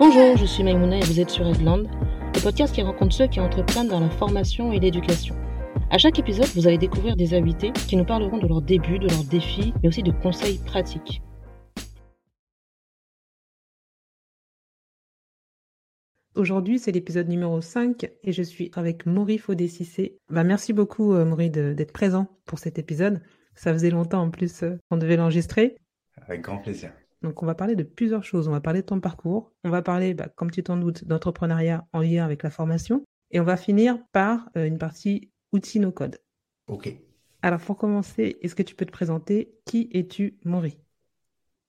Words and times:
Bonjour, 0.00 0.34
je 0.38 0.46
suis 0.46 0.64
Maïmouna 0.64 0.96
et 0.96 1.04
vous 1.04 1.20
êtes 1.20 1.28
sur 1.28 1.46
Edland, 1.46 1.82
le 1.82 2.42
podcast 2.42 2.74
qui 2.74 2.80
rencontre 2.80 3.14
ceux 3.14 3.26
qui 3.26 3.38
entreprennent 3.38 3.88
dans 3.88 4.00
la 4.00 4.08
formation 4.08 4.72
et 4.72 4.80
l'éducation. 4.80 5.34
À 5.90 5.98
chaque 5.98 6.18
épisode, 6.18 6.46
vous 6.54 6.66
allez 6.66 6.78
découvrir 6.78 7.16
des 7.16 7.34
invités 7.34 7.70
qui 7.86 7.98
nous 7.98 8.06
parleront 8.06 8.38
de 8.38 8.46
leurs 8.46 8.62
débuts, 8.62 8.98
de 8.98 9.08
leurs 9.08 9.24
défis, 9.24 9.74
mais 9.82 9.90
aussi 9.90 10.02
de 10.02 10.10
conseils 10.10 10.56
pratiques. 10.64 11.20
Aujourd'hui, 16.34 16.78
c'est 16.78 16.92
l'épisode 16.92 17.28
numéro 17.28 17.60
5 17.60 18.10
et 18.24 18.32
je 18.32 18.42
suis 18.42 18.70
avec 18.76 19.04
Maury 19.04 19.36
Faudé-Cissé. 19.36 20.16
Bah, 20.30 20.44
merci 20.44 20.72
beaucoup, 20.72 21.12
euh, 21.12 21.26
Maury, 21.26 21.50
d'être 21.50 21.92
présent 21.92 22.26
pour 22.46 22.58
cet 22.58 22.78
épisode. 22.78 23.20
Ça 23.54 23.74
faisait 23.74 23.90
longtemps 23.90 24.22
en 24.22 24.30
plus 24.30 24.62
euh, 24.62 24.78
qu'on 24.88 24.96
devait 24.96 25.18
l'enregistrer. 25.18 25.76
Avec 26.26 26.40
grand 26.40 26.56
plaisir. 26.56 26.90
Donc, 27.22 27.42
on 27.42 27.46
va 27.46 27.54
parler 27.54 27.76
de 27.76 27.82
plusieurs 27.82 28.24
choses. 28.24 28.48
On 28.48 28.52
va 28.52 28.60
parler 28.60 28.80
de 28.80 28.86
ton 28.86 29.00
parcours. 29.00 29.52
On 29.64 29.70
va 29.70 29.82
parler, 29.82 30.14
bah, 30.14 30.28
comme 30.28 30.50
tu 30.50 30.62
t'en 30.62 30.76
doutes, 30.76 31.04
d'entrepreneuriat 31.04 31.86
en 31.92 32.00
lien 32.00 32.24
avec 32.24 32.42
la 32.42 32.50
formation. 32.50 33.04
Et 33.30 33.40
on 33.40 33.44
va 33.44 33.56
finir 33.56 33.98
par 34.12 34.48
euh, 34.56 34.66
une 34.66 34.78
partie 34.78 35.30
outils 35.52 35.80
no-code. 35.80 36.18
Ok. 36.66 36.94
Alors, 37.42 37.60
pour 37.60 37.76
commencer, 37.76 38.38
est-ce 38.40 38.54
que 38.54 38.62
tu 38.62 38.74
peux 38.74 38.86
te 38.86 38.92
présenter? 38.92 39.52
Qui 39.66 39.88
es-tu, 39.92 40.38
Maury? 40.44 40.78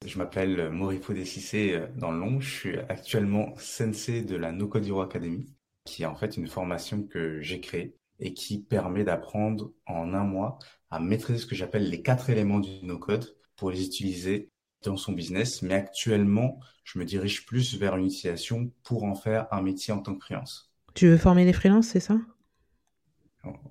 Je 0.06 0.18
m'appelle 0.18 0.72
Maury 0.72 0.98
Faudé-Cissé 0.98 1.74
euh, 1.74 1.88
dans 1.98 2.12
le 2.12 2.20
long. 2.20 2.40
Je 2.40 2.50
suis 2.50 2.78
actuellement 2.78 3.54
sensei 3.58 4.24
de 4.24 4.36
la 4.36 4.52
No 4.52 4.68
Code 4.68 4.88
Hero 4.88 5.02
Academy, 5.02 5.46
qui 5.86 6.04
est 6.04 6.08
en 6.08 6.16
fait 6.16 6.38
une 6.38 6.48
formation 6.48 7.04
que 7.04 7.42
j'ai 7.42 7.62
créée 7.62 7.96
et 8.20 8.34
qui 8.34 8.62
permet 8.62 9.04
d'apprendre 9.04 9.74
en 9.86 10.14
un 10.14 10.24
mois 10.24 10.60
à 10.90 11.00
maîtriser 11.00 11.40
ce 11.40 11.46
que 11.46 11.56
j'appelle 11.56 11.90
les 11.90 12.02
quatre 12.02 12.30
éléments 12.30 12.60
du 12.60 12.84
no-code 12.84 13.36
pour 13.56 13.72
les 13.72 13.86
utiliser 13.86 14.50
dans 14.84 14.98
son 14.98 15.14
business. 15.14 15.62
Mais 15.62 15.76
actuellement, 15.76 16.60
je 16.84 17.00
me 17.00 17.06
dirige 17.06 17.46
plus 17.46 17.78
vers 17.78 17.96
une 17.98 18.06
utilisation 18.06 18.72
pour 18.84 19.04
en 19.04 19.16
faire 19.16 19.48
un 19.52 19.62
métier 19.62 19.94
en 19.94 20.00
tant 20.00 20.16
que 20.16 20.24
freelance. 20.26 20.72
Tu 20.94 21.08
veux 21.10 21.18
former 21.18 21.44
les 21.44 21.52
freelances, 21.54 21.88
c'est 21.88 22.00
ça? 22.00 22.18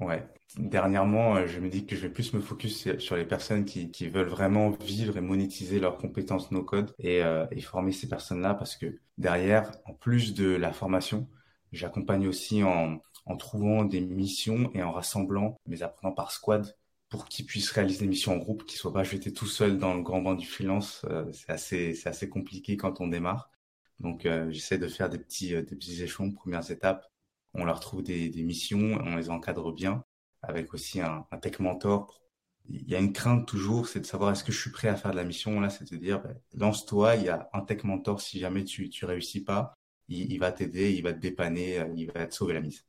Ouais. 0.01 0.27
Dernièrement, 0.57 1.37
euh, 1.37 1.47
je 1.47 1.61
me 1.61 1.69
dis 1.69 1.87
que 1.87 1.95
je 1.95 2.01
vais 2.03 2.09
plus 2.13 2.33
me 2.35 2.41
focus 2.41 2.89
sur 2.99 3.17
les 3.17 3.25
personnes 3.25 3.65
qui, 3.65 3.91
qui 3.93 4.09
veulent 4.09 4.29
vraiment 4.29 4.71
vivre 4.71 5.17
et 5.17 5.21
monétiser 5.21 5.79
leurs 5.79 5.97
compétences 5.97 6.51
no-code 6.51 6.93
et, 6.99 7.23
euh, 7.23 7.47
et 7.53 7.61
former 7.61 7.93
ces 7.93 8.09
personnes-là 8.09 8.55
parce 8.55 8.77
que 8.77 8.99
derrière, 9.17 9.71
en 9.85 9.95
plus 9.95 10.35
de 10.35 10.49
la 10.51 10.73
formation, 10.73 11.29
j'accompagne 11.71 12.27
aussi 12.27 12.65
en, 12.65 12.99
en 13.27 13.37
trouvant 13.37 13.85
des 13.85 14.01
missions 14.01 14.71
et 14.75 14.83
en 14.83 14.91
rassemblant 14.91 15.61
mes 15.67 15.83
apprenants 15.83 16.15
par 16.15 16.33
squad 16.33 16.77
pour 17.11 17.27
qu'ils 17.27 17.45
puissent 17.47 17.73
réaliser 17.73 18.01
des 18.01 18.09
missions 18.09 18.35
en 18.35 18.39
groupe, 18.39 18.65
qu'ils 18.65 18.79
soient 18.79 18.93
pas 18.93 19.05
jetés 19.05 19.33
tout 19.33 19.47
seuls 19.47 19.79
dans 19.79 19.95
le 19.95 20.03
grand 20.03 20.23
banc 20.23 20.35
du 20.35 20.47
freelance. 20.47 21.03
Euh, 21.11 21.31
c'est 21.33 21.51
assez, 21.51 21.95
c'est 21.95 22.09
assez 22.09 22.29
compliqué 22.31 22.77
quand 22.77 23.01
on 23.01 23.09
démarre. 23.09 23.51
Donc, 23.99 24.27
euh, 24.27 24.51
j'essaie 24.51 24.79
de 24.79 24.89
faire 24.89 25.11
des 25.11 25.19
petits, 25.19 25.51
des 25.51 25.63
petits 25.65 26.03
échelons, 26.03 26.33
premières 26.33 26.71
étapes. 26.71 27.07
On 27.55 27.65
leur 27.65 27.81
trouve 27.81 28.03
des, 28.03 28.31
des 28.31 28.43
missions, 28.45 28.99
on 29.03 29.17
les 29.17 29.29
encadre 29.31 29.73
bien, 29.73 30.05
avec 30.43 30.73
aussi 30.73 31.01
un, 31.01 31.27
un, 31.33 31.39
tech 31.39 31.59
mentor. 31.59 32.23
Il 32.69 32.89
y 32.89 32.95
a 32.95 33.01
une 33.01 33.13
crainte 33.13 33.47
toujours, 33.49 33.89
c'est 33.89 34.01
de 34.01 34.07
savoir 34.07 34.31
est-ce 34.33 34.45
que 34.45 34.53
je 34.53 34.61
suis 34.61 34.71
prêt 34.71 34.89
à 34.89 34.97
faire 34.97 35.11
de 35.11 35.17
la 35.17 35.25
mission. 35.25 35.61
Là, 35.61 35.71
c'est 35.71 35.91
de 35.91 35.97
dire, 35.97 36.23
ben, 36.23 36.37
lance-toi, 36.55 37.17
il 37.17 37.25
y 37.25 37.29
a 37.29 37.51
un 37.53 37.63
tech 37.63 37.85
mentor. 37.85 38.21
Si 38.21 38.39
jamais 38.39 38.65
tu, 38.65 38.89
tu 38.89 39.05
réussis 39.05 39.43
pas, 39.45 39.75
il, 40.09 40.33
il 40.33 40.39
va 40.39 40.53
t'aider, 40.53 40.93
il 40.93 41.03
va 41.03 41.13
te 41.13 41.19
dépanner, 41.19 41.85
il 41.97 42.07
va 42.13 42.27
te 42.27 42.35
sauver 42.35 42.55
la 42.55 42.61
mise. 42.61 42.85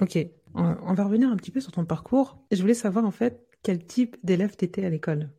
Ok, 0.00 0.18
on 0.54 0.94
va 0.94 1.04
revenir 1.04 1.28
un 1.30 1.36
petit 1.36 1.50
peu 1.50 1.60
sur 1.60 1.72
ton 1.72 1.84
parcours. 1.84 2.38
Je 2.50 2.60
voulais 2.60 2.74
savoir 2.74 3.04
en 3.04 3.10
fait 3.10 3.46
quel 3.62 3.84
type 3.84 4.16
d'élève 4.22 4.56
tu 4.56 4.64
étais 4.64 4.84
à 4.84 4.90
l'école. 4.90 5.30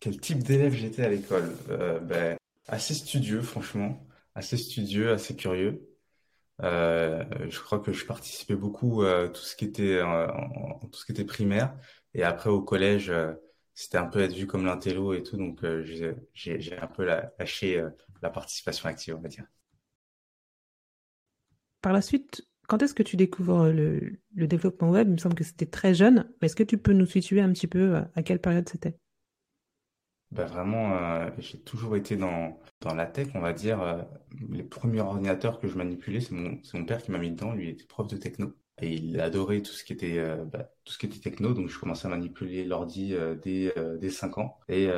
Quel 0.00 0.20
type 0.20 0.42
d'élève 0.42 0.74
j'étais 0.74 1.02
à 1.02 1.08
l'école? 1.08 1.56
Euh, 1.70 1.98
ben, 1.98 2.36
Assez 2.68 2.92
studieux, 2.94 3.40
franchement. 3.40 4.06
Assez 4.34 4.58
studieux, 4.58 5.10
assez 5.10 5.34
curieux. 5.34 5.88
Euh, 6.62 7.24
je 7.48 7.60
crois 7.60 7.78
que 7.78 7.92
je 7.92 8.04
participais 8.04 8.56
beaucoup 8.56 9.02
à 9.02 9.06
euh, 9.06 9.28
tout 9.28 9.40
ce 9.40 9.56
qui 9.56 9.64
était 9.64 10.02
en, 10.02 10.78
tout 10.92 10.98
ce 10.98 11.06
qui 11.06 11.12
était 11.12 11.24
primaire. 11.24 11.74
Et 12.14 12.22
après 12.22 12.50
au 12.50 12.60
collège, 12.60 13.10
euh, 13.10 13.32
c'était 13.74 13.98
un 13.98 14.06
peu 14.06 14.20
être 14.20 14.34
vu 14.34 14.46
comme 14.46 14.64
l'intello 14.66 15.14
et 15.14 15.22
tout. 15.22 15.36
Donc 15.36 15.64
j'ai 15.84 16.78
un 16.78 16.86
peu 16.88 17.04
lâché 17.04 17.84
la 18.22 18.30
participation 18.30 18.88
active, 18.88 19.16
on 19.16 19.20
va 19.20 19.28
dire. 19.28 19.46
Par 21.80 21.92
la 21.92 22.02
suite, 22.02 22.47
quand 22.68 22.82
est-ce 22.82 22.94
que 22.94 23.02
tu 23.02 23.16
découvres 23.16 23.66
le, 23.66 24.20
le, 24.34 24.46
développement 24.46 24.90
web? 24.90 25.08
Il 25.08 25.14
me 25.14 25.18
semble 25.18 25.34
que 25.34 25.42
c'était 25.42 25.66
très 25.66 25.94
jeune, 25.94 26.30
mais 26.40 26.46
est-ce 26.46 26.56
que 26.56 26.62
tu 26.62 26.78
peux 26.78 26.92
nous 26.92 27.06
situer 27.06 27.40
un 27.40 27.52
petit 27.52 27.66
peu 27.66 27.96
à 28.14 28.22
quelle 28.22 28.40
période 28.40 28.68
c'était? 28.68 28.96
Bah 30.30 30.44
vraiment, 30.44 30.94
euh, 30.94 31.30
j'ai 31.38 31.58
toujours 31.58 31.96
été 31.96 32.16
dans, 32.16 32.58
la 32.84 33.06
tech, 33.06 33.28
on 33.34 33.40
va 33.40 33.54
dire. 33.54 33.80
Euh, 33.80 34.02
les 34.50 34.62
premiers 34.62 35.00
ordinateurs 35.00 35.58
que 35.58 35.68
je 35.68 35.76
manipulais, 35.76 36.20
c'est 36.20 36.32
mon, 36.32 36.84
père 36.84 37.02
qui 37.02 37.10
m'a 37.10 37.18
mis 37.18 37.30
dedans. 37.30 37.52
Lui 37.52 37.70
était 37.70 37.86
prof 37.86 38.06
de 38.06 38.16
techno 38.18 38.54
et 38.80 38.92
il 38.92 39.18
adorait 39.20 39.62
tout 39.62 39.72
ce 39.72 39.84
qui 39.84 39.94
était 39.94 40.18
euh, 40.18 40.44
bah, 40.44 40.70
tout 40.84 40.92
ce 40.92 40.98
qui 40.98 41.06
était 41.06 41.18
techno. 41.18 41.54
Donc 41.54 41.70
je 41.70 41.78
commençais 41.78 42.06
à 42.06 42.10
manipuler 42.10 42.64
l'ordi 42.64 43.14
dès 43.42 43.72
dès 43.98 44.10
5 44.10 44.36
ans 44.38 44.58
et 44.68 44.88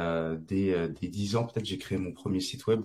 dès 0.41 0.89
dès 0.89 1.09
10 1.09 1.37
ans 1.37 1.45
peut-être 1.45 1.65
j'ai 1.65 1.79
créé 1.79 1.97
mon 1.99 2.13
premier 2.13 2.41
site 2.41 2.67
web 2.67 2.83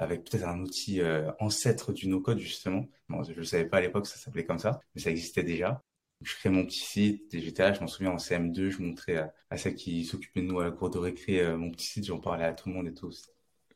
avec 0.00 0.24
peut-être 0.24 0.48
un 0.48 0.60
outil 0.60 1.00
euh, 1.00 1.30
ancêtre 1.38 1.92
du 1.92 2.08
no-code 2.08 2.38
justement. 2.38 2.86
Bon, 3.08 3.22
je 3.22 3.38
ne 3.38 3.44
savais 3.44 3.66
pas 3.66 3.76
à 3.76 3.80
l'époque 3.82 4.06
ça 4.06 4.16
s'appelait 4.16 4.44
comme 4.46 4.58
ça, 4.58 4.80
mais 4.94 5.02
ça 5.02 5.10
existait 5.10 5.42
déjà. 5.42 5.82
Je 6.22 6.34
crée 6.34 6.48
mon 6.50 6.64
petit 6.64 6.80
site 6.80 7.58
là, 7.58 7.72
je 7.72 7.80
m'en 7.80 7.86
souviens 7.86 8.12
en 8.12 8.16
CM2, 8.16 8.70
je 8.70 8.82
montrais 8.82 9.16
à, 9.16 9.34
à 9.50 9.56
celle 9.58 9.74
qui 9.74 10.04
s'occupait 10.04 10.40
de 10.40 10.46
nous 10.46 10.58
à 10.60 10.64
la 10.64 10.70
cour 10.70 10.90
de 10.90 10.98
récré 10.98 11.40
euh, 11.42 11.56
mon 11.56 11.70
petit 11.70 11.86
site, 11.86 12.06
j'en 12.06 12.18
parlais 12.18 12.44
à 12.44 12.54
tout 12.54 12.68
le 12.70 12.74
monde 12.74 12.88
et 12.88 12.94
tout. 12.94 13.10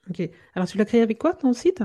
Ok. 0.09 0.29
Alors 0.55 0.67
tu 0.67 0.79
l'as 0.79 0.85
créé 0.87 1.03
avec 1.03 1.19
quoi 1.19 1.35
ton 1.35 1.53
site? 1.53 1.83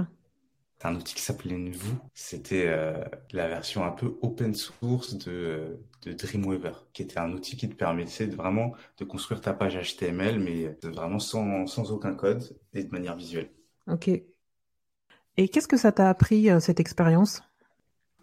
C'est 0.78 0.88
un 0.88 0.96
outil 0.96 1.14
qui 1.16 1.22
s'appelait 1.22 1.58
Nvu. 1.58 1.96
C'était 2.14 2.68
euh, 2.68 3.04
la 3.34 3.50
version 3.50 3.84
un 3.84 3.92
peu 3.92 4.18
open 4.22 4.56
source 4.56 5.16
de, 5.16 5.78
de 6.04 6.14
Dreamweaver, 6.14 6.72
qui 6.94 7.02
était 7.02 7.20
un 7.20 7.34
outil 7.34 7.58
qui 7.58 7.68
te 7.68 7.76
permettait 7.76 8.28
de 8.28 8.36
vraiment 8.38 8.74
de 8.98 9.04
construire 9.04 9.42
ta 9.42 9.54
page 9.54 9.76
HTML, 9.76 10.40
mais 10.40 10.78
vraiment 10.82 11.20
sans, 11.20 11.68
sans 11.68 11.92
aucun 11.92 12.16
code 12.16 12.58
et 12.74 12.86
de 12.86 12.92
manière 12.92 13.18
visuelle. 13.18 13.50
Ok. 13.90 14.10
Et 15.38 15.48
qu'est-ce 15.48 15.68
que 15.68 15.78
ça 15.78 15.92
t'a 15.92 16.10
appris, 16.10 16.50
euh, 16.50 16.60
cette 16.60 16.80
expérience? 16.80 17.42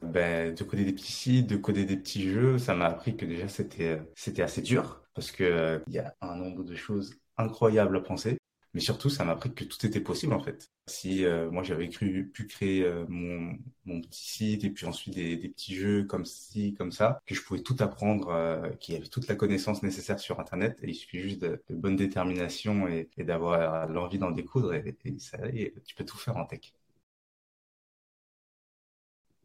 Ben, 0.02 0.54
de 0.54 0.64
coder 0.64 0.84
des 0.84 0.92
petits 0.92 1.12
sites, 1.12 1.46
de 1.46 1.56
coder 1.56 1.84
des 1.84 1.96
petits 1.96 2.28
jeux, 2.28 2.58
ça 2.58 2.74
m'a 2.74 2.86
appris 2.86 3.16
que 3.16 3.24
déjà 3.24 3.48
c'était 3.48 3.98
euh, 3.98 4.02
c'était 4.14 4.42
assez 4.42 4.60
dur 4.60 5.02
parce 5.14 5.32
que 5.32 5.42
euh, 5.42 5.78
y 5.88 5.98
a 5.98 6.14
un 6.20 6.36
nombre 6.36 6.62
de 6.62 6.74
choses 6.74 7.14
incroyables 7.38 7.96
à 7.96 8.00
penser, 8.00 8.36
mais 8.76 8.82
surtout 8.82 9.08
ça 9.08 9.24
m'a 9.24 9.32
appris 9.32 9.54
que 9.54 9.64
tout 9.64 9.86
était 9.86 10.00
possible 10.02 10.34
en 10.34 10.40
fait. 10.40 10.70
Si 10.86 11.24
euh, 11.24 11.50
moi 11.50 11.62
j'avais 11.62 11.88
cru 11.88 12.28
pu 12.28 12.46
créer 12.46 12.84
euh, 12.84 13.06
mon 13.08 14.02
petit 14.02 14.28
site 14.28 14.64
et 14.64 14.70
puis 14.70 14.84
ensuite 14.84 15.14
des, 15.14 15.48
petits 15.48 15.74
jeux 15.74 16.04
comme 16.04 16.26
ci 16.26 16.74
comme 16.74 16.92
ça, 16.92 17.22
que 17.24 17.34
je 17.34 17.42
pouvais 17.42 17.62
tout 17.62 17.76
apprendre, 17.80 18.28
euh, 18.28 18.68
qu'il 18.78 18.94
y 18.94 18.98
avait 18.98 19.06
toute 19.06 19.28
la 19.28 19.34
connaissance 19.34 19.82
nécessaire 19.82 20.20
sur 20.20 20.40
internet 20.40 20.78
et 20.82 20.90
il 20.90 20.94
suffit 20.94 21.20
juste 21.20 21.40
de, 21.40 21.62
bonne 21.70 21.96
détermination 21.96 22.86
et, 22.86 23.08
d'avoir 23.16 23.88
l'envie 23.88 24.18
d'en 24.18 24.30
découdre 24.30 24.74
et, 24.74 24.94
et 25.06 25.18
ça 25.18 25.38
et 25.54 25.72
tu 25.86 25.94
peux 25.94 26.04
tout 26.04 26.18
faire 26.18 26.36
en 26.36 26.44
tech. 26.44 26.74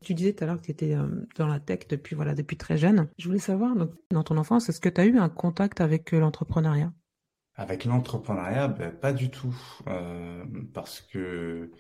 Tu 0.02 0.14
disais 0.14 0.34
tout 0.34 0.44
à 0.44 0.48
l'heure 0.48 0.60
que 0.60 0.66
tu 0.66 0.72
étais 0.72 0.98
dans 1.38 1.48
la 1.48 1.62
tech 1.62 1.88
depuis, 1.88 2.16
voilà, 2.16 2.34
depuis 2.36 2.58
très 2.58 2.78
jeune. 2.78 3.08
Je 3.18 3.28
voulais 3.28 3.40
savoir, 3.40 3.76
dans 4.10 4.24
ton 4.24 4.36
enfance, 4.38 4.68
est-ce 4.68 4.82
que 4.82 4.90
tu 4.90 5.00
as 5.00 5.06
eu 5.06 5.18
un 5.18 5.30
contact 5.30 5.80
avec 5.80 6.12
l'entrepreneuriat? 6.12 6.92
Avec 7.62 7.86
l'entrepreneuriat, 7.86 8.68
ben, 8.70 8.92
pas 8.92 9.14
du 9.14 9.30
tout. 9.30 9.56
Euh, 9.88 10.44
parce 10.74 11.02
que, 11.02 11.72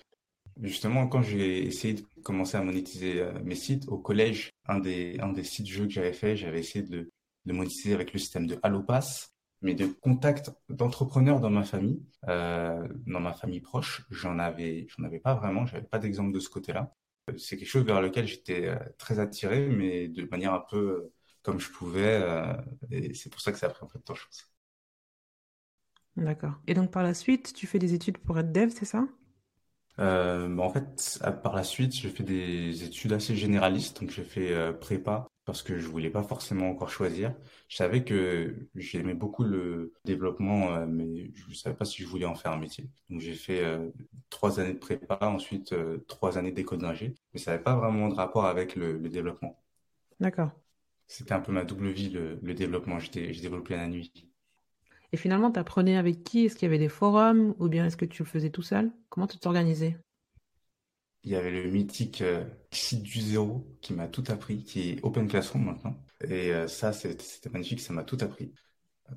justement, 0.61 1.07
quand 1.07 1.21
j'ai 1.23 1.65
essayé 1.65 1.95
de 1.95 2.03
commencer 2.23 2.57
à 2.57 2.63
monétiser 2.63 3.21
euh, 3.21 3.33
mes 3.43 3.55
sites, 3.55 3.87
au 3.87 3.97
collège, 3.97 4.51
un 4.67 4.79
des, 4.79 5.19
un 5.19 5.31
des 5.33 5.43
sites 5.43 5.67
jeux 5.67 5.85
que 5.85 5.91
j'avais 5.91 6.13
fait, 6.13 6.35
j'avais 6.35 6.59
essayé 6.59 6.85
de, 6.85 7.09
de 7.45 7.53
monétiser 7.53 7.93
avec 7.93 8.13
le 8.13 8.19
système 8.19 8.47
de 8.47 8.59
Allopass. 8.63 9.29
Mais 9.63 9.75
de 9.75 9.85
contact 9.85 10.51
d'entrepreneurs 10.69 11.39
dans 11.39 11.51
ma 11.51 11.63
famille, 11.63 12.01
euh, 12.27 12.87
dans 13.05 13.19
ma 13.19 13.33
famille 13.33 13.61
proche, 13.61 14.03
j'en 14.09 14.39
avais, 14.39 14.87
j'en 14.89 15.03
avais 15.03 15.19
pas 15.19 15.35
vraiment, 15.35 15.67
j'avais 15.67 15.83
pas 15.83 15.99
d'exemple 15.99 16.33
de 16.33 16.39
ce 16.39 16.49
côté-là 16.49 16.95
c'est 17.37 17.57
quelque 17.57 17.67
chose 17.67 17.85
vers 17.85 18.01
lequel 18.01 18.27
j'étais 18.27 18.67
euh, 18.67 18.77
très 18.97 19.19
attiré, 19.19 19.67
mais 19.67 20.07
de 20.07 20.25
manière 20.29 20.53
un 20.53 20.63
peu 20.69 20.77
euh, 20.77 21.13
comme 21.43 21.59
je 21.59 21.69
pouvais. 21.71 22.19
Euh, 22.21 22.53
et 22.91 23.13
c'est 23.13 23.29
pour 23.29 23.41
ça 23.41 23.51
que 23.51 23.59
ça 23.59 23.67
a 23.67 23.69
pris 23.69 23.85
un 23.85 23.87
peu 23.87 23.99
de 23.99 24.03
temps, 24.03 24.15
je 24.15 24.25
pense. 24.25 24.50
D'accord. 26.15 26.53
Et 26.67 26.73
donc 26.73 26.89
par 26.89 27.03
la 27.03 27.13
suite, 27.13 27.51
tu 27.53 27.67
fais 27.67 27.77
des 27.77 27.93
études 27.93 28.17
pour 28.17 28.39
être 28.39 28.53
dev, 28.53 28.69
c'est 28.69 28.85
ça? 28.85 29.07
Euh, 29.99 30.47
bah, 30.47 30.63
En 30.63 30.69
fait, 30.71 31.19
par 31.43 31.55
la 31.55 31.63
suite, 31.63 31.93
j'ai 31.93 32.09
fait 32.09 32.23
des 32.23 32.83
études 32.83 33.13
assez 33.13 33.35
généralistes. 33.35 34.01
Donc 34.01 34.09
j'ai 34.11 34.23
fait 34.23 34.51
euh, 34.53 34.73
prépa 34.73 35.27
parce 35.45 35.63
que 35.63 35.79
je 35.79 35.87
voulais 35.87 36.09
pas 36.09 36.23
forcément 36.23 36.69
encore 36.69 36.89
choisir. 36.89 37.35
Je 37.67 37.75
savais 37.77 38.03
que 38.03 38.69
j'aimais 38.75 39.13
beaucoup 39.13 39.43
le 39.43 39.93
développement, 40.05 40.73
euh, 40.75 40.85
mais 40.87 41.31
je 41.35 41.49
ne 41.49 41.53
savais 41.53 41.75
pas 41.75 41.85
si 41.85 42.01
je 42.03 42.07
voulais 42.07 42.25
en 42.25 42.35
faire 42.35 42.51
un 42.53 42.57
métier. 42.57 42.89
Donc 43.09 43.19
j'ai 43.21 43.33
fait 43.33 43.63
euh, 43.63 43.89
trois 44.29 44.59
années 44.59 44.73
de 44.73 44.79
prépa, 44.79 45.19
ensuite 45.21 45.73
euh, 45.73 45.99
trois 46.07 46.37
années 46.37 46.51
d'école 46.51 46.79
d'ingé, 46.79 47.15
mais 47.33 47.39
ça 47.39 47.51
n'avait 47.51 47.63
pas 47.63 47.75
vraiment 47.75 48.07
de 48.07 48.15
rapport 48.15 48.45
avec 48.45 48.75
le, 48.75 48.97
le 48.97 49.09
développement. 49.09 49.57
D'accord. 50.21 50.51
C'était 51.05 51.33
un 51.33 51.41
peu 51.41 51.51
ma 51.51 51.63
double 51.63 51.89
vie, 51.91 52.09
le, 52.09 52.39
le 52.41 52.53
développement. 52.55 52.97
J'ai 52.97 53.31
développé 53.39 53.75
la 53.75 53.87
nuit. 53.87 54.30
Et 55.13 55.17
finalement, 55.17 55.51
tu 55.51 55.59
apprenais 55.59 55.97
avec 55.97 56.23
qui? 56.23 56.45
Est-ce 56.45 56.55
qu'il 56.55 56.67
y 56.67 56.69
avait 56.69 56.79
des 56.79 56.89
forums? 56.89 57.53
Ou 57.59 57.67
bien 57.67 57.85
est-ce 57.85 57.97
que 57.97 58.05
tu 58.05 58.23
le 58.23 58.27
faisais 58.27 58.49
tout 58.49 58.61
seul? 58.61 58.91
Comment 59.09 59.27
tu 59.27 59.37
t'organisais? 59.37 59.97
Il 61.23 61.31
y 61.31 61.35
avait 61.35 61.51
le 61.51 61.69
mythique 61.69 62.21
euh, 62.21 62.43
site 62.71 63.03
du 63.03 63.21
zéro 63.21 63.77
qui 63.81 63.93
m'a 63.93 64.07
tout 64.07 64.23
appris, 64.29 64.63
qui 64.63 64.89
est 64.89 65.03
Open 65.03 65.27
Classroom 65.27 65.65
maintenant. 65.65 66.03
Et 66.23 66.51
euh, 66.51 66.67
ça, 66.67 66.93
c'était 66.93 67.49
magnifique, 67.49 67.81
ça 67.81 67.93
m'a 67.93 68.03
tout 68.03 68.17
appris. 68.21 68.53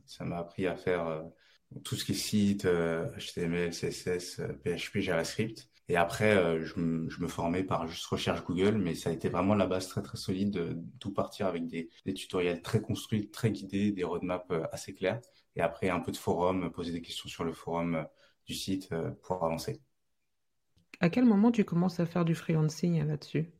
Ça 0.04 0.24
m'a 0.24 0.38
appris 0.38 0.66
à 0.66 0.76
faire 0.76 1.06
euh, 1.06 1.22
tout 1.84 1.94
ce 1.94 2.04
qui 2.04 2.12
est 2.12 2.14
site, 2.14 2.66
HTML, 2.66 3.70
CSS, 3.70 4.42
PHP, 4.64 4.98
JavaScript. 4.98 5.70
Et 5.88 5.96
après, 5.96 6.62
je, 6.62 6.78
me 6.78 7.28
formais 7.28 7.62
par 7.62 7.86
juste 7.86 8.06
recherche 8.06 8.42
Google, 8.44 8.78
mais 8.78 8.94
ça 8.94 9.10
a 9.10 9.12
été 9.12 9.28
vraiment 9.28 9.54
la 9.54 9.66
base 9.66 9.88
très 9.88 10.00
très 10.02 10.16
solide 10.16 10.50
de, 10.50 10.78
tout 10.98 11.12
partir 11.12 11.46
avec 11.46 11.66
des, 11.66 11.90
tutoriels 12.14 12.62
très 12.62 12.80
construits, 12.80 13.30
très 13.30 13.50
guidés, 13.50 13.92
des 13.92 14.04
roadmaps 14.04 14.50
assez 14.72 14.94
clairs. 14.94 15.20
Et 15.56 15.60
après, 15.60 15.88
un 15.88 16.00
peu 16.00 16.12
de 16.12 16.16
forum, 16.16 16.70
poser 16.70 16.92
des 16.92 17.02
questions 17.02 17.28
sur 17.28 17.44
le 17.44 17.52
forum 17.52 17.94
euh, 17.94 18.04
du 18.46 18.54
site 18.54 18.90
pour 19.22 19.42
avancer. 19.44 19.80
À 21.00 21.08
quel 21.08 21.24
moment 21.24 21.50
tu 21.50 21.64
commences 21.64 21.98
à 21.98 22.06
faire 22.06 22.24
du 22.24 22.34
freelancing 22.34 23.02
là-dessus? 23.06 23.50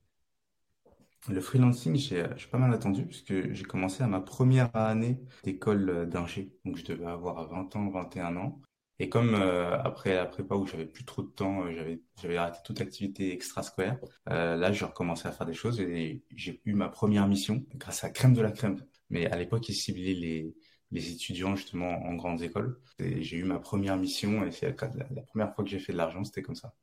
Le 1.28 1.40
freelancing, 1.40 1.96
j'ai 1.96 2.26
pas 2.50 2.58
mal 2.58 2.72
attendu 2.74 3.06
puisque 3.06 3.52
j'ai 3.52 3.64
commencé 3.64 4.02
à 4.02 4.06
ma 4.06 4.20
première 4.20 4.74
année 4.76 5.18
d'école 5.42 6.06
d'ingé. 6.10 6.52
Donc 6.66 6.76
je 6.76 6.84
devais 6.84 7.06
avoir 7.06 7.48
20 7.48 7.76
ans, 7.76 7.88
21 7.88 8.36
ans. 8.36 8.60
Et 9.00 9.08
comme 9.08 9.34
euh, 9.34 9.76
après 9.82 10.14
la 10.14 10.26
prépa 10.26 10.54
où 10.54 10.66
j'avais 10.66 10.86
plus 10.86 11.04
trop 11.04 11.22
de 11.22 11.28
temps, 11.28 11.64
euh, 11.64 11.72
j'avais 11.72 12.00
j'avais 12.22 12.36
arrêté 12.36 12.58
toute 12.64 12.80
activité 12.80 13.32
extrascolaire, 13.32 13.98
euh, 14.28 14.56
là 14.56 14.70
j'ai 14.70 14.84
recommencé 14.84 15.26
à 15.26 15.32
faire 15.32 15.46
des 15.46 15.54
choses 15.54 15.80
et 15.80 16.22
j'ai 16.36 16.60
eu 16.64 16.74
ma 16.74 16.88
première 16.88 17.26
mission 17.26 17.64
grâce 17.74 18.04
à 18.04 18.10
Crème 18.10 18.34
de 18.34 18.40
la 18.42 18.52
Crème. 18.52 18.76
Mais 19.10 19.26
à 19.26 19.36
l'époque 19.36 19.68
ils 19.68 19.74
ciblaient 19.74 20.14
les 20.14 20.54
les 20.90 21.10
étudiants 21.10 21.56
justement 21.56 22.02
en 22.04 22.14
grandes 22.14 22.42
écoles. 22.42 22.78
J'ai 22.98 23.36
eu 23.36 23.44
ma 23.44 23.58
première 23.58 23.96
mission 23.96 24.44
et 24.44 24.52
c'est 24.52 24.66
la, 24.66 24.88
la, 25.10 25.22
première 25.22 25.54
fois 25.54 25.64
que 25.64 25.70
j'ai 25.70 25.78
fait 25.78 25.92
de 25.92 25.98
l'argent, 25.98 26.24
c'était 26.24 26.42
comme 26.42 26.54
ça. 26.54 26.74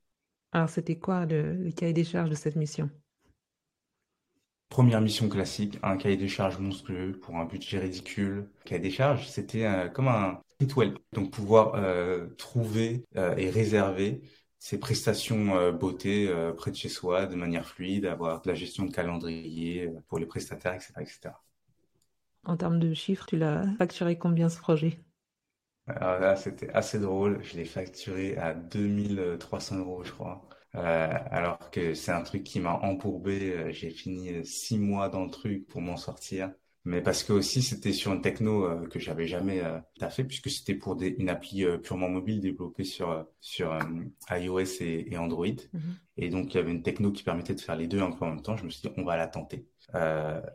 Alors 0.51 0.69
c'était 0.69 0.97
quoi 0.97 1.25
le, 1.25 1.53
le 1.53 1.71
cahier 1.71 1.93
des 1.93 2.03
charges 2.03 2.29
de 2.29 2.35
cette 2.35 2.55
mission? 2.55 2.89
Première 4.71 5.01
mission 5.01 5.27
classique, 5.27 5.77
un 5.83 5.97
cahier 5.97 6.15
des 6.15 6.29
charges 6.29 6.57
monstrueux 6.57 7.11
pour 7.21 7.35
un 7.35 7.43
budget 7.43 7.79
ridicule. 7.79 8.49
cahier 8.63 8.79
des 8.79 8.89
charges, 8.89 9.27
c'était 9.27 9.65
euh, 9.65 9.89
comme 9.89 10.07
un 10.07 10.41
rituel. 10.61 10.93
Donc 11.11 11.29
pouvoir 11.29 11.75
euh, 11.75 12.27
trouver 12.37 13.03
euh, 13.17 13.35
et 13.35 13.49
réserver 13.49 14.21
ces 14.59 14.79
prestations 14.79 15.71
beauté 15.73 16.31
près 16.55 16.69
de 16.69 16.75
chez 16.75 16.87
soi 16.87 17.25
de 17.25 17.35
manière 17.35 17.67
fluide, 17.67 18.05
avoir 18.05 18.41
de 18.43 18.47
la 18.47 18.53
gestion 18.53 18.85
de 18.85 18.91
calendrier 18.91 19.89
pour 20.07 20.19
les 20.19 20.27
prestataires, 20.27 20.75
etc., 20.75 20.93
etc. 20.99 21.33
En 22.43 22.57
termes 22.57 22.79
de 22.79 22.93
chiffres, 22.93 23.25
tu 23.27 23.37
l'as 23.37 23.63
facturé 23.77 24.17
combien 24.17 24.49
ce 24.49 24.59
projet? 24.59 24.99
Alors 25.87 26.19
là, 26.19 26.35
c'était 26.35 26.69
assez 26.69 26.99
drôle. 26.99 27.39
Je 27.43 27.57
l'ai 27.57 27.65
facturé 27.65 28.37
à 28.37 28.53
2300 28.53 29.77
euros, 29.77 30.03
je 30.03 30.11
crois. 30.11 30.47
Euh, 30.75 31.13
alors 31.29 31.69
que 31.69 31.93
c'est 31.93 32.11
un 32.11 32.21
truc 32.21 32.43
qui 32.43 32.59
m'a 32.59 32.73
embourbé. 32.73 33.51
Euh, 33.51 33.71
j'ai 33.71 33.89
fini 33.89 34.29
euh, 34.29 34.43
six 34.43 34.77
mois 34.77 35.09
dans 35.09 35.25
le 35.25 35.29
truc 35.31 35.67
pour 35.67 35.81
m'en 35.81 35.97
sortir. 35.97 36.51
Mais 36.83 37.01
parce 37.01 37.23
que 37.23 37.31
aussi 37.31 37.61
c'était 37.61 37.93
sur 37.93 38.11
une 38.11 38.23
techno 38.23 38.87
que 38.89 38.97
j'avais 38.97 39.27
jamais 39.27 39.61
fait 40.09 40.23
puisque 40.23 40.49
c'était 40.49 40.73
pour 40.73 40.95
des, 40.95 41.09
une 41.09 41.29
appli 41.29 41.63
purement 41.83 42.09
mobile 42.09 42.39
développée 42.39 42.85
sur 42.85 43.23
sur 43.39 43.77
iOS 44.31 44.81
et, 44.81 45.15
Android. 45.15 45.45
Mhm. 45.45 45.81
Et 46.17 46.29
donc 46.29 46.51
il 46.51 46.57
y 46.57 46.59
avait 46.59 46.71
une 46.71 46.81
techno 46.81 47.11
qui 47.11 47.21
permettait 47.21 47.53
de 47.53 47.59
faire 47.59 47.75
les 47.75 47.85
deux 47.85 48.01
un 48.01 48.09
peu 48.09 48.25
en 48.25 48.29
même 48.29 48.41
temps. 48.41 48.57
Je 48.57 48.65
me 48.65 48.71
suis 48.71 48.81
dit 48.81 48.95
on 48.97 49.03
va 49.03 49.15
la 49.15 49.27
tenter. 49.27 49.67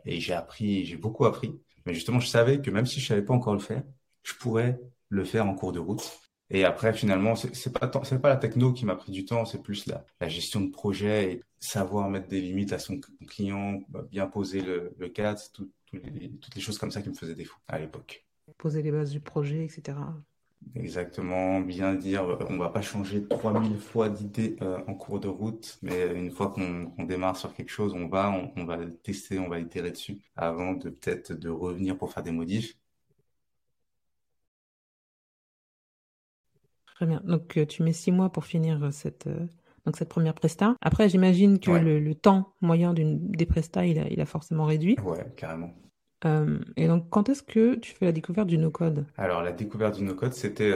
et 0.03 0.19
j'ai 0.19 0.33
appris, 0.33 0.83
j'ai 0.83 0.97
beaucoup 0.97 1.23
appris. 1.23 1.61
Mais 1.87 1.93
justement 1.93 2.19
je 2.19 2.27
savais 2.27 2.61
que 2.61 2.69
même 2.69 2.85
si 2.85 2.99
je 2.99 3.07
savais 3.07 3.21
pas 3.21 3.33
encore 3.33 3.53
le 3.53 3.59
faire, 3.59 3.81
je 4.23 4.33
pourrais 4.33 4.77
le 5.07 5.23
faire 5.23 5.47
en 5.47 5.55
cours 5.55 5.71
de 5.71 5.79
route. 5.79 6.19
Et 6.49 6.65
après, 6.65 6.93
finalement, 6.93 7.35
c'est 7.35 7.73
pas 7.73 7.87
pas 7.87 8.29
la 8.29 8.37
techno 8.37 8.71
qui 8.73 8.85
m'a 8.85 8.95
pris 8.95 9.11
du 9.11 9.25
temps, 9.25 9.45
c'est 9.45 9.61
plus 9.61 9.85
la, 9.87 10.27
gestion 10.27 10.61
de 10.61 10.69
projet 10.69 11.31
et 11.31 11.43
savoir 11.59 12.09
mettre 12.09 12.27
des 12.27 12.41
limites 12.41 12.73
à 12.73 12.79
son 12.79 12.99
client, 13.27 13.79
bah, 13.89 14.05
bien 14.09 14.27
poser 14.27 14.61
le, 14.61 15.09
cadre, 15.09 15.39
toutes 15.53 16.55
les 16.55 16.61
choses 16.61 16.77
comme 16.77 16.91
ça 16.91 17.01
qui 17.01 17.09
me 17.09 17.15
faisaient 17.15 17.35
défaut 17.35 17.57
à 17.67 17.79
l'époque. 17.79 18.25
Poser 18.57 18.81
les 18.81 18.91
bases 18.91 19.11
du 19.11 19.19
projet, 19.19 19.63
etc. 19.63 19.97
Exactement, 20.75 21.59
bien 21.61 21.95
dire, 21.95 22.23
euh, 22.23 22.45
on 22.49 22.57
va 22.57 22.69
pas 22.69 22.81
changer 22.81 23.27
3000 23.27 23.77
fois 23.79 24.09
d'idées 24.09 24.55
euh, 24.61 24.79
en 24.87 24.93
cours 24.95 25.19
de 25.19 25.27
route, 25.27 25.79
mais 25.81 26.13
une 26.13 26.31
fois 26.31 26.49
qu'on 26.51 27.03
démarre 27.03 27.37
sur 27.37 27.53
quelque 27.53 27.69
chose, 27.69 27.93
on 27.93 28.07
va, 28.07 28.29
on, 28.31 28.51
on 28.55 28.65
va 28.65 28.77
tester, 29.03 29.39
on 29.39 29.49
va 29.49 29.59
itérer 29.59 29.91
dessus 29.91 30.19
avant 30.35 30.73
de 30.73 30.89
peut-être 30.89 31.33
de 31.33 31.49
revenir 31.49 31.97
pour 31.97 32.11
faire 32.13 32.23
des 32.23 32.31
modifs. 32.31 32.77
Très 36.97 37.05
bien. 37.05 37.21
Donc, 37.23 37.57
euh, 37.57 37.65
tu 37.67 37.83
mets 37.83 37.93
six 37.93 38.11
mois 38.11 38.31
pour 38.31 38.45
finir 38.45 38.91
cette, 38.91 39.27
euh, 39.27 39.45
donc 39.85 39.97
cette 39.97 40.09
première 40.09 40.33
presta. 40.33 40.75
Après, 40.81 41.09
j'imagine 41.09 41.59
que 41.59 41.69
le, 41.69 42.15
temps 42.15 42.53
moyen 42.59 42.95
des 42.95 43.45
prestats, 43.45 43.85
il 43.85 43.99
a, 43.99 44.07
il 44.09 44.19
a 44.19 44.25
forcément 44.25 44.65
réduit. 44.65 44.95
Ouais, 45.03 45.23
carrément. 45.35 45.75
Et 46.25 46.87
donc, 46.87 47.09
quand 47.09 47.29
est-ce 47.29 47.43
que 47.43 47.75
tu 47.75 47.93
fais 47.93 48.05
la 48.05 48.11
découverte 48.11 48.47
du 48.47 48.57
no-code? 48.57 49.05
Alors, 49.17 49.43
la 49.43 49.51
découverte 49.51 49.95
du 49.95 50.03
no-code, 50.03 50.33
c'était 50.33 50.73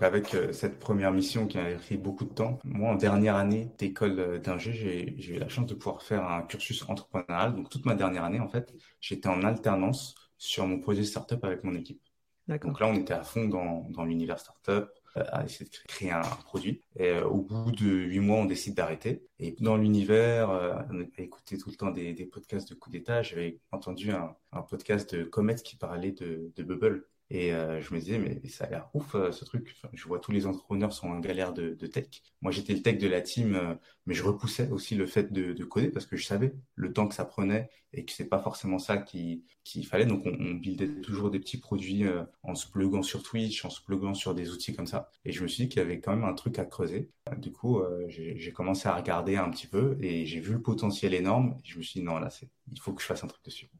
avec 0.00 0.36
cette 0.52 0.78
première 0.78 1.12
mission 1.12 1.46
qui 1.46 1.58
a 1.58 1.74
pris 1.74 1.96
beaucoup 1.96 2.24
de 2.24 2.32
temps. 2.32 2.58
Moi, 2.64 2.90
en 2.90 2.94
dernière 2.94 3.36
année 3.36 3.70
d'école 3.78 4.40
d'ingé, 4.40 5.14
j'ai 5.18 5.36
eu 5.36 5.38
la 5.38 5.48
chance 5.48 5.66
de 5.66 5.74
pouvoir 5.74 6.02
faire 6.02 6.24
un 6.24 6.42
cursus 6.42 6.88
entrepreneurial. 6.88 7.54
Donc, 7.54 7.68
toute 7.68 7.84
ma 7.84 7.94
dernière 7.94 8.24
année, 8.24 8.40
en 8.40 8.48
fait, 8.48 8.72
j'étais 9.00 9.28
en 9.28 9.42
alternance 9.42 10.14
sur 10.38 10.66
mon 10.66 10.78
projet 10.80 11.04
startup 11.04 11.44
avec 11.44 11.64
mon 11.64 11.74
équipe. 11.74 12.00
Donc 12.48 12.80
là, 12.80 12.86
on 12.88 12.94
était 12.94 13.14
à 13.14 13.22
fond 13.22 13.46
dans, 13.46 13.86
dans 13.90 14.04
l'univers 14.04 14.38
startup 14.38 14.88
à 15.16 15.44
essayer 15.44 15.68
de 15.68 15.76
créer 15.88 16.10
un 16.10 16.22
produit. 16.22 16.82
Et 16.96 17.08
euh, 17.08 17.26
au 17.26 17.42
bout 17.42 17.72
de 17.72 17.86
huit 17.86 18.20
mois, 18.20 18.38
on 18.38 18.44
décide 18.44 18.74
d'arrêter. 18.74 19.24
Et 19.38 19.56
dans 19.60 19.76
l'univers, 19.76 20.50
euh, 20.50 20.74
on 20.90 21.00
a 21.00 21.04
écouté 21.22 21.58
tout 21.58 21.70
le 21.70 21.76
temps 21.76 21.90
des, 21.90 22.14
podcasts 22.26 22.68
de 22.68 22.74
coup 22.74 22.90
d'état. 22.90 23.22
J'avais 23.22 23.58
entendu 23.72 24.12
un, 24.12 24.34
un, 24.52 24.62
podcast 24.62 25.14
de 25.14 25.24
Comet 25.24 25.56
qui 25.56 25.76
parlait 25.76 26.12
de, 26.12 26.52
de 26.54 26.62
Bubble. 26.62 27.06
Et 27.32 27.52
euh, 27.52 27.80
je 27.80 27.94
me 27.94 28.00
disais, 28.00 28.18
mais 28.18 28.40
ça 28.48 28.64
a 28.64 28.70
l'air 28.70 28.90
ouf 28.92 29.14
euh, 29.14 29.30
ce 29.30 29.44
truc. 29.44 29.76
je 29.92 30.04
vois 30.08 30.18
tous 30.18 30.32
les 30.32 30.46
entrepreneurs 30.46 30.92
sont 30.92 31.06
en 31.08 31.20
galère 31.20 31.52
de, 31.52 31.74
de 31.74 31.86
tech. 31.86 32.08
Moi, 32.40 32.50
j'étais 32.50 32.74
le 32.74 32.82
tech 32.82 32.98
de 32.98 33.06
la 33.06 33.20
team, 33.20 33.54
euh, 33.54 33.74
mais 34.06 34.14
je 34.14 34.24
repoussais 34.24 34.68
aussi 34.70 34.96
le 34.96 35.06
fait 35.06 35.32
de, 35.32 35.52
de, 35.52 35.64
coder 35.64 35.90
parce 35.90 36.06
que 36.06 36.16
je 36.16 36.26
savais 36.26 36.52
le 36.74 36.92
temps 36.92 37.06
que 37.06 37.14
ça 37.14 37.24
prenait 37.24 37.70
et 37.92 38.04
que 38.04 38.10
c'est 38.10 38.28
pas 38.28 38.40
forcément 38.40 38.80
ça 38.80 38.96
qu'il 38.96 39.42
qui 39.62 39.84
fallait. 39.84 40.06
Donc, 40.06 40.26
on, 40.26 40.32
on, 40.40 40.54
buildait 40.54 40.88
toujours 41.02 41.30
des 41.30 41.38
petits 41.38 41.58
produits 41.58 42.04
en 42.42 42.56
se 42.56 42.68
pluguant 42.68 43.02
sur 43.02 43.22
Twitch, 43.22 43.64
en 43.64 43.70
se 43.70 43.80
pluguant 43.80 44.14
sur 44.14 44.34
des 44.34 44.50
outils 44.50 44.74
comme 44.74 44.86
ça. 44.88 45.08
Et 45.24 45.30
je 45.30 45.42
me 45.44 45.48
suis 45.48 45.64
dit 45.64 45.68
qu'il 45.68 45.78
y 45.78 45.84
avait 45.84 46.00
quand 46.00 46.14
même 46.14 46.24
un 46.24 46.34
truc 46.34 46.58
à 46.58 46.64
creuser. 46.64 47.10
Du 47.38 47.52
coup, 47.52 47.80
j'ai 48.08 48.52
commencé 48.52 48.88
à 48.88 48.96
regarder 48.96 49.36
un 49.36 49.50
petit 49.50 49.66
peu 49.68 49.96
et 50.00 50.26
j'ai 50.26 50.40
vu 50.40 50.52
le 50.52 50.62
potentiel 50.62 51.14
énorme. 51.14 51.56
Et 51.64 51.68
je 51.68 51.78
me 51.78 51.82
suis 51.82 52.00
dit, 52.00 52.06
non, 52.06 52.18
là, 52.18 52.28
il 52.72 52.80
faut 52.80 52.92
que 52.92 53.02
je 53.02 53.06
fasse 53.06 53.22
un 53.22 53.28
truc 53.28 53.44
dessus. 53.44 53.70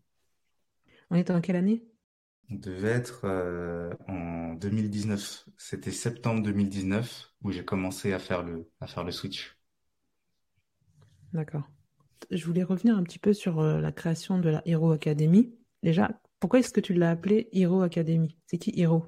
On 1.10 1.16
est 1.16 1.30
en 1.30 1.40
quelle 1.40 1.56
année? 1.56 1.84
Devait 2.50 2.90
être 2.90 3.22
euh, 3.24 3.92
en 4.08 4.54
2019. 4.54 5.48
C'était 5.56 5.92
septembre 5.92 6.42
2019 6.42 7.32
où 7.42 7.52
j'ai 7.52 7.64
commencé 7.64 8.12
à 8.12 8.18
faire 8.18 8.42
le, 8.42 8.68
à 8.80 8.86
faire 8.86 9.04
le 9.04 9.12
switch. 9.12 9.56
D'accord. 11.32 11.68
Je 12.30 12.44
voulais 12.44 12.62
revenir 12.62 12.96
un 12.96 13.02
petit 13.02 13.18
peu 13.18 13.32
sur 13.32 13.60
euh, 13.60 13.80
la 13.80 13.92
création 13.92 14.38
de 14.38 14.50
la 14.50 14.62
Hero 14.66 14.92
Academy. 14.92 15.54
Déjà, 15.82 16.10
pourquoi 16.38 16.58
est-ce 16.58 16.72
que 16.72 16.80
tu 16.80 16.92
l'as 16.92 17.10
appelé 17.10 17.48
Hero 17.52 17.82
Academy? 17.82 18.36
C'est 18.46 18.58
qui 18.58 18.72
Hero? 18.76 19.04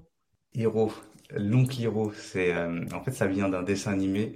Hero, 0.55 0.93
l'oncle 1.31 1.83
Hero, 1.83 2.13
c'est 2.13 2.55
euh, 2.55 2.85
en 2.93 3.03
fait 3.03 3.11
ça 3.11 3.27
vient 3.27 3.49
d'un 3.49 3.63
dessin 3.63 3.93
animé 3.93 4.33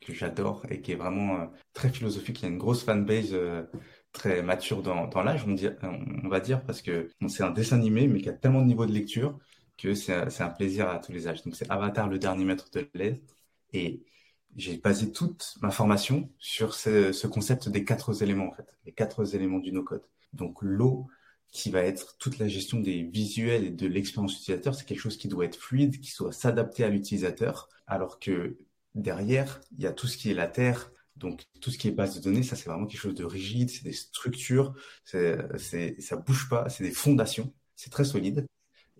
que 0.00 0.12
j'adore 0.12 0.64
et 0.68 0.80
qui 0.80 0.92
est 0.92 0.96
vraiment 0.96 1.50
très 1.72 1.88
philosophique. 1.88 2.40
Il 2.40 2.42
y 2.42 2.46
a 2.46 2.50
une 2.50 2.58
grosse 2.58 2.84
fanbase 2.84 3.34
très 4.12 4.42
mature 4.42 4.82
dans, 4.82 5.06
dans 5.06 5.22
l'âge, 5.22 5.44
on, 5.46 5.54
on, 6.24 6.28
va 6.28 6.40
dire, 6.40 6.62
parce 6.64 6.82
que 6.82 7.10
c'est 7.28 7.42
un 7.42 7.50
dessin 7.50 7.76
animé, 7.76 8.08
mais 8.08 8.20
qui 8.20 8.28
a 8.28 8.32
tellement 8.32 8.62
de 8.62 8.66
niveau 8.66 8.86
de 8.86 8.92
lecture 8.92 9.38
que 9.78 9.94
c'est 9.94 10.12
un 10.40 10.50
plaisir 10.50 10.88
à 10.88 10.98
tous 10.98 11.12
les 11.12 11.26
âges. 11.26 11.42
Donc 11.44 11.56
c'est 11.56 11.70
Avatar, 11.70 12.08
le 12.08 12.18
dernier 12.18 12.44
maître 12.44 12.70
de 12.72 12.86
l'aise. 12.94 13.20
Et 13.72 14.02
j'ai 14.56 14.76
basé 14.78 15.12
toute 15.12 15.54
ma 15.62 15.70
formation 15.70 16.30
sur 16.38 16.74
ce, 16.74 17.12
ce, 17.12 17.26
concept 17.26 17.68
des 17.68 17.84
quatre 17.84 18.22
éléments, 18.22 18.48
en 18.48 18.52
fait, 18.52 18.66
les 18.84 18.92
quatre 18.92 19.34
éléments 19.34 19.58
du 19.58 19.72
no-code. 19.72 20.02
Donc 20.32 20.58
l'eau, 20.60 21.08
qui 21.52 21.70
va 21.70 21.82
être 21.82 22.16
toute 22.18 22.38
la 22.38 22.48
gestion 22.48 22.80
des 22.80 23.02
visuels 23.02 23.64
et 23.64 23.70
de 23.70 23.86
l'expérience 23.86 24.34
utilisateur, 24.34 24.74
c'est 24.74 24.84
quelque 24.84 25.00
chose 25.00 25.16
qui 25.16 25.28
doit 25.28 25.44
être 25.44 25.56
fluide, 25.56 26.00
qui 26.00 26.10
soit 26.10 26.32
s'adapter 26.32 26.84
à 26.84 26.88
l'utilisateur, 26.88 27.68
alors 27.86 28.18
que 28.20 28.56
derrière, 28.94 29.60
il 29.76 29.82
y 29.82 29.86
a 29.86 29.92
tout 29.92 30.06
ce 30.06 30.16
qui 30.16 30.30
est 30.30 30.34
la 30.34 30.46
terre, 30.46 30.92
donc 31.20 31.44
tout 31.60 31.70
ce 31.70 31.78
qui 31.78 31.88
est 31.88 31.92
base 31.92 32.16
de 32.16 32.22
données, 32.22 32.42
ça 32.42 32.56
c'est 32.56 32.68
vraiment 32.68 32.86
quelque 32.86 33.00
chose 33.00 33.14
de 33.14 33.24
rigide, 33.24 33.70
c'est 33.70 33.84
des 33.84 33.92
structures, 33.92 34.74
c'est, 35.04 36.00
ça 36.00 36.16
bouge 36.16 36.48
pas, 36.48 36.68
c'est 36.68 36.82
des 36.82 36.90
fondations, 36.90 37.52
c'est 37.76 37.90
très 37.90 38.04
solide. 38.04 38.46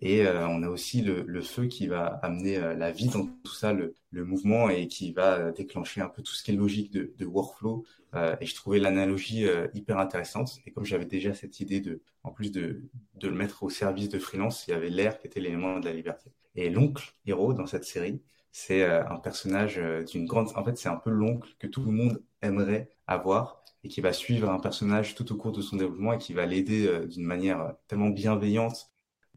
Et 0.03 0.25
euh, 0.25 0.47
on 0.47 0.63
a 0.63 0.69
aussi 0.69 1.01
le, 1.01 1.23
le, 1.27 1.41
feu 1.41 1.67
qui 1.67 1.85
va 1.85 2.07
amener 2.23 2.57
euh, 2.57 2.73
la 2.73 2.91
vie 2.91 3.07
dans 3.07 3.27
tout 3.43 3.53
ça, 3.53 3.71
le, 3.71 3.93
le, 4.09 4.25
mouvement 4.25 4.67
et 4.67 4.87
qui 4.87 5.11
va 5.11 5.51
déclencher 5.51 6.01
un 6.01 6.09
peu 6.09 6.23
tout 6.23 6.33
ce 6.33 6.43
qui 6.43 6.51
est 6.51 6.55
logique 6.55 6.91
de, 6.91 7.13
de 7.19 7.25
workflow. 7.25 7.85
Euh, 8.15 8.35
et 8.41 8.47
je 8.47 8.55
trouvais 8.55 8.79
l'analogie 8.79 9.45
hyper 9.75 9.99
intéressante. 9.99 10.59
Et 10.65 10.71
comme 10.71 10.85
j'avais 10.85 11.05
déjà 11.05 11.35
cette 11.35 11.59
idée 11.59 11.81
de, 11.81 12.01
en 12.23 12.31
plus 12.31 12.51
de, 12.51 12.89
de 13.15 13.27
le 13.27 13.35
mettre 13.35 13.61
au 13.61 13.69
service 13.69 14.09
de 14.09 14.17
freelance, 14.17 14.67
il 14.67 14.71
y 14.71 14.73
avait 14.73 14.89
l'air 14.89 15.19
qui 15.19 15.27
était 15.27 15.39
l'élément 15.39 15.79
de 15.79 15.85
la 15.85 15.93
liberté. 15.93 16.31
Et 16.55 16.71
l'oncle 16.71 17.13
Hiro 17.27 17.53
dans 17.53 17.67
cette 17.67 17.85
série, 17.85 18.21
c'est 18.51 18.83
un 18.85 19.17
personnage 19.17 19.77
d'une 20.11 20.25
grande. 20.25 20.49
En 20.55 20.63
fait, 20.63 20.77
c'est 20.77 20.89
un 20.89 20.97
peu 20.97 21.09
l'oncle 21.09 21.49
que 21.59 21.67
tout 21.67 21.83
le 21.83 21.91
monde 21.91 22.23
aimerait 22.41 22.89
avoir 23.07 23.63
et 23.83 23.87
qui 23.89 24.01
va 24.01 24.13
suivre 24.13 24.49
un 24.49 24.59
personnage 24.59 25.15
tout 25.15 25.31
au 25.33 25.37
cours 25.37 25.51
de 25.51 25.61
son 25.61 25.77
développement 25.77 26.13
et 26.13 26.17
qui 26.19 26.33
va 26.33 26.45
l'aider 26.45 27.07
d'une 27.07 27.25
manière 27.25 27.75
tellement 27.87 28.09
bienveillante 28.09 28.91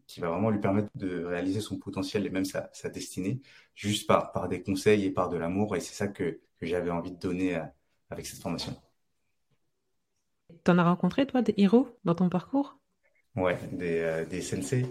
qui 0.07 0.21
va 0.21 0.29
vraiment 0.31 0.51
lui 0.51 0.61
permettre 0.61 0.91
de 0.95 1.25
réaliser 1.25 1.61
son 1.61 1.79
potentiel 1.79 2.27
et 2.27 2.31
même 2.31 2.45
sa, 2.45 2.71
sa 2.73 2.89
destinée, 2.91 3.41
juste 3.75 4.07
par, 4.07 4.33
par 4.33 4.49
des 4.49 4.63
conseils 4.63 5.05
et 5.07 5.11
par 5.11 5.29
de 5.29 5.37
l'amour. 5.37 5.77
Et 5.77 5.81
c'est 5.81 5.95
ça 5.95 6.09
que, 6.09 6.41
que 6.59 6.67
j'avais 6.67 6.91
envie 6.91 7.13
de 7.13 7.19
donner 7.19 7.57
euh, 7.57 7.63
avec 8.11 8.27
cette 8.27 8.41
formation. 8.43 8.77
T'en 10.65 10.79
as 10.79 10.83
rencontré, 10.85 11.29
toi, 11.29 11.43
des 11.43 11.55
héros 11.59 11.97
dans 12.05 12.17
ton 12.17 12.29
parcours? 12.29 12.77
Ouais, 13.37 13.59
des, 13.73 13.99
euh, 14.01 14.25
des 14.27 14.41
sensei, 14.43 14.87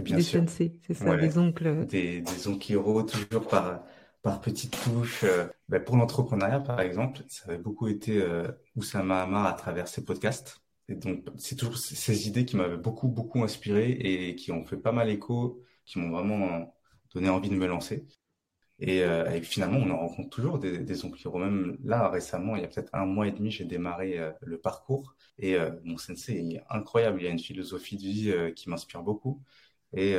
bien 0.00 0.16
des 0.16 0.22
sûr. 0.22 0.44
C'est 0.48 0.94
ça, 0.94 1.16
des 1.16 1.38
oncles. 1.38 1.86
Des, 1.86 2.20
des 2.20 2.46
toujours 3.06 3.48
par, 3.48 3.84
par 4.22 4.40
petites 4.40 4.78
touches. 4.84 5.24
Ben 5.68 5.82
pour 5.82 5.96
l'entrepreneuriat, 5.96 6.60
par 6.60 6.80
exemple, 6.80 7.22
ça 7.28 7.44
avait 7.48 7.58
beaucoup 7.58 7.88
été 7.88 8.20
euh, 8.22 8.48
Oussama 8.76 9.22
Hamar 9.22 9.46
à 9.46 9.52
travers 9.52 9.88
ses 9.88 10.04
podcasts. 10.04 10.60
Et 10.88 10.94
donc, 10.94 11.24
c'est 11.36 11.56
toujours 11.56 11.76
ces 11.76 12.28
idées 12.28 12.46
qui 12.46 12.56
m'avaient 12.56 12.78
beaucoup, 12.78 13.08
beaucoup 13.08 13.42
inspiré 13.44 13.90
et 13.90 14.34
qui 14.36 14.52
ont 14.52 14.64
fait 14.64 14.78
pas 14.78 14.92
mal 14.92 15.10
écho, 15.10 15.62
qui 15.84 15.98
m'ont 15.98 16.10
vraiment 16.10 16.74
donné 17.14 17.28
envie 17.28 17.50
de 17.50 17.54
me 17.56 17.66
lancer. 17.66 18.06
Et, 18.80 19.02
euh, 19.02 19.40
finalement, 19.42 19.78
on 19.78 19.90
en 19.90 19.98
rencontre 19.98 20.30
toujours 20.30 20.58
des, 20.58 20.78
des 20.78 21.04
oncles 21.04 21.28
Même 21.38 21.76
là, 21.82 22.08
récemment, 22.08 22.54
il 22.56 22.62
y 22.62 22.64
a 22.64 22.68
peut-être 22.68 22.94
un 22.94 23.06
mois 23.06 23.26
et 23.26 23.32
demi, 23.32 23.50
j'ai 23.50 23.64
démarré 23.64 24.18
euh, 24.18 24.30
le 24.42 24.58
parcours. 24.58 25.16
Et 25.38 25.56
euh, 25.56 25.70
mon 25.84 25.98
sensei 25.98 26.36
est 26.36 26.62
incroyable. 26.70 27.20
Il 27.20 27.24
y 27.24 27.28
a 27.28 27.30
une 27.30 27.38
philosophie 27.38 27.96
de 27.96 28.02
vie 28.02 28.54
qui 28.54 28.70
m'inspire 28.70 29.02
beaucoup. 29.02 29.42
Et, 29.94 30.12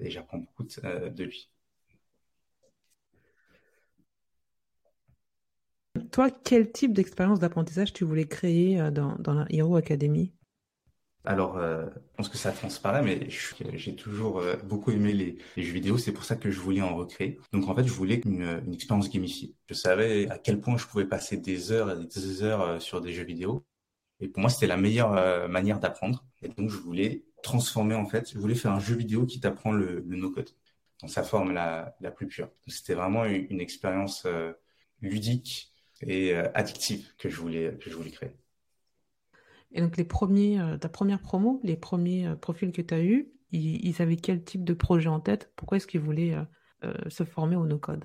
et 0.00 0.10
j'apprends 0.10 0.38
beaucoup 0.38 0.64
de, 0.64 1.08
de 1.08 1.24
lui. 1.24 1.50
Toi, 6.10 6.30
quel 6.30 6.70
type 6.72 6.92
d'expérience 6.92 7.40
d'apprentissage 7.40 7.92
tu 7.92 8.04
voulais 8.04 8.26
créer 8.26 8.80
euh, 8.80 8.90
dans, 8.90 9.16
dans 9.16 9.34
la 9.34 9.46
Hero 9.50 9.76
Academy? 9.76 10.32
Alors, 11.24 11.58
euh, 11.58 11.86
je 11.94 12.16
pense 12.16 12.28
que 12.28 12.38
ça 12.38 12.52
transparaît, 12.52 13.02
mais 13.02 13.28
j'ai 13.74 13.96
toujours 13.96 14.38
euh, 14.38 14.56
beaucoup 14.64 14.92
aimé 14.92 15.12
les, 15.12 15.38
les, 15.56 15.62
jeux 15.64 15.72
vidéo. 15.72 15.98
C'est 15.98 16.12
pour 16.12 16.24
ça 16.24 16.36
que 16.36 16.50
je 16.50 16.60
voulais 16.60 16.82
en 16.82 16.94
recréer. 16.94 17.38
Donc, 17.52 17.68
en 17.68 17.74
fait, 17.74 17.84
je 17.84 17.92
voulais 17.92 18.20
une, 18.24 18.62
une 18.64 18.74
expérience 18.74 19.10
gamifiée. 19.10 19.54
Je 19.68 19.74
savais 19.74 20.28
à 20.30 20.38
quel 20.38 20.60
point 20.60 20.76
je 20.76 20.86
pouvais 20.86 21.06
passer 21.06 21.36
des 21.36 21.72
heures 21.72 21.90
et 21.90 22.04
des 22.06 22.42
heures 22.42 22.80
sur 22.80 23.00
des 23.00 23.12
jeux 23.12 23.24
vidéo. 23.24 23.64
Et 24.20 24.28
pour 24.28 24.40
moi, 24.40 24.50
c'était 24.50 24.68
la 24.68 24.76
meilleure 24.76 25.48
manière 25.48 25.80
d'apprendre. 25.80 26.24
Et 26.42 26.48
donc, 26.48 26.70
je 26.70 26.78
voulais 26.78 27.25
transformer, 27.42 27.94
en 27.94 28.06
fait, 28.06 28.32
je 28.32 28.38
voulais 28.38 28.54
faire 28.54 28.72
un 28.72 28.80
jeu 28.80 28.96
vidéo 28.96 29.26
qui 29.26 29.40
t'apprend 29.40 29.72
le, 29.72 30.04
le 30.06 30.16
no-code 30.16 30.50
dans 31.00 31.08
sa 31.08 31.22
forme 31.22 31.52
la, 31.52 31.96
la 32.00 32.10
plus 32.10 32.26
pure. 32.26 32.50
C'était 32.66 32.94
vraiment 32.94 33.24
une, 33.24 33.46
une 33.50 33.60
expérience 33.60 34.26
ludique 35.02 35.72
et 36.02 36.34
euh, 36.34 36.48
addictive 36.54 37.14
que 37.18 37.28
je 37.28 37.36
voulais 37.40 37.76
que 37.78 37.90
je 37.90 37.96
voulais 37.96 38.10
créer. 38.10 38.32
Et 39.72 39.80
donc 39.80 39.96
les 39.96 40.04
premiers, 40.04 40.60
euh, 40.60 40.76
ta 40.76 40.88
première 40.88 41.20
promo, 41.20 41.60
les 41.62 41.76
premiers 41.76 42.26
euh, 42.26 42.36
profils 42.36 42.72
que 42.72 42.82
tu 42.82 42.94
as 42.94 43.02
eus, 43.02 43.32
ils, 43.52 44.00
avaient 44.02 44.16
quel 44.16 44.42
type 44.44 44.64
de 44.64 44.74
projet 44.74 45.08
en 45.08 45.20
tête? 45.20 45.52
Pourquoi 45.56 45.76
est-ce 45.76 45.86
qu'ils 45.86 46.00
voulaient 46.00 46.34
se 47.08 47.24
former 47.24 47.56
au 47.56 47.64
no-code? 47.64 48.04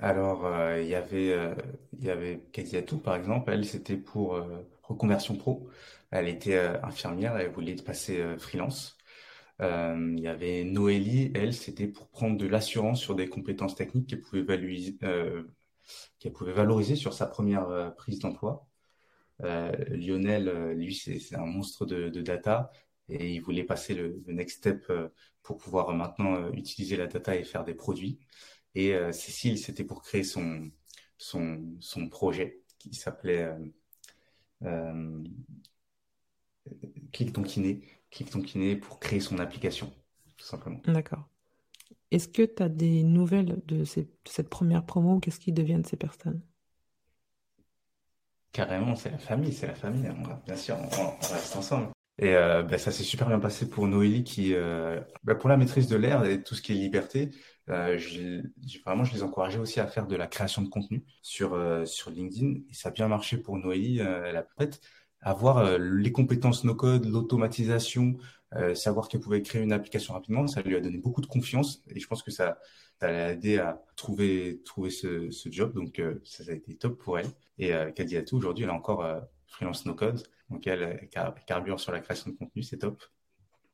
Alors 0.00 0.50
il 0.76 0.88
y 0.88 0.94
avait 0.96 1.54
il 1.92 2.04
y 2.04 2.10
avait 2.10 2.42
par 3.04 3.14
exemple, 3.14 3.52
elle 3.52 3.64
c'était 3.64 3.98
pour 3.98 4.42
reconversion 4.92 5.36
pro. 5.36 5.68
Elle 6.10 6.28
était 6.28 6.58
infirmière, 6.82 7.36
elle 7.36 7.50
voulait 7.50 7.74
passer 7.76 8.22
freelance. 8.38 8.98
il 9.60 10.20
y 10.20 10.28
avait 10.28 10.64
Noélie, 10.64 11.32
elle, 11.34 11.54
c'était 11.54 11.88
pour 11.88 12.08
prendre 12.08 12.36
de 12.36 12.46
l'assurance 12.46 13.00
sur 13.00 13.14
des 13.14 13.28
compétences 13.28 13.74
techniques 13.74 14.08
qu'elle 14.08 14.20
pouvait 14.20 14.42
valoriser 16.52 16.96
sur 16.96 17.12
sa 17.14 17.26
première 17.26 17.68
euh, 17.68 17.90
prise 17.90 18.18
d'emploi. 18.18 18.66
Euh, 19.42 19.72
Lionel, 19.88 20.48
euh, 20.48 20.74
lui, 20.74 20.94
c'est 20.94 21.34
un 21.34 21.46
monstre 21.46 21.86
de, 21.86 22.08
data 22.20 22.70
et 23.08 23.34
il 23.34 23.40
voulait 23.40 23.64
passer 23.64 23.94
le, 23.94 24.22
next 24.28 24.58
step 24.58 24.92
pour 25.42 25.56
pouvoir 25.58 25.92
maintenant 25.94 26.50
utiliser 26.52 26.96
la 26.96 27.06
data 27.06 27.34
et 27.36 27.44
faire 27.44 27.64
des 27.64 27.74
produits. 27.74 28.18
Et 28.74 28.94
Cécile, 29.12 29.58
c'était 29.58 29.84
pour 29.84 30.02
créer 30.02 30.24
son, 30.24 30.70
son, 31.18 32.08
projet 32.10 32.62
qui 32.78 32.94
s'appelait 32.94 33.42
euh, 33.42 33.58
Click 37.12 37.32
ton 37.32 37.42
kiné, 37.42 37.82
Click 38.10 38.30
ton 38.30 38.42
kiné 38.42 38.76
pour 38.76 39.00
créer 39.00 39.20
son 39.20 39.38
application, 39.38 39.92
tout 40.36 40.46
simplement. 40.46 40.80
D'accord. 40.86 41.28
Est-ce 42.10 42.28
que 42.28 42.42
tu 42.42 42.62
as 42.62 42.68
des 42.68 43.02
nouvelles 43.02 43.62
de, 43.66 43.84
cette 43.84 44.48
première 44.50 44.84
promo 44.84 45.18
Qu'est-ce 45.18 45.40
qui 45.40 45.52
devient 45.52 45.78
de 45.78 45.86
ces 45.86 45.96
personnes? 45.96 46.42
Carrément, 48.52 48.94
c'est 48.96 49.10
la 49.10 49.18
famille, 49.18 49.52
c'est 49.52 49.66
la 49.66 49.74
famille. 49.74 50.06
bien 50.44 50.56
sûr, 50.56 50.76
on, 50.76 51.26
reste 51.26 51.56
ensemble. 51.56 51.88
Et 52.18 52.34
euh, 52.36 52.62
ben, 52.62 52.78
ça 52.78 52.90
s'est 52.90 53.04
super 53.04 53.28
bien 53.28 53.40
passé 53.40 53.68
pour 53.68 53.86
Noélie 53.86 54.24
qui, 54.24 54.54
euh, 54.54 55.00
ben, 55.24 55.34
pour 55.34 55.48
la 55.48 55.56
maîtrise 55.56 55.88
de 55.88 55.96
l'air 55.96 56.24
et 56.24 56.42
tout 56.42 56.54
ce 56.54 56.62
qui 56.62 56.72
est 56.72 56.76
liberté, 56.76 57.30
euh, 57.70 57.98
vraiment, 58.84 59.04
je 59.04 59.14
les 59.14 59.22
encourageais 59.22 59.58
aussi 59.58 59.80
à 59.80 59.86
faire 59.86 60.06
de 60.06 60.16
la 60.16 60.26
création 60.26 60.62
de 60.62 60.68
contenu 60.68 61.04
sur, 61.22 61.58
sur 61.86 62.10
LinkedIn. 62.10 62.60
Et 62.70 62.74
ça 62.74 62.90
a 62.90 62.92
bien 62.92 63.08
marché 63.08 63.38
pour 63.38 63.56
Noélie. 63.56 63.98
elle 64.00 64.36
a 64.36 64.42
peut-être 64.42 64.80
avoir 65.20 65.78
les 65.78 66.12
compétences 66.12 66.64
no-code, 66.64 67.06
l'automatisation, 67.06 68.18
euh, 68.54 68.74
savoir 68.74 69.08
qu'elle 69.08 69.20
pouvait 69.20 69.40
créer 69.42 69.62
une 69.62 69.72
application 69.72 70.12
rapidement, 70.12 70.46
ça 70.46 70.60
lui 70.60 70.76
a 70.76 70.80
donné 70.80 70.98
beaucoup 70.98 71.22
de 71.22 71.26
confiance 71.26 71.82
et 71.88 71.98
je 71.98 72.06
pense 72.06 72.22
que 72.22 72.30
ça, 72.30 72.58
ça 73.00 73.10
l'a 73.10 73.32
aidé 73.32 73.58
à 73.58 73.82
trouver, 73.96 74.60
trouver 74.64 74.90
ce, 74.90 75.30
ce 75.30 75.50
job. 75.50 75.72
Donc, 75.74 75.98
euh, 75.98 76.20
ça, 76.24 76.44
a 76.48 76.52
été 76.52 76.76
top 76.76 76.98
pour 76.98 77.18
elle. 77.18 77.28
Et 77.58 77.72
euh, 77.72 77.90
tout 78.26 78.36
aujourd'hui, 78.36 78.64
elle 78.64 78.70
a 78.70 78.74
encore 78.74 79.04
euh, 79.04 79.20
freelance 79.46 79.86
no 79.86 79.94
code. 79.94 80.22
Donc, 80.52 80.66
elle, 80.66 81.08
carbure 81.46 81.80
sur 81.80 81.92
la 81.92 82.00
création 82.00 82.30
de 82.30 82.36
contenu, 82.36 82.62
c'est 82.62 82.78
top. 82.78 83.02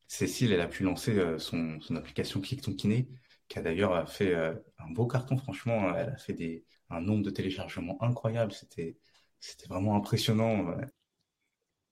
Cécile, 0.06 0.52
elle 0.52 0.60
a 0.60 0.68
pu 0.68 0.84
lancer 0.84 1.20
son, 1.38 1.80
son 1.80 1.96
application 1.96 2.40
Click 2.40 2.62
Ton 2.62 2.72
Kiné, 2.72 3.08
qui 3.48 3.58
a 3.58 3.62
d'ailleurs 3.62 4.10
fait 4.10 4.34
un 4.34 4.90
beau 4.90 5.06
carton. 5.06 5.36
Franchement, 5.36 5.94
elle 5.94 6.10
a 6.10 6.16
fait 6.16 6.32
des, 6.32 6.64
un 6.88 7.00
nombre 7.00 7.24
de 7.24 7.30
téléchargements 7.30 8.02
incroyable. 8.02 8.52
C'était, 8.52 8.96
c'était 9.38 9.66
vraiment 9.66 9.96
impressionnant. 9.96 10.74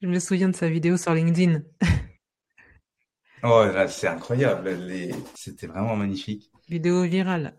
Je 0.01 0.09
me 0.09 0.19
souviens 0.19 0.49
de 0.49 0.57
sa 0.57 0.69
vidéo 0.69 0.97
sur 0.97 1.13
LinkedIn. 1.13 1.63
Oh, 3.43 3.65
c'est 3.89 4.09
incroyable. 4.09 4.77
C'était 5.35 5.67
vraiment 5.67 5.95
magnifique. 5.95 6.51
Vidéo 6.69 7.03
virale. 7.03 7.57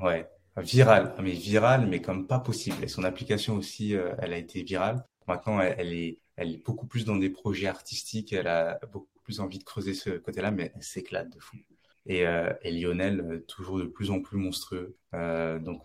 ouais, 0.00 0.26
virale, 0.56 1.14
mais 1.22 1.32
virale, 1.32 1.86
mais 1.86 2.00
comme 2.00 2.26
pas 2.26 2.38
possible. 2.38 2.82
Et 2.82 2.88
son 2.88 3.04
application 3.04 3.56
aussi, 3.56 3.94
euh, 3.94 4.14
elle 4.20 4.32
a 4.32 4.38
été 4.38 4.62
virale. 4.62 5.04
Maintenant, 5.26 5.60
elle, 5.60 5.92
est, 5.92 6.18
elle 6.38 6.52
est 6.52 6.64
beaucoup 6.64 6.86
plus 6.86 7.04
dans 7.04 7.16
des 7.16 7.30
projets 7.30 7.66
artistiques. 7.66 8.32
Elle 8.32 8.46
a 8.46 8.80
beaucoup 8.92 9.18
plus 9.24 9.40
envie 9.40 9.58
de 9.58 9.64
creuser 9.64 9.92
ce 9.92 10.10
côté-là, 10.10 10.50
mais 10.52 10.72
elle 10.74 10.82
s'éclate 10.82 11.30
de 11.30 11.40
fou. 11.40 11.56
Et, 12.06 12.26
euh, 12.26 12.52
et 12.62 12.70
Lionel, 12.72 13.20
euh, 13.20 13.44
toujours 13.46 13.78
de 13.78 13.84
plus 13.84 14.10
en 14.10 14.20
plus 14.20 14.38
monstrueux. 14.38 14.96
Euh, 15.14 15.58
donc, 15.58 15.82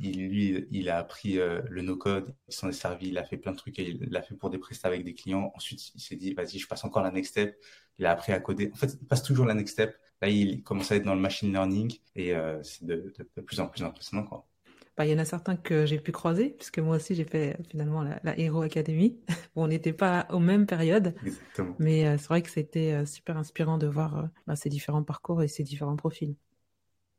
il, 0.00 0.28
lui, 0.28 0.66
il 0.70 0.88
a 0.88 0.98
appris 0.98 1.34
le 1.34 1.82
no-code, 1.82 2.34
il 2.48 2.54
s'en 2.54 2.68
est 2.68 2.72
servi, 2.72 3.08
il 3.08 3.18
a 3.18 3.24
fait 3.24 3.36
plein 3.36 3.52
de 3.52 3.56
trucs, 3.56 3.78
et 3.78 3.90
il 3.90 4.10
l'a 4.10 4.22
fait 4.22 4.34
pour 4.34 4.50
des 4.50 4.58
prestats 4.58 4.88
avec 4.88 5.04
des 5.04 5.14
clients. 5.14 5.52
Ensuite, 5.54 5.94
il 5.94 6.00
s'est 6.00 6.16
dit, 6.16 6.32
vas-y, 6.34 6.58
je 6.58 6.66
passe 6.66 6.84
encore 6.84 7.02
la 7.02 7.10
next 7.10 7.32
step. 7.32 7.56
Il 7.98 8.06
a 8.06 8.12
appris 8.12 8.32
à 8.32 8.40
coder. 8.40 8.70
En 8.72 8.76
fait, 8.76 8.96
il 9.00 9.06
passe 9.06 9.22
toujours 9.22 9.46
la 9.46 9.54
next 9.54 9.74
step. 9.74 9.94
Là, 10.22 10.28
il 10.28 10.62
commence 10.62 10.90
à 10.90 10.96
être 10.96 11.04
dans 11.04 11.14
le 11.14 11.20
machine 11.20 11.52
learning 11.52 11.98
et 12.16 12.32
c'est 12.62 12.84
de, 12.86 13.12
de, 13.36 13.40
plus 13.42 13.60
en 13.60 13.68
plus 13.68 13.82
impressionnant, 13.84 14.24
quoi. 14.24 14.49
Bah, 14.96 15.06
il 15.06 15.10
y 15.10 15.14
en 15.14 15.18
a 15.18 15.24
certains 15.24 15.56
que 15.56 15.86
j'ai 15.86 15.98
pu 15.98 16.12
croiser, 16.12 16.50
puisque 16.50 16.78
moi 16.78 16.96
aussi 16.96 17.14
j'ai 17.14 17.24
fait 17.24 17.56
finalement 17.70 18.02
la, 18.02 18.20
la 18.22 18.38
Hero 18.38 18.62
Academy. 18.62 19.18
on 19.56 19.68
n'était 19.68 19.92
pas 19.92 20.26
aux 20.30 20.38
mêmes 20.38 20.66
périodes, 20.66 21.14
Exactement. 21.24 21.74
mais 21.78 22.06
euh, 22.06 22.16
c'est 22.18 22.28
vrai 22.28 22.42
que 22.42 22.50
c'était 22.50 22.92
euh, 22.92 23.06
super 23.06 23.36
inspirant 23.36 23.78
de 23.78 23.86
voir 23.86 24.18
euh, 24.18 24.22
bah, 24.46 24.56
ces 24.56 24.68
différents 24.68 25.02
parcours 25.02 25.42
et 25.42 25.48
ces 25.48 25.62
différents 25.62 25.96
profils. 25.96 26.34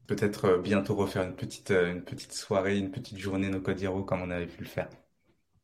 Peut-être 0.07 0.59
bientôt 0.61 0.95
refaire 0.95 1.23
une 1.23 1.35
petite, 1.35 1.71
une 1.71 2.03
petite 2.03 2.33
soirée, 2.33 2.77
une 2.77 2.91
petite 2.91 3.17
journée 3.17 3.49
No 3.49 3.61
Code 3.61 3.81
Hero 3.81 4.03
comme 4.03 4.21
on 4.21 4.29
avait 4.29 4.47
pu 4.47 4.61
le 4.61 4.67
faire. 4.67 4.89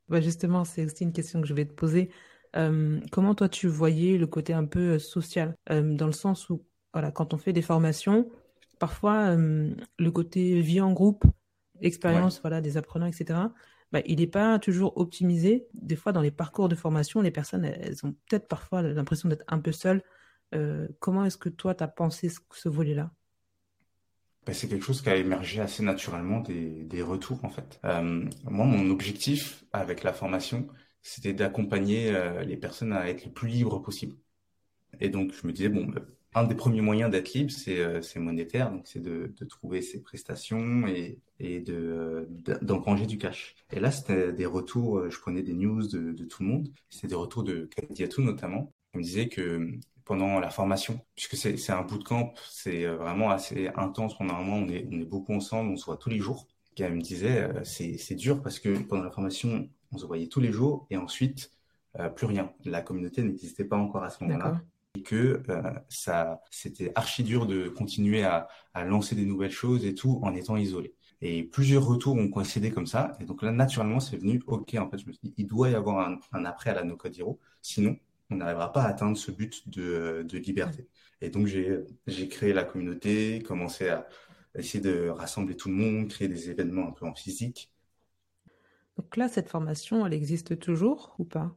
Bah 0.08 0.22
justement, 0.22 0.64
c'est 0.64 0.86
aussi 0.86 1.04
une 1.04 1.12
question 1.12 1.42
que 1.42 1.48
je 1.48 1.54
vais 1.54 1.66
te 1.66 1.74
poser. 1.74 2.10
comment 2.54 3.36
toi 3.36 3.50
tu 3.50 3.68
voyais 3.68 4.18
le 4.18 4.26
côté 4.26 4.54
un 4.54 4.64
peu 4.64 5.00
social, 5.00 5.54
dans 5.70 6.06
le 6.06 6.14
sens 6.14 6.50
où 6.50 6.64
voilà, 6.94 7.12
quand 7.12 7.34
on 7.34 7.38
fait 7.38 7.52
des 7.52 7.62
formations, 7.62 8.30
parfois 8.80 9.36
le 9.36 10.12
côté 10.12 10.62
vie 10.62 10.80
en 10.80 10.94
groupe 10.94 11.26
expérience 11.82 12.42
voilà, 12.42 12.62
des 12.62 12.78
apprenants, 12.78 13.08
etc., 13.08 13.40
bah, 13.92 14.02
il 14.06 14.20
n'est 14.20 14.28
pas 14.28 14.60
toujours 14.60 14.98
optimisé. 14.98 15.68
Des 15.74 15.96
fois, 15.96 16.12
dans 16.12 16.22
les 16.22 16.32
parcours 16.32 16.68
de 16.68 16.76
formation, 16.76 17.22
les 17.22 17.32
personnes, 17.32 17.66
elles, 17.66 18.06
ont 18.06 18.14
peut-être 18.28 18.48
parfois 18.48 18.82
l'impression 18.82 19.30
d'être 19.30 19.46
un 19.48 19.60
peu 19.60 19.72
seules. 19.72 20.04
Euh, 20.56 20.88
comment 21.00 21.26
est-ce 21.26 21.38
que 21.38 21.50
toi, 21.50 21.74
tu 21.74 21.84
as 21.84 21.88
pensé 21.88 22.30
ce, 22.30 22.70
volet-là? 22.70 23.12
Bah, 24.46 24.54
c'est 24.54 24.68
quelque 24.68 24.84
chose 24.84 25.02
qui 25.02 25.10
a 25.10 25.16
émergé 25.16 25.62
assez 25.62 25.84
naturellement 25.84 26.42
des, 26.42 26.84
des 26.84 27.02
retours 27.02 27.44
en 27.44 27.50
fait. 27.50 27.80
Euh, 27.86 28.26
moi, 28.44 28.66
mon 28.66 28.90
objectif 28.90 29.64
avec 29.72 30.04
la 30.04 30.14
formation, 30.14 30.68
c'était 31.02 31.34
d'accompagner 31.34 32.14
euh, 32.14 32.44
les 32.44 32.58
personnes 32.58 32.94
à 32.94 33.10
être 33.10 33.26
le 33.26 33.32
plus 33.32 33.48
libres 33.48 33.80
possible. 33.80 34.18
Et 35.00 35.10
donc, 35.10 35.34
je 35.34 35.48
me 35.48 35.54
disais, 35.54 35.70
bon, 35.70 35.86
bah, 35.86 36.02
un 36.34 36.44
des 36.44 36.56
premiers 36.56 36.82
moyens 36.82 37.10
d'être 37.10 37.34
libre, 37.34 37.52
c'est 37.52 38.20
monétaire, 38.20 38.72
donc 38.72 38.86
c'est 38.86 39.00
de, 39.00 39.34
de, 39.36 39.46
trouver 39.46 39.82
ses 39.82 40.02
prestations 40.02 40.88
et, 40.88 41.20
et 41.40 41.62
de 41.62 42.28
d'engranger 42.62 43.06
du 43.06 43.18
cash. 43.18 43.56
Et 43.72 43.80
là, 43.80 43.92
c'était 43.92 44.34
des 44.34 44.46
retours, 44.46 45.10
je 45.10 45.20
prenais 45.20 45.42
des 45.42 45.54
news 45.54 45.88
de, 45.88 46.12
de 46.12 46.26
tout 46.26 46.44
le 46.44 46.50
monde, 46.50 46.70
c'était 46.90 47.08
des 47.08 47.16
retours 47.16 47.44
de 47.44 47.70
Kadiatou 47.76 48.22
notamment, 48.22 48.72
qui 48.92 49.00
me 49.00 49.04
disait 49.04 49.30
que 49.30 49.72
pendant 50.06 50.40
la 50.40 50.50
formation, 50.50 51.02
puisque 51.16 51.36
c'est 51.36 51.72
un 51.72 51.82
bootcamp, 51.82 52.34
c'est 52.50 52.86
vraiment 52.86 53.30
assez 53.30 53.70
intense. 53.76 54.18
Normalement, 54.20 54.56
on 54.58 54.70
est, 54.70 54.88
on 54.92 55.00
est 55.00 55.06
beaucoup 55.06 55.34
ensemble, 55.34 55.72
on 55.72 55.76
se 55.76 55.86
voit 55.86 55.98
tous 55.98 56.10
les 56.10 56.20
jours. 56.20 56.48
Me 56.80 57.02
disait, 57.02 57.50
c'est 57.64 58.16
dur 58.16 58.42
parce 58.44 58.60
que 58.60 58.78
pendant 58.84 59.04
la 59.04 59.12
formation, 59.12 59.68
on 59.92 59.98
se 59.98 60.06
voyait 60.06 60.28
tous 60.28 60.40
les 60.40 60.52
jours 60.52 60.86
et 60.92 60.98
ensuite, 60.98 61.52
plus 62.16 62.28
rien. 62.28 62.54
La 62.66 62.82
communauté 62.82 63.24
n'existait 63.24 63.66
pas 63.66 63.78
encore 63.78 64.04
à 64.04 64.12
ce 64.12 64.24
moment-là 64.24 64.62
et 64.98 65.04
que 65.04 65.44
euh, 65.50 65.62
ça, 65.90 66.42
c'était 66.50 66.92
archi 66.96 67.24
dur 67.24 67.46
de 67.46 67.70
continuer 67.70 68.24
à, 68.24 68.48
à, 68.74 68.84
lancer 68.84 69.16
des 69.16 69.26
nouvelles 69.26 69.52
choses 69.52 69.86
et 69.86 69.94
tout 69.94 70.20
en 70.24 70.34
étant 70.34 70.58
isolé. 70.58 70.96
Et 71.22 71.44
plusieurs 71.44 71.86
retours 71.86 72.16
ont 72.16 72.30
coïncidé 72.30 72.72
comme 72.72 72.88
ça. 72.88 73.14
Et 73.20 73.26
donc 73.26 73.42
là, 73.44 73.52
naturellement, 73.52 74.00
c'est 74.00 74.18
venu, 74.18 74.42
OK, 74.48 74.76
en 74.76 74.90
fait, 74.90 74.98
je 74.98 75.08
me 75.08 75.12
suis 75.12 75.22
dit, 75.24 75.34
il 75.38 75.48
doit 75.48 75.70
y 75.70 75.76
avoir 75.76 76.08
un, 76.08 76.20
un 76.32 76.46
après 76.46 76.72
à 76.72 76.74
la 76.74 76.84
No 76.84 76.96
Code 76.96 77.18
Hero. 77.18 77.40
Sinon, 77.62 77.98
on 78.30 78.38
n'arrivera 78.38 78.72
pas 78.72 78.84
à 78.84 78.88
atteindre 78.90 79.18
ce 79.18 79.32
but 79.32 79.68
de, 79.70 80.26
de 80.28 80.38
liberté. 80.38 80.88
Et 81.22 81.30
donc, 81.30 81.48
j'ai 81.48 82.28
créé 82.30 82.54
la 82.54 82.64
communauté, 82.64 83.42
commencé 83.42 83.90
à 83.90 84.08
essayer 84.56 84.84
de 84.84 85.10
rassembler 85.10 85.56
tout 85.56 85.70
le 85.70 85.76
monde, 85.76 86.08
créer 86.10 86.28
des 86.28 86.50
événements 86.50 86.88
un 86.88 86.92
peu 86.92 87.06
en 87.06 87.14
physique. 87.14 87.72
Donc 88.98 89.16
là, 89.16 89.28
cette 89.28 89.50
formation, 89.50 90.06
elle 90.06 90.14
existe 90.14 90.60
toujours 90.60 91.16
ou 91.20 91.26
pas? 91.26 91.56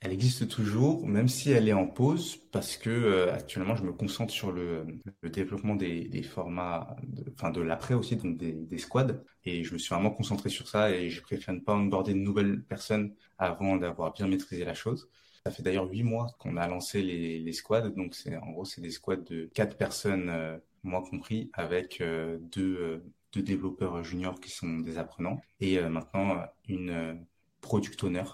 Elle 0.00 0.12
existe 0.12 0.48
toujours, 0.48 1.06
même 1.06 1.28
si 1.28 1.50
elle 1.50 1.68
est 1.68 1.72
en 1.72 1.86
pause, 1.86 2.36
parce 2.52 2.76
que 2.76 2.88
euh, 2.90 3.34
actuellement 3.34 3.74
je 3.74 3.82
me 3.82 3.92
concentre 3.92 4.32
sur 4.32 4.52
le, 4.52 4.86
le 5.22 5.30
développement 5.30 5.74
des, 5.74 6.06
des 6.08 6.22
formats, 6.22 6.96
enfin 7.32 7.50
de 7.50 7.60
l'après 7.60 7.94
aussi, 7.94 8.16
donc 8.16 8.36
des, 8.36 8.52
des, 8.52 8.78
squads, 8.78 9.20
et 9.44 9.64
je 9.64 9.72
me 9.72 9.78
suis 9.78 9.92
vraiment 9.92 10.10
concentré 10.10 10.50
sur 10.50 10.68
ça 10.68 10.90
et 10.92 11.10
je 11.10 11.20
préfère 11.20 11.52
ne 11.54 11.60
pas 11.60 11.74
onboarder 11.74 12.14
de 12.14 12.18
nouvelles 12.18 12.62
personnes 12.62 13.14
avant 13.38 13.76
d'avoir 13.76 14.12
bien 14.12 14.28
maîtrisé 14.28 14.64
la 14.64 14.74
chose. 14.74 15.08
Ça 15.44 15.50
fait 15.50 15.62
d'ailleurs 15.62 15.90
huit 15.90 16.04
mois 16.04 16.28
qu'on 16.38 16.56
a 16.56 16.68
lancé 16.68 17.02
les, 17.02 17.40
les 17.40 17.52
squads, 17.52 17.90
donc 17.90 18.14
c'est 18.14 18.36
en 18.36 18.50
gros 18.50 18.64
c'est 18.64 18.80
des 18.80 18.90
squads 18.90 19.16
de 19.16 19.50
quatre 19.52 19.76
personnes, 19.76 20.28
euh, 20.28 20.58
moi 20.84 21.02
compris, 21.02 21.50
avec 21.54 22.00
euh, 22.00 22.38
deux, 22.52 22.76
euh, 22.76 22.98
deux 23.32 23.42
développeurs 23.42 24.04
juniors 24.04 24.38
qui 24.40 24.50
sont 24.50 24.78
des 24.78 24.96
apprenants 24.98 25.40
et 25.60 25.80
maintenant 25.80 26.44
une 26.68 27.24
product 27.60 28.02
owner 28.04 28.24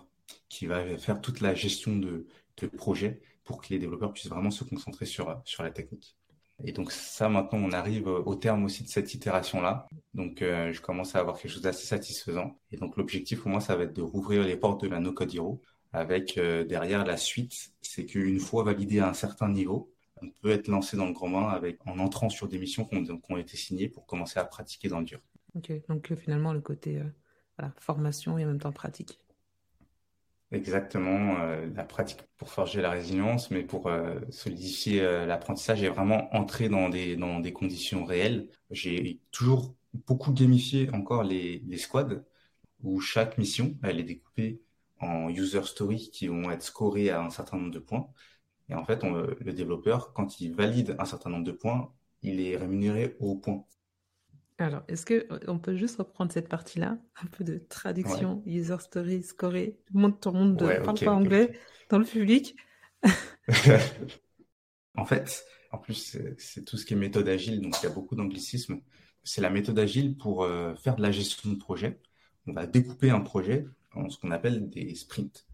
qui 0.49 0.66
va 0.66 0.97
faire 0.99 1.21
toute 1.21 1.40
la 1.40 1.54
gestion 1.54 1.97
de, 1.97 2.26
de 2.59 2.66
projet 2.66 3.21
pour 3.45 3.61
que 3.61 3.69
les 3.71 3.78
développeurs 3.78 4.12
puissent 4.12 4.31
vraiment 4.31 4.50
se 4.50 4.64
concentrer 4.64 5.07
sur, 5.07 5.40
sur 5.45 5.62
la 5.62 5.71
technique. 5.71 6.16
Et 6.62 6.73
donc 6.73 6.93
ça, 6.93 7.28
maintenant, 7.28 7.59
on 7.59 7.73
arrive 7.73 8.07
au 8.07 8.35
terme 8.37 8.64
aussi 8.64 8.85
de 8.85 8.88
cette 8.88 9.12
itération-là. 9.12 9.88
Donc, 10.12 10.40
euh, 10.40 10.73
je 10.73 10.81
commence 10.81 11.16
à 11.16 11.21
avoir 11.21 11.37
quelque 11.37 11.50
chose 11.50 11.62
d'assez 11.62 11.87
satisfaisant. 11.87 12.59
Et 12.71 12.76
donc, 12.76 12.97
l'objectif 12.97 13.40
pour 13.40 13.50
moi, 13.50 13.61
ça 13.61 13.75
va 13.75 13.85
être 13.85 13.93
de 13.93 14.02
rouvrir 14.02 14.45
les 14.45 14.57
portes 14.57 14.83
de 14.83 14.88
la 14.88 15.00
No-Code 15.00 15.35
Hero 15.35 15.61
avec 15.93 16.38
euh, 16.38 16.64
derrière 16.64 17.04
la 17.04 17.16
suite. 17.16 17.73
C'est 17.83 18.07
qu'une 18.07 18.38
fois 18.38 18.62
validé 18.62 19.00
à 19.00 19.09
un 19.09 19.14
certain 19.14 19.49
niveau, 19.49 19.93
on 20.23 20.31
peut 20.31 20.50
être 20.50 20.69
lancé 20.69 20.97
dans 20.97 21.07
le 21.07 21.12
grand 21.12 21.28
bain 21.28 21.49
avec, 21.49 21.78
en 21.87 21.99
entrant 21.99 22.28
sur 22.28 22.49
des 22.49 22.59
missions 22.59 22.85
qui 22.85 22.97
ont, 23.28 23.37
été 23.37 23.57
signées 23.57 23.88
pour 23.88 24.07
commencer 24.07 24.38
à 24.38 24.45
pratiquer 24.45 24.88
dans 24.88 25.00
le 25.00 25.04
dur. 25.04 25.21
Ok, 25.57 25.73
donc 25.88 26.12
euh, 26.12 26.16
finalement, 26.16 26.52
le 26.52 26.61
côté 26.61 27.02
formation 27.78 28.38
et 28.38 28.45
en 28.45 28.49
même 28.49 28.61
temps 28.61 28.73
pratique. 28.73 29.19
Exactement, 30.51 31.41
euh, 31.41 31.67
la 31.75 31.85
pratique 31.85 32.21
pour 32.37 32.49
forger 32.49 32.81
la 32.81 32.91
résilience, 32.91 33.51
mais 33.51 33.63
pour 33.65 33.89
euh, 33.89 34.21
solidifier 34.31 35.01
euh, 35.01 35.27
l'apprentissage 35.27 35.83
et 35.83 35.89
vraiment 35.89 36.33
entrer 36.35 36.69
dans 36.69 36.89
des, 36.89 37.17
dans 37.17 37.41
des 37.41 37.53
conditions 37.53 38.05
réelles. 38.05 38.49
J'ai 38.71 39.21
toujours 39.33 39.75
beaucoup 40.07 40.33
gamifié 40.33 40.91
encore 40.93 41.25
les, 41.25 41.59
les 41.67 41.78
squads, 41.78 42.23
où 42.83 43.00
chaque 43.00 43.39
mission, 43.39 43.76
elle 43.83 44.00
est 44.00 44.04
découpée 44.04 44.61
en 45.00 45.28
user 45.30 45.63
stories 45.65 46.11
qui 46.13 46.28
vont 46.28 46.50
être 46.50 46.63
scorées 46.63 47.11
à 47.11 47.23
un 47.23 47.30
certain 47.30 47.59
nombre 47.59 47.73
de 47.73 47.80
points. 47.80 48.09
Et 48.71 48.75
en 48.75 48.85
fait, 48.85 49.04
on, 49.04 49.13
le 49.15 49.52
développeur, 49.54 50.13
quand 50.15 50.41
il 50.41 50.54
valide 50.54 50.97
un 50.99 51.07
certain 51.07 51.30
nombre 51.30 51.45
de 51.45 51.52
points, 51.52 51.93
il 52.23 52.41
est 52.41 52.57
rémunéré 52.57 53.17
au 53.21 53.37
point. 53.37 53.65
Alors, 54.58 54.82
est-ce 54.86 55.04
que 55.04 55.26
on 55.49 55.58
peut 55.58 55.75
juste 55.75 55.97
reprendre 55.97 56.30
cette 56.30 56.49
partie-là, 56.49 56.97
un 57.21 57.26
peu 57.26 57.43
de 57.43 57.58
traduction, 57.58 58.43
user 58.47 58.76
story, 58.78 59.23
scoré, 59.23 59.80
tout 59.86 59.95
le 59.95 60.00
monde, 60.00 60.21
tout 60.21 60.30
le 60.30 60.38
monde 60.38 60.62
ne 60.62 60.84
parle 60.84 60.99
pas 60.99 61.12
anglais 61.12 61.58
dans 61.90 61.99
le 61.99 62.04
public. 62.04 62.56
en 64.97 65.04
fait, 65.04 65.45
en 65.73 65.78
plus, 65.78 66.17
c'est 66.38 66.64
tout 66.64 66.76
ce 66.76 66.86
qui 66.86 66.95
est 66.95 66.97
méthode 66.97 67.28
agile, 67.28 67.60
donc 67.60 67.75
il 67.82 67.86
y 67.86 67.88
a 67.88 67.93
beaucoup 67.93 68.14
d'anglicisme. 68.14 68.80
C'est 69.25 69.40
la 69.40 69.50
méthode 69.50 69.78
agile 69.78 70.17
pour 70.17 70.45
euh, 70.45 70.75
faire 70.76 70.95
de 70.95 71.02
la 71.02 71.10
gestion 71.10 71.50
de 71.50 71.56
projet. 71.56 72.00
On 72.47 72.52
va 72.52 72.67
découper 72.67 73.10
un 73.10 73.21
projet 73.21 73.67
en 73.95 74.08
ce 74.08 74.19
qu'on 74.19 74.30
appelle 74.30 74.69
des 74.71 74.95
sprints. 74.95 75.47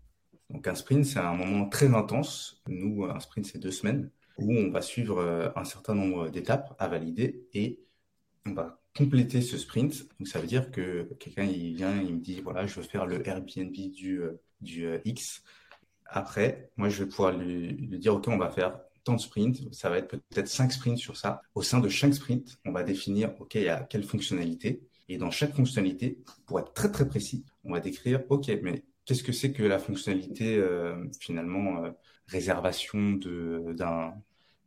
Donc 0.51 0.67
un 0.67 0.75
sprint, 0.75 1.07
c'est 1.07 1.21
un 1.21 1.35
moment 1.35 1.69
très 1.69 1.95
intense. 1.95 2.61
Nous, 2.67 3.05
un 3.05 3.21
sprint, 3.21 3.47
c'est 3.47 3.59
deux 3.59 3.71
semaines 3.71 4.11
où 4.37 4.53
on 4.53 4.71
va 4.71 4.83
suivre 4.83 5.19
euh, 5.19 5.49
un 5.57 5.65
certain 5.65 5.95
nombre 5.95 6.29
d'étapes 6.29 6.75
à 6.79 6.89
valider 6.89 7.47
et 7.55 7.81
on 8.47 8.53
va 8.53 8.80
compléter 8.97 9.41
ce 9.41 9.59
sprint. 9.59 10.09
Donc 10.19 10.29
ça 10.29 10.41
veut 10.41 10.47
dire 10.47 10.71
que 10.71 11.09
quelqu'un 11.19 11.45
il 11.45 11.75
vient, 11.75 12.01
il 12.01 12.15
me 12.15 12.21
dit 12.21 12.41
voilà, 12.41 12.67
je 12.67 12.77
veux 12.77 12.83
faire 12.83 13.07
le 13.07 13.27
Airbnb 13.27 13.73
du 13.73 14.21
euh, 14.21 14.41
du 14.61 14.87
euh, 14.87 14.99
X. 15.05 15.43
Après, 16.07 16.71
moi 16.77 16.89
je 16.89 17.05
vais 17.05 17.09
pouvoir 17.09 17.37
lui, 17.37 17.75
dire 17.99 18.15
ok, 18.15 18.29
on 18.29 18.39
va 18.39 18.51
faire 18.51 18.81
tant 19.05 19.15
de 19.15 19.21
sprints, 19.21 19.73
ça 19.73 19.89
va 19.89 19.99
être 19.99 20.09
peut-être 20.09 20.49
cinq 20.49 20.73
sprints 20.73 20.99
sur 20.99 21.17
ça. 21.17 21.41
Au 21.55 21.63
sein 21.63 21.81
de 21.81 21.89
chaque 21.89 22.15
sprint, 22.15 22.59
on 22.65 22.73
va 22.73 22.83
définir 22.83 23.33
ok, 23.41 23.55
il 23.55 23.63
y 23.63 23.69
a 23.69 23.83
quelle 23.83 24.05
fonctionnalité 24.05 24.83
et 25.09 25.19
dans 25.19 25.31
chaque 25.31 25.55
fonctionnalité, 25.55 26.19
pour 26.47 26.61
être 26.61 26.73
très 26.73 26.91
très 26.91 27.09
précis, 27.09 27.45
on 27.65 27.73
va 27.73 27.81
décrire 27.81 28.23
ok, 28.29 28.49
mais 28.63 28.85
qu'est-ce 29.05 29.25
que 29.25 29.33
c'est 29.33 29.53
que 29.53 29.63
la 29.63 29.79
fonctionnalité 29.79 30.57
euh, 30.57 31.05
finalement 31.21 31.83
réservation 32.27 33.13
d'un 33.13 34.15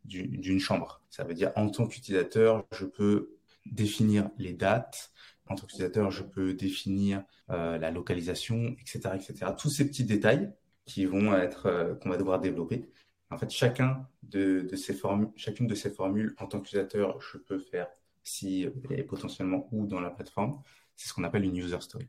d'une 0.06 0.60
chambre? 0.60 1.02
Ça 1.10 1.24
veut 1.24 1.34
dire 1.34 1.52
en 1.56 1.70
tant 1.70 1.88
qu'utilisateur, 1.88 2.66
je 2.72 2.86
peux 2.86 3.38
définir 3.66 4.30
les 4.38 4.54
dates. 4.54 5.12
En 5.48 5.56
tant 5.56 5.66
qu'utilisateur, 5.66 6.12
je 6.12 6.24
peux 6.24 6.54
définir 6.54 7.24
euh, 7.50 7.78
la 7.78 7.92
localisation, 7.92 8.76
etc., 8.80 9.10
etc. 9.16 9.52
Tous 9.58 9.70
ces 9.70 9.88
petits 9.88 10.06
détails 10.06 10.54
qui 10.86 11.06
vont 11.06 11.34
être 11.34 11.66
euh, 11.68 11.96
qu'on 11.96 12.10
va 12.10 12.18
devoir 12.18 12.40
développer. 12.40 12.90
En 13.30 13.38
fait, 13.38 13.50
chacun 13.50 14.08
de, 14.22 14.62
de 14.62 14.76
ces 14.76 14.94
formules, 14.94 15.30
chacune 15.36 15.68
de 15.68 15.76
ces 15.76 15.90
formules, 15.90 16.36
en 16.38 16.48
tant 16.48 16.60
qu'utilisateur, 16.60 17.20
je 17.20 17.38
peux 17.38 17.60
faire 17.60 17.88
si 18.24 18.68
et 18.90 19.04
potentiellement 19.04 19.68
ou 19.72 19.86
dans 19.86 20.00
la 20.00 20.10
plateforme. 20.10 20.62
C'est 20.96 21.10
ce 21.10 21.14
qu'on 21.14 21.24
appelle 21.24 21.44
une 21.44 21.58
user 21.58 21.82
story. 21.82 22.08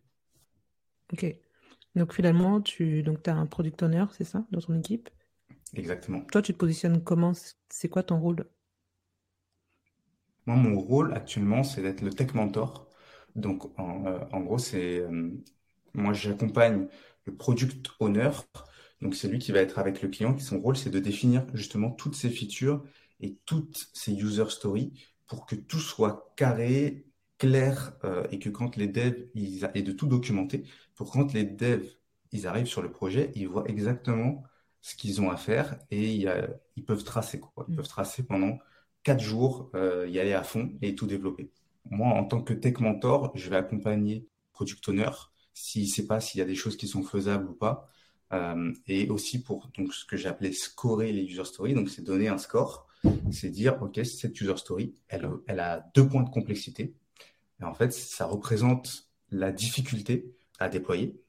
Ok. 1.13 1.27
Donc 1.95 2.13
finalement, 2.13 2.61
tu 2.61 3.03
donc 3.03 3.27
as 3.29 3.35
un 3.35 3.47
product 3.47 3.83
owner, 3.83 4.05
c'est 4.13 4.25
ça, 4.25 4.45
dans 4.51 4.61
ton 4.61 4.79
équipe? 4.79 5.09
Exactement. 5.75 6.21
Toi, 6.33 6.43
tu 6.43 6.53
te 6.53 6.59
positionnes 6.59 7.03
comment? 7.03 7.33
C'est 7.69 7.89
quoi 7.89 8.03
ton 8.03 8.19
rôle? 8.19 8.47
Moi, 10.47 10.57
mon 10.57 10.79
rôle 10.79 11.13
actuellement, 11.15 11.63
c'est 11.65 11.83
d'être 11.83 12.03
le 12.03 12.11
tech 12.11 12.35
mentor. 12.35 12.89
Donc, 13.37 13.79
en, 13.79 14.07
euh, 14.07 14.19
en 14.33 14.41
gros, 14.41 14.59
c'est 14.59 15.01
euh, 15.01 15.31
moi, 15.95 16.13
j'accompagne 16.13 16.89
le 17.27 17.35
product 17.35 17.89
owner. 18.01 18.31
Donc, 19.01 19.15
c'est 19.15 19.29
lui 19.29 19.39
qui 19.39 19.53
va 19.53 19.61
être 19.61 19.79
avec 19.79 20.03
le 20.03 20.09
client. 20.09 20.39
Son 20.39 20.61
rôle, 20.61 20.77
c'est 20.77 20.91
de 20.91 20.99
définir 20.99 21.47
justement 21.55 21.91
toutes 21.91 22.15
ces 22.15 22.31
features 22.31 22.85
et 23.21 23.39
toutes 23.47 23.91
ces 23.95 24.13
user 24.15 24.51
stories 24.51 24.93
pour 25.27 25.47
que 25.47 25.57
tout 25.57 25.81
soit 25.81 26.33
carré, 26.37 27.07
clair 27.39 27.95
euh, 28.05 28.27
et 28.31 28.39
que 28.39 28.51
quand 28.51 28.77
les 28.77 28.89
devs, 28.89 29.27
ils 29.35 29.69
et 29.75 29.83
de 29.83 29.93
tout 29.93 30.07
documenter, 30.07 30.65
pour 30.95 31.11
quand 31.11 31.33
les 31.33 31.45
devs, 31.45 31.89
ils 32.33 32.47
arrivent 32.47 32.67
sur 32.67 32.83
le 32.83 32.91
projet, 32.91 33.33
ils 33.35 33.49
voient 33.49 33.69
exactement 33.69 34.45
ce 34.81 34.95
qu'ils 34.97 35.21
ont 35.21 35.31
à 35.31 35.37
faire 35.37 35.79
et 35.91 36.27
ils 36.77 36.85
peuvent 36.85 37.05
tracer 37.05 37.41
quoi. 37.41 37.65
Ils 37.69 37.73
mmh. 37.75 37.77
peuvent 37.77 37.89
tracer 37.89 38.23
pendant 38.25 38.59
quatre 39.05 39.23
jours, 39.23 39.71
euh, 39.75 40.09
y 40.09 40.19
aller 40.19 40.33
à 40.33 40.43
fond 40.43 40.73
et 40.83 40.95
tout 40.95 41.07
développer. 41.07 41.51
Moi, 41.91 42.09
en 42.09 42.25
tant 42.25 42.43
que 42.43 42.55
tech 42.55 42.81
mentor, 42.81 43.31
je 43.35 43.49
vais 43.51 43.57
accompagner 43.57 44.27
product 44.53 44.89
owner 44.89 45.11
s'il 45.53 45.83
ne 45.83 45.89
sait 45.89 46.07
pas 46.07 46.21
s'il 46.21 46.39
y 46.41 46.43
a 46.43 46.47
des 46.47 46.55
choses 46.57 46.77
qui 46.77 46.89
sont 46.89 47.03
faisables 47.03 47.49
ou 47.49 47.55
pas. 47.55 47.89
Euh, 48.33 48.73
et 48.89 49.11
aussi 49.11 49.43
pour 49.43 49.71
donc 49.77 49.95
ce 49.95 50.05
que 50.05 50.17
j'appelais 50.17 50.51
scorer 50.51 51.13
les 51.13 51.23
user 51.23 51.45
stories. 51.45 51.75
Donc, 51.75 51.91
c'est 51.91 52.03
donner 52.03 52.29
un 52.29 52.39
score. 52.39 52.89
C'est 53.31 53.51
dire, 53.51 53.81
OK, 53.83 54.01
cette 54.05 54.41
user 54.41 54.57
story, 54.57 54.95
elle, 55.09 55.29
elle 55.47 55.61
a 55.61 55.87
deux 55.95 56.09
points 56.09 56.23
de 56.23 56.31
complexité. 56.31 56.95
Et 57.61 57.65
en 57.65 57.75
fait, 57.75 57.93
ça 57.93 58.25
représente 58.25 59.11
la 59.31 59.53
difficulté 59.53 60.35
à 60.59 60.69
déployer. 60.69 61.21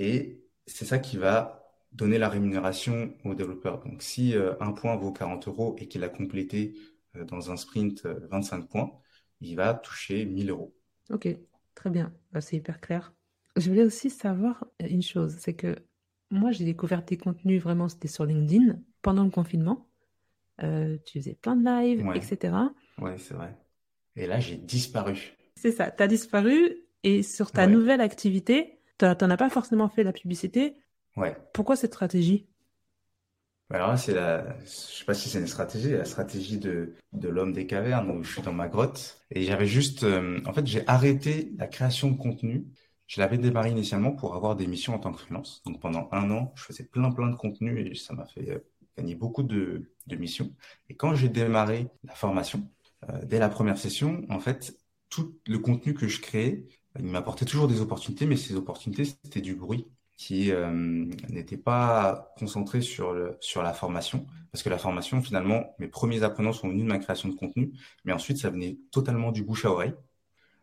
Et 0.00 0.42
c'est 0.66 0.84
ça 0.84 0.98
qui 0.98 1.16
va 1.16 1.61
donner 1.92 2.18
la 2.18 2.28
rémunération 2.28 3.14
au 3.24 3.34
développeur. 3.34 3.80
Donc, 3.84 4.02
si 4.02 4.34
euh, 4.34 4.54
un 4.60 4.72
point 4.72 4.96
vaut 4.96 5.12
40 5.12 5.48
euros 5.48 5.76
et 5.78 5.88
qu'il 5.88 6.04
a 6.04 6.08
complété 6.08 6.74
euh, 7.16 7.24
dans 7.24 7.50
un 7.50 7.56
sprint 7.56 8.06
25 8.06 8.56
euh, 8.56 8.66
points, 8.66 8.92
il 9.40 9.56
va 9.56 9.74
toucher 9.74 10.24
1000 10.24 10.50
euros. 10.50 10.74
Ok, 11.10 11.28
très 11.74 11.90
bien. 11.90 12.12
Bah, 12.32 12.40
c'est 12.40 12.56
hyper 12.56 12.80
clair. 12.80 13.12
Je 13.56 13.68
voulais 13.68 13.84
aussi 13.84 14.08
savoir 14.08 14.64
une 14.80 15.02
chose, 15.02 15.36
c'est 15.38 15.54
que 15.54 15.76
moi, 16.30 16.50
j'ai 16.50 16.64
découvert 16.64 17.04
tes 17.04 17.18
contenus 17.18 17.62
vraiment, 17.62 17.88
c'était 17.88 18.08
sur 18.08 18.24
LinkedIn. 18.24 18.78
pendant 19.02 19.24
le 19.24 19.30
confinement. 19.30 19.88
Euh, 20.62 20.96
tu 21.04 21.18
faisais 21.18 21.34
plein 21.34 21.56
de 21.56 21.64
lives, 21.64 22.06
etc. 22.14 22.54
Ouais, 22.98 23.18
c'est 23.18 23.34
vrai. 23.34 23.56
Et 24.16 24.26
là, 24.26 24.38
j'ai 24.38 24.56
disparu. 24.56 25.36
C'est 25.56 25.72
ça, 25.72 25.90
tu 25.90 26.02
as 26.02 26.06
disparu 26.06 26.76
et 27.02 27.22
sur 27.22 27.50
ta 27.50 27.66
nouvelle 27.66 28.00
activité, 28.00 28.78
tu 28.98 29.04
n'en 29.04 29.30
as 29.30 29.36
pas 29.36 29.50
forcément 29.50 29.88
fait 29.88 30.04
la 30.04 30.12
publicité. 30.12 30.76
Ouais. 31.16 31.36
Pourquoi 31.54 31.76
cette 31.76 31.94
stratégie? 31.94 32.46
Bah, 33.70 33.76
alors 33.76 33.88
là, 33.90 33.96
c'est 33.96 34.12
la, 34.14 34.58
je 34.60 34.66
sais 34.68 35.04
pas 35.04 35.14
si 35.14 35.28
c'est 35.30 35.38
une 35.40 35.46
stratégie, 35.46 35.90
la 35.92 36.04
stratégie 36.04 36.58
de, 36.58 36.94
de 37.12 37.28
l'homme 37.28 37.52
des 37.52 37.66
cavernes 37.66 38.10
où 38.10 38.22
je 38.22 38.32
suis 38.32 38.42
dans 38.42 38.52
ma 38.52 38.68
grotte 38.68 39.22
et 39.30 39.44
j'avais 39.44 39.66
juste, 39.66 40.02
euh, 40.04 40.40
en 40.46 40.52
fait, 40.52 40.66
j'ai 40.66 40.86
arrêté 40.88 41.52
la 41.56 41.66
création 41.66 42.10
de 42.10 42.16
contenu. 42.18 42.66
Je 43.06 43.20
l'avais 43.20 43.38
démarré 43.38 43.70
initialement 43.70 44.12
pour 44.12 44.34
avoir 44.34 44.56
des 44.56 44.66
missions 44.66 44.94
en 44.94 44.98
tant 44.98 45.12
que 45.12 45.20
freelance. 45.20 45.62
Donc 45.64 45.80
pendant 45.80 46.08
un 46.12 46.30
an, 46.30 46.52
je 46.56 46.64
faisais 46.64 46.84
plein 46.84 47.10
plein 47.12 47.28
de 47.28 47.36
contenu 47.36 47.86
et 47.90 47.94
ça 47.94 48.14
m'a 48.14 48.26
fait 48.26 48.50
euh, 48.50 48.58
gagner 48.96 49.14
beaucoup 49.14 49.42
de, 49.42 49.90
de 50.06 50.16
missions. 50.16 50.54
Et 50.88 50.96
quand 50.96 51.14
j'ai 51.14 51.28
démarré 51.28 51.88
la 52.04 52.14
formation, 52.14 52.68
euh, 53.10 53.24
dès 53.24 53.38
la 53.38 53.48
première 53.48 53.78
session, 53.78 54.22
en 54.28 54.40
fait, 54.40 54.76
tout 55.08 55.38
le 55.46 55.58
contenu 55.58 55.94
que 55.94 56.08
je 56.08 56.20
créais, 56.20 56.66
il 56.98 57.06
m'apportait 57.06 57.46
toujours 57.46 57.68
des 57.68 57.80
opportunités, 57.80 58.26
mais 58.26 58.36
ces 58.36 58.54
opportunités, 58.54 59.04
c'était 59.06 59.40
du 59.40 59.54
bruit 59.54 59.86
qui 60.16 60.52
euh, 60.52 60.70
n'était 61.28 61.56
pas 61.56 62.32
concentré 62.38 62.80
sur, 62.80 63.12
le, 63.12 63.36
sur 63.40 63.62
la 63.62 63.72
formation. 63.72 64.26
Parce 64.52 64.62
que 64.62 64.68
la 64.68 64.78
formation, 64.78 65.22
finalement, 65.22 65.74
mes 65.78 65.88
premiers 65.88 66.22
apprenants 66.22 66.52
sont 66.52 66.68
venus 66.68 66.84
de 66.84 66.88
ma 66.88 66.98
création 66.98 67.28
de 67.28 67.34
contenu, 67.34 67.72
mais 68.04 68.12
ensuite, 68.12 68.38
ça 68.38 68.50
venait 68.50 68.78
totalement 68.90 69.32
du 69.32 69.42
bouche 69.42 69.64
à 69.64 69.70
oreille. 69.70 69.94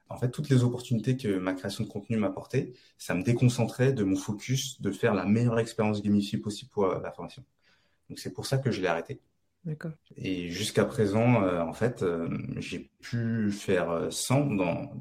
En 0.09 0.17
fait, 0.17 0.31
toutes 0.31 0.49
les 0.49 0.63
opportunités 0.63 1.17
que 1.17 1.37
ma 1.37 1.53
création 1.53 1.83
de 1.83 1.89
contenu 1.89 2.17
m'apportait, 2.17 2.73
ça 2.97 3.13
me 3.15 3.23
déconcentrait 3.23 3.93
de 3.93 4.03
mon 4.03 4.15
focus 4.15 4.81
de 4.81 4.91
faire 4.91 5.13
la 5.13 5.25
meilleure 5.25 5.59
expérience 5.59 6.01
gamifiée 6.01 6.39
possible 6.39 6.71
pour 6.71 6.87
la 6.87 7.11
formation. 7.11 7.43
Donc, 8.09 8.19
c'est 8.19 8.33
pour 8.33 8.45
ça 8.45 8.57
que 8.57 8.71
je 8.71 8.81
l'ai 8.81 8.87
arrêté. 8.87 9.19
Et 10.15 10.49
jusqu'à 10.49 10.85
présent, 10.85 11.43
euh, 11.43 11.61
en 11.61 11.73
fait, 11.73 12.01
euh, 12.01 12.29
j'ai 12.57 12.91
pu 13.01 13.51
faire 13.51 14.11
100 14.11 14.45
dans, 14.55 14.91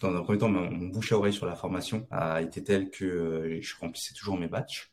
dans 0.00 0.16
un 0.16 0.22
premier 0.22 0.38
temps, 0.38 0.48
mon, 0.48 0.88
bouche 0.88 1.12
à 1.12 1.18
oreille 1.18 1.32
sur 1.32 1.46
la 1.46 1.56
formation 1.56 2.06
a 2.10 2.42
été 2.42 2.62
tel 2.62 2.90
que 2.90 3.04
euh, 3.04 3.60
je 3.60 3.74
remplissais 3.76 4.14
toujours 4.14 4.38
mes 4.38 4.48
batchs. 4.48 4.92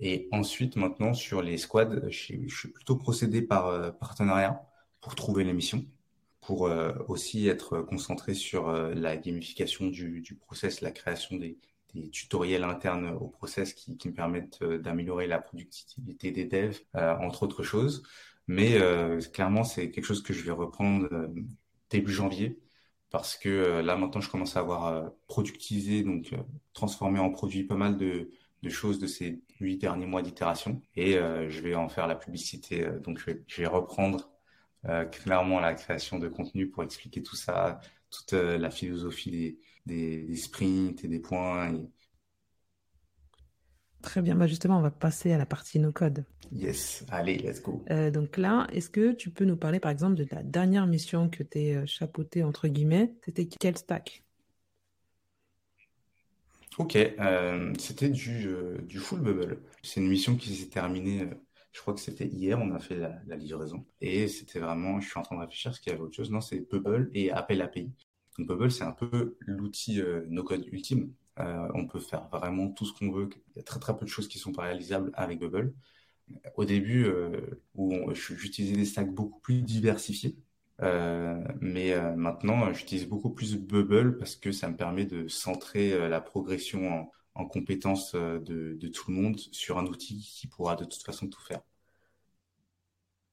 Et 0.00 0.28
ensuite, 0.32 0.76
maintenant, 0.76 1.12
sur 1.12 1.42
les 1.42 1.58
squads, 1.58 2.08
je, 2.08 2.10
suis 2.10 2.68
plutôt 2.72 2.96
procédé 2.96 3.42
par 3.42 3.96
partenariat 3.98 4.62
pour 5.00 5.16
trouver 5.16 5.42
les 5.42 5.52
missions, 5.52 5.84
pour 6.40 6.70
aussi 7.08 7.48
être 7.48 7.80
concentré 7.80 8.34
sur 8.34 8.70
la 8.70 9.16
gamification 9.16 9.88
du, 9.88 10.38
process, 10.40 10.82
la 10.82 10.92
création 10.92 11.36
des, 11.36 11.58
tutoriels 12.12 12.62
internes 12.62 13.08
au 13.08 13.26
process 13.26 13.74
qui 13.74 14.08
me 14.08 14.14
permettent 14.14 14.62
d'améliorer 14.62 15.26
la 15.26 15.40
productivité 15.40 16.30
des 16.30 16.44
devs, 16.44 16.78
entre 16.94 17.42
autres 17.42 17.64
choses. 17.64 18.04
Mais 18.48 18.80
euh, 18.80 19.20
clairement, 19.20 19.62
c'est 19.64 19.90
quelque 19.90 20.04
chose 20.06 20.22
que 20.22 20.32
je 20.32 20.42
vais 20.42 20.52
reprendre 20.52 21.08
euh, 21.12 21.28
début 21.90 22.12
janvier 22.12 22.58
parce 23.10 23.36
que 23.36 23.48
euh, 23.48 23.82
là 23.82 23.96
maintenant, 23.96 24.20
je 24.20 24.30
commence 24.30 24.56
à 24.56 24.60
avoir 24.60 25.12
productisé, 25.28 26.02
donc 26.02 26.34
transformé 26.72 27.20
en 27.20 27.30
produit 27.30 27.64
pas 27.64 27.76
mal 27.76 27.96
de, 27.98 28.30
de 28.62 28.68
choses 28.70 28.98
de 28.98 29.06
ces 29.06 29.42
huit 29.60 29.78
derniers 29.78 30.06
mois 30.06 30.22
d'itération 30.22 30.82
et 30.96 31.14
je 31.14 31.60
vais 31.60 31.74
en 31.74 31.88
faire 31.88 32.06
la 32.06 32.16
publicité. 32.16 32.88
donc, 33.02 33.18
je 33.18 33.26
vais, 33.26 33.44
je 33.46 33.62
vais 33.62 33.68
reprendre 33.68 34.30
clairement 35.12 35.60
la 35.60 35.74
création 35.74 36.18
de 36.18 36.28
contenu 36.28 36.68
pour 36.70 36.82
expliquer 36.82 37.22
tout 37.22 37.36
ça, 37.36 37.80
toute 38.10 38.32
la 38.32 38.70
philosophie 38.70 39.30
des, 39.30 39.58
des, 39.86 40.22
des, 40.24 40.36
sprints 40.36 41.04
et 41.04 41.08
des 41.08 41.20
points 41.20 41.72
Très 44.02 44.22
bien, 44.22 44.36
bah 44.36 44.46
justement, 44.46 44.78
on 44.78 44.82
va 44.82 44.90
passer 44.90 45.32
à 45.32 45.38
la 45.38 45.46
partie 45.46 45.78
no-code. 45.78 46.24
Yes, 46.52 47.04
allez, 47.10 47.38
let's 47.38 47.60
go. 47.60 47.84
Euh, 47.90 48.10
donc 48.10 48.36
là, 48.36 48.66
est-ce 48.72 48.88
que 48.88 49.12
tu 49.12 49.30
peux 49.30 49.44
nous 49.44 49.56
parler 49.56 49.80
par 49.80 49.90
exemple 49.90 50.14
de 50.14 50.26
la 50.30 50.42
dernière 50.42 50.86
mission 50.86 51.28
que 51.28 51.42
tu 51.42 51.58
es 51.58 51.76
euh, 51.76 51.86
chapeautée 51.86 52.42
entre 52.42 52.68
guillemets? 52.68 53.14
C'était 53.24 53.46
quel 53.46 53.76
stack? 53.76 54.22
Ok, 56.78 56.96
euh, 56.96 57.72
c'était 57.78 58.08
du, 58.08 58.48
du 58.84 58.98
full 58.98 59.20
bubble. 59.20 59.58
C'est 59.82 60.00
une 60.00 60.08
mission 60.08 60.36
qui 60.36 60.54
s'est 60.54 60.68
terminée, 60.68 61.28
je 61.72 61.80
crois 61.80 61.92
que 61.92 62.00
c'était 62.00 62.28
hier, 62.28 62.58
on 62.60 62.72
a 62.72 62.78
fait 62.78 62.96
la, 62.96 63.36
livraison. 63.36 63.84
Et 64.00 64.28
c'était 64.28 64.60
vraiment, 64.60 65.00
je 65.00 65.08
suis 65.08 65.18
en 65.18 65.22
train 65.22 65.36
de 65.36 65.40
réfléchir 65.40 65.74
ce 65.74 65.80
qu'il 65.80 65.90
y 65.90 65.94
avait 65.94 66.04
autre 66.04 66.14
chose. 66.14 66.30
Non, 66.30 66.40
c'est 66.40 66.60
Bubble 66.70 67.10
et 67.14 67.32
Appel 67.32 67.60
API. 67.62 67.90
Donc 68.38 68.46
Bubble, 68.46 68.70
c'est 68.70 68.84
un 68.84 68.92
peu 68.92 69.36
l'outil 69.40 70.00
no-code 70.28 70.66
ultime. 70.70 71.12
Euh, 71.40 71.68
on 71.74 71.86
peut 71.86 72.00
faire 72.00 72.28
vraiment 72.28 72.68
tout 72.68 72.84
ce 72.84 72.92
qu'on 72.92 73.10
veut. 73.10 73.28
Il 73.54 73.56
y 73.56 73.60
a 73.60 73.62
très 73.62 73.78
très 73.78 73.96
peu 73.96 74.04
de 74.04 74.10
choses 74.10 74.28
qui 74.28 74.38
sont 74.38 74.52
pas 74.52 74.62
réalisables 74.62 75.10
avec 75.14 75.38
Bubble. 75.38 75.72
Au 76.56 76.64
début, 76.64 77.04
euh, 77.06 77.40
où 77.74 78.12
j'utilisais 78.12 78.76
des 78.76 78.84
stacks 78.84 79.12
beaucoup 79.12 79.40
plus 79.40 79.62
diversifiés, 79.62 80.36
euh, 80.82 81.42
mais 81.60 81.94
maintenant, 82.16 82.72
j'utilise 82.72 83.06
beaucoup 83.06 83.30
plus 83.30 83.56
Bubble 83.56 84.18
parce 84.18 84.36
que 84.36 84.52
ça 84.52 84.68
me 84.68 84.76
permet 84.76 85.06
de 85.06 85.26
centrer 85.28 86.08
la 86.08 86.20
progression 86.20 87.08
en, 87.34 87.46
compétences 87.46 88.14
de, 88.14 88.88
tout 88.88 89.10
le 89.10 89.16
monde 89.16 89.38
sur 89.38 89.78
un 89.78 89.86
outil 89.86 90.18
qui 90.18 90.48
pourra 90.48 90.76
de 90.76 90.84
toute 90.84 91.02
façon 91.02 91.28
tout 91.28 91.40
faire. 91.40 91.60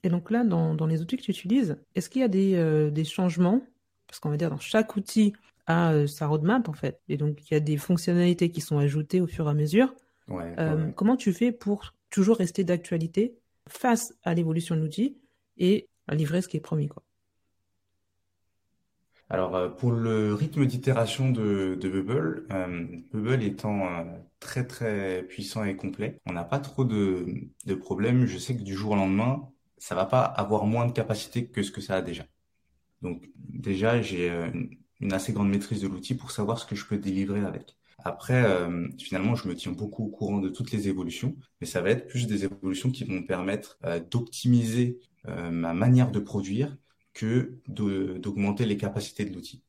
Et 0.03 0.09
donc 0.09 0.29
là, 0.29 0.43
dans, 0.43 0.85
les 0.85 1.01
outils 1.01 1.17
que 1.17 1.23
tu 1.23 1.31
utilises, 1.31 1.77
est-ce 1.95 2.09
qu'il 2.09 2.21
y 2.21 2.25
a 2.25 2.29
des, 2.29 2.91
des 2.91 3.03
changements? 3.03 3.61
Parce 4.07 4.19
qu'on 4.19 4.29
va 4.29 4.37
dire 4.37 4.51
dans 4.51 4.59
chaque 4.59 4.95
outil, 4.95 5.33
à 5.67 5.91
euh, 5.91 6.07
sa 6.07 6.27
roadmap 6.27 6.67
en 6.69 6.73
fait. 6.73 7.01
Et 7.09 7.17
donc 7.17 7.39
il 7.49 7.53
y 7.53 7.57
a 7.57 7.59
des 7.59 7.77
fonctionnalités 7.77 8.49
qui 8.49 8.61
sont 8.61 8.77
ajoutées 8.77 9.21
au 9.21 9.27
fur 9.27 9.47
et 9.47 9.49
à 9.49 9.53
mesure. 9.53 9.93
Euh, 10.31 10.91
comment 10.95 11.17
tu 11.17 11.33
fais 11.33 11.51
pour 11.51 11.93
toujours 12.09 12.37
rester 12.37 12.63
d'actualité 12.63 13.35
face 13.67 14.13
à 14.23 14.33
l'évolution 14.33 14.75
de 14.75 14.81
l'outil 14.81 15.17
et 15.57 15.87
à 16.07 16.15
livrer 16.15 16.41
ce 16.41 16.47
qui 16.47 16.57
est 16.57 16.61
promis 16.61 16.87
quoi? 16.87 17.03
Alors 19.29 19.55
euh, 19.55 19.69
pour 19.69 19.91
le 19.91 20.33
rythme 20.33 20.65
d'itération 20.65 21.31
de, 21.31 21.75
de, 21.75 21.89
Bubble, 21.89 22.47
Bubble 23.11 23.43
étant 23.43 24.05
très 24.39 24.65
très 24.65 25.23
puissant 25.23 25.63
et 25.63 25.75
complet, 25.75 26.19
on 26.25 26.33
n'a 26.33 26.43
pas 26.43 26.59
trop 26.59 26.85
de, 26.85 27.25
de 27.65 27.75
problèmes. 27.75 28.25
Je 28.25 28.37
sais 28.37 28.55
que 28.55 28.61
du 28.61 28.75
jour 28.75 28.91
au 28.91 28.95
lendemain, 28.95 29.49
ça 29.77 29.95
va 29.95 30.05
pas 30.05 30.21
avoir 30.21 30.65
moins 30.65 30.85
de 30.85 30.91
capacité 30.91 31.47
que 31.47 31.63
ce 31.63 31.71
que 31.71 31.81
ça 31.81 31.95
a 31.95 32.01
déjà. 32.01 32.25
Donc 33.01 33.29
déjà 33.35 34.01
j'ai 34.01 34.31
une 34.99 35.13
assez 35.13 35.33
grande 35.33 35.49
maîtrise 35.49 35.81
de 35.81 35.87
l'outil 35.87 36.15
pour 36.15 36.31
savoir 36.31 36.59
ce 36.59 36.65
que 36.65 36.75
je 36.75 36.85
peux 36.85 36.97
délivrer 36.97 37.41
avec. 37.41 37.75
Après, 38.03 38.43
euh, 38.43 38.87
finalement, 38.99 39.35
je 39.35 39.47
me 39.47 39.55
tiens 39.55 39.71
beaucoup 39.71 40.05
au 40.05 40.09
courant 40.09 40.39
de 40.39 40.49
toutes 40.49 40.71
les 40.71 40.87
évolutions, 40.87 41.35
mais 41.59 41.67
ça 41.67 41.81
va 41.81 41.89
être 41.89 42.07
plus 42.07 42.27
des 42.27 42.43
évolutions 42.43 42.91
qui 42.91 43.03
vont 43.03 43.15
me 43.15 43.25
permettre 43.25 43.79
euh, 43.85 43.99
d'optimiser 43.99 44.99
euh, 45.27 45.49
ma 45.49 45.73
manière 45.73 46.11
de 46.11 46.19
produire 46.19 46.77
que 47.13 47.59
d'augmenter 47.67 48.65
les 48.65 48.77
capacités 48.77 49.25
de 49.25 49.33
l'outil. 49.33 49.63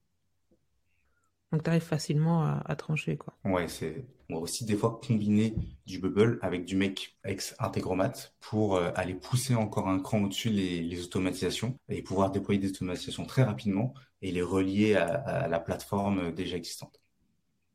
Donc, 1.53 1.63
tu 1.63 1.71
arrives 1.71 1.81
facilement 1.81 2.45
à, 2.45 2.77
trancher, 2.77 3.17
quoi. 3.17 3.33
Ouais, 3.45 3.69
c'est. 3.69 4.05
On 4.29 4.35
va 4.35 4.41
aussi 4.41 4.65
des 4.65 4.75
fois 4.75 5.01
combiner 5.07 5.55
du 5.87 6.01
bubble 6.01 6.41
avec 6.43 6.65
du 6.65 6.75
make 6.75 7.17
ex 7.25 7.55
integromat 7.61 8.13
pour 8.41 8.77
aller 8.77 9.15
pousser 9.15 9.55
encore 9.55 9.89
un 9.89 10.01
cran 10.01 10.25
au-dessus 10.25 10.51
les, 10.51 10.83
les 10.83 11.05
automatisations 11.05 11.79
et 11.89 12.03
pouvoir 12.03 12.33
déployer 12.33 12.61
des 12.61 12.71
automatisations 12.71 13.25
très 13.25 13.45
rapidement 13.45 13.95
et 14.23 14.31
les 14.31 14.43
relier 14.43 14.95
à, 14.95 15.49
la 15.49 15.61
plateforme 15.61 16.33
déjà 16.33 16.57
existante. 16.57 17.01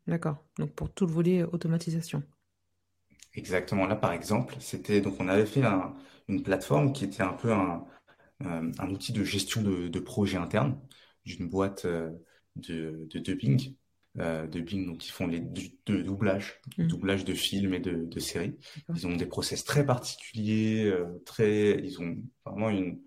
D'accord. 0.07 0.43
Donc 0.57 0.73
pour 0.73 0.91
tout 0.91 1.05
le 1.05 1.13
volet 1.13 1.43
automatisation. 1.43 2.23
Exactement. 3.33 3.85
Là, 3.85 3.95
par 3.95 4.11
exemple, 4.11 4.55
c'était 4.59 5.01
donc 5.01 5.15
on 5.19 5.27
avait 5.27 5.45
fait 5.45 5.63
une 6.27 6.43
plateforme 6.43 6.91
qui 6.91 7.05
était 7.05 7.23
un 7.23 7.33
peu 7.33 7.53
un, 7.53 7.85
euh, 8.43 8.71
outil 8.89 9.13
de 9.13 9.23
gestion 9.23 9.61
de, 9.61 9.99
projet 9.99 10.37
interne 10.37 10.79
d'une 11.25 11.47
boîte 11.47 11.85
euh, 11.85 12.11
de, 12.55 13.07
de 13.09 13.19
dubbing. 13.19 13.75
Euh, 14.19 14.45
dubbing, 14.45 14.87
donc 14.87 15.07
ils 15.07 15.11
font 15.11 15.27
les 15.27 15.39
de 15.39 16.01
doublage, 16.01 16.59
mmh. 16.77 16.87
doublage 16.87 17.23
de 17.23 17.33
films 17.33 17.73
et 17.73 17.79
de, 17.79 18.19
séries. 18.19 18.57
Ils 18.93 19.07
ont 19.07 19.15
des 19.15 19.25
process 19.25 19.63
très 19.63 19.85
particuliers, 19.85 20.85
euh, 20.85 21.21
très, 21.25 21.79
ils 21.79 22.01
ont 22.01 22.17
vraiment 22.45 22.69
une, 22.69 22.99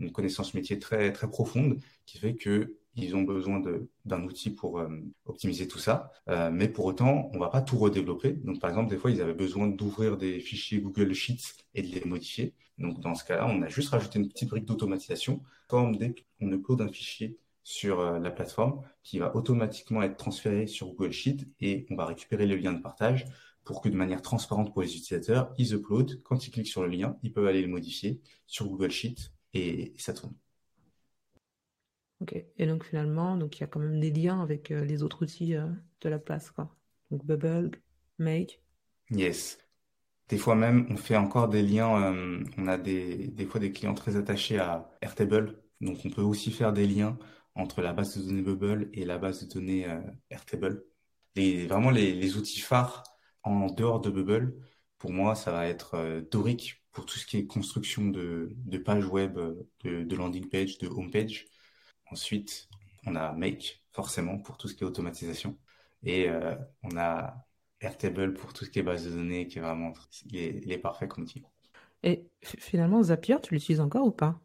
une 0.00 0.12
connaissance 0.12 0.54
métier 0.54 0.78
très 0.78 1.12
très 1.12 1.28
profonde 1.28 1.78
qui 2.06 2.18
fait 2.18 2.34
que 2.34 2.76
ils 2.96 3.16
ont 3.16 3.22
besoin 3.22 3.62
d'un 4.04 4.22
outil 4.22 4.50
pour 4.50 4.78
euh, 4.78 4.88
optimiser 5.26 5.66
tout 5.66 5.78
ça. 5.78 6.12
Euh, 6.28 6.50
mais 6.52 6.68
pour 6.68 6.84
autant, 6.84 7.30
on 7.32 7.38
va 7.38 7.48
pas 7.48 7.60
tout 7.60 7.76
redévelopper. 7.76 8.32
Donc, 8.32 8.60
par 8.60 8.70
exemple, 8.70 8.90
des 8.90 8.96
fois, 8.96 9.10
ils 9.10 9.20
avaient 9.20 9.34
besoin 9.34 9.66
d'ouvrir 9.66 10.16
des 10.16 10.38
fichiers 10.40 10.78
Google 10.80 11.12
Sheets 11.12 11.54
et 11.74 11.82
de 11.82 11.88
les 11.88 12.04
modifier. 12.04 12.54
Donc, 12.78 13.00
dans 13.00 13.14
ce 13.14 13.24
cas-là, 13.24 13.46
on 13.48 13.62
a 13.62 13.68
juste 13.68 13.90
rajouté 13.90 14.18
une 14.18 14.28
petite 14.28 14.48
brique 14.48 14.64
d'automatisation. 14.64 15.42
Comme 15.68 15.96
dès 15.96 16.14
qu'on 16.38 16.52
upload 16.52 16.82
un 16.82 16.88
fichier 16.88 17.36
sur 17.64 18.00
euh, 18.00 18.18
la 18.18 18.30
plateforme, 18.30 18.82
qui 19.02 19.18
va 19.18 19.34
automatiquement 19.34 20.02
être 20.02 20.16
transféré 20.16 20.66
sur 20.66 20.88
Google 20.88 21.12
Sheets 21.12 21.46
et 21.60 21.86
on 21.90 21.96
va 21.96 22.04
récupérer 22.04 22.46
le 22.46 22.56
lien 22.56 22.72
de 22.72 22.80
partage 22.80 23.24
pour 23.64 23.80
que 23.80 23.88
de 23.88 23.96
manière 23.96 24.20
transparente 24.20 24.72
pour 24.72 24.82
les 24.82 24.94
utilisateurs, 24.94 25.52
ils 25.56 25.72
uploadent. 25.72 26.22
Quand 26.22 26.46
ils 26.46 26.50
cliquent 26.50 26.68
sur 26.68 26.82
le 26.82 26.88
lien, 26.88 27.16
ils 27.22 27.32
peuvent 27.32 27.46
aller 27.46 27.62
le 27.62 27.68
modifier 27.68 28.20
sur 28.46 28.68
Google 28.68 28.90
Sheets 28.90 29.30
et 29.54 29.94
ça 29.98 30.12
tourne. 30.12 30.34
Ok. 32.20 32.34
Et 32.56 32.66
donc 32.66 32.84
finalement, 32.84 33.36
donc 33.36 33.58
il 33.58 33.60
y 33.60 33.64
a 33.64 33.66
quand 33.66 33.80
même 33.80 34.00
des 34.00 34.10
liens 34.10 34.40
avec 34.40 34.70
euh, 34.70 34.84
les 34.84 35.02
autres 35.02 35.22
outils 35.22 35.56
euh, 35.56 35.66
de 36.00 36.08
la 36.08 36.18
place, 36.18 36.50
quoi. 36.50 36.74
Donc 37.10 37.24
Bubble, 37.24 37.70
Make. 38.18 38.62
Yes. 39.10 39.58
Des 40.28 40.38
fois 40.38 40.54
même, 40.56 40.86
on 40.90 40.96
fait 40.96 41.16
encore 41.16 41.48
des 41.48 41.62
liens. 41.62 42.14
euh, 42.14 42.44
on 42.58 42.66
a 42.68 42.78
des, 42.78 43.28
des 43.28 43.46
fois 43.46 43.60
des 43.60 43.72
clients 43.72 43.94
très 43.94 44.16
attachés 44.16 44.58
à 44.58 44.90
Airtable. 45.02 45.62
Donc, 45.80 45.98
on 46.04 46.10
peut 46.10 46.22
aussi 46.22 46.50
faire 46.50 46.72
des 46.72 46.86
liens 46.86 47.18
entre 47.54 47.82
la 47.82 47.92
base 47.92 48.16
de 48.16 48.22
données 48.24 48.42
Bubble 48.42 48.90
et 48.94 49.04
la 49.04 49.18
base 49.18 49.46
de 49.46 49.52
données 49.52 49.86
Airtable. 50.30 50.84
Les, 51.36 51.66
vraiment, 51.66 51.90
les, 51.90 52.14
les 52.14 52.36
outils 52.36 52.60
phares 52.60 53.04
en 53.42 53.66
dehors 53.66 54.00
de 54.00 54.10
Bubble, 54.10 54.56
pour 54.98 55.12
moi, 55.12 55.34
ça 55.34 55.52
va 55.52 55.66
être 55.68 56.22
Doric 56.30 56.83
pour 56.94 57.06
tout 57.06 57.18
ce 57.18 57.26
qui 57.26 57.38
est 57.38 57.46
construction 57.46 58.08
de, 58.08 58.50
de 58.54 58.78
pages 58.78 59.06
web, 59.06 59.36
euh, 59.38 59.68
de, 59.84 60.04
de 60.04 60.16
landing 60.16 60.48
page, 60.48 60.78
de 60.78 60.88
home 60.88 61.10
page. 61.10 61.46
Ensuite, 62.10 62.68
on 63.06 63.16
a 63.16 63.32
Make, 63.32 63.84
forcément, 63.92 64.38
pour 64.38 64.56
tout 64.56 64.68
ce 64.68 64.74
qui 64.74 64.84
est 64.84 64.86
automatisation. 64.86 65.58
Et 66.02 66.28
euh, 66.30 66.56
on 66.82 66.96
a 66.96 67.44
Airtable 67.80 68.34
pour 68.34 68.54
tout 68.54 68.64
ce 68.64 68.70
qui 68.70 68.78
est 68.78 68.82
base 68.82 69.04
de 69.04 69.10
données, 69.10 69.46
qui 69.48 69.58
est 69.58 69.62
vraiment, 69.62 69.92
il 70.26 70.36
est, 70.36 70.60
il 70.64 70.72
est 70.72 70.78
parfait 70.78 71.08
comme 71.08 71.24
outil. 71.24 71.44
Et 72.02 72.26
finalement, 72.44 73.02
Zapier, 73.02 73.36
tu 73.42 73.54
l'utilises 73.54 73.80
encore 73.80 74.06
ou 74.06 74.12
pas? 74.12 74.40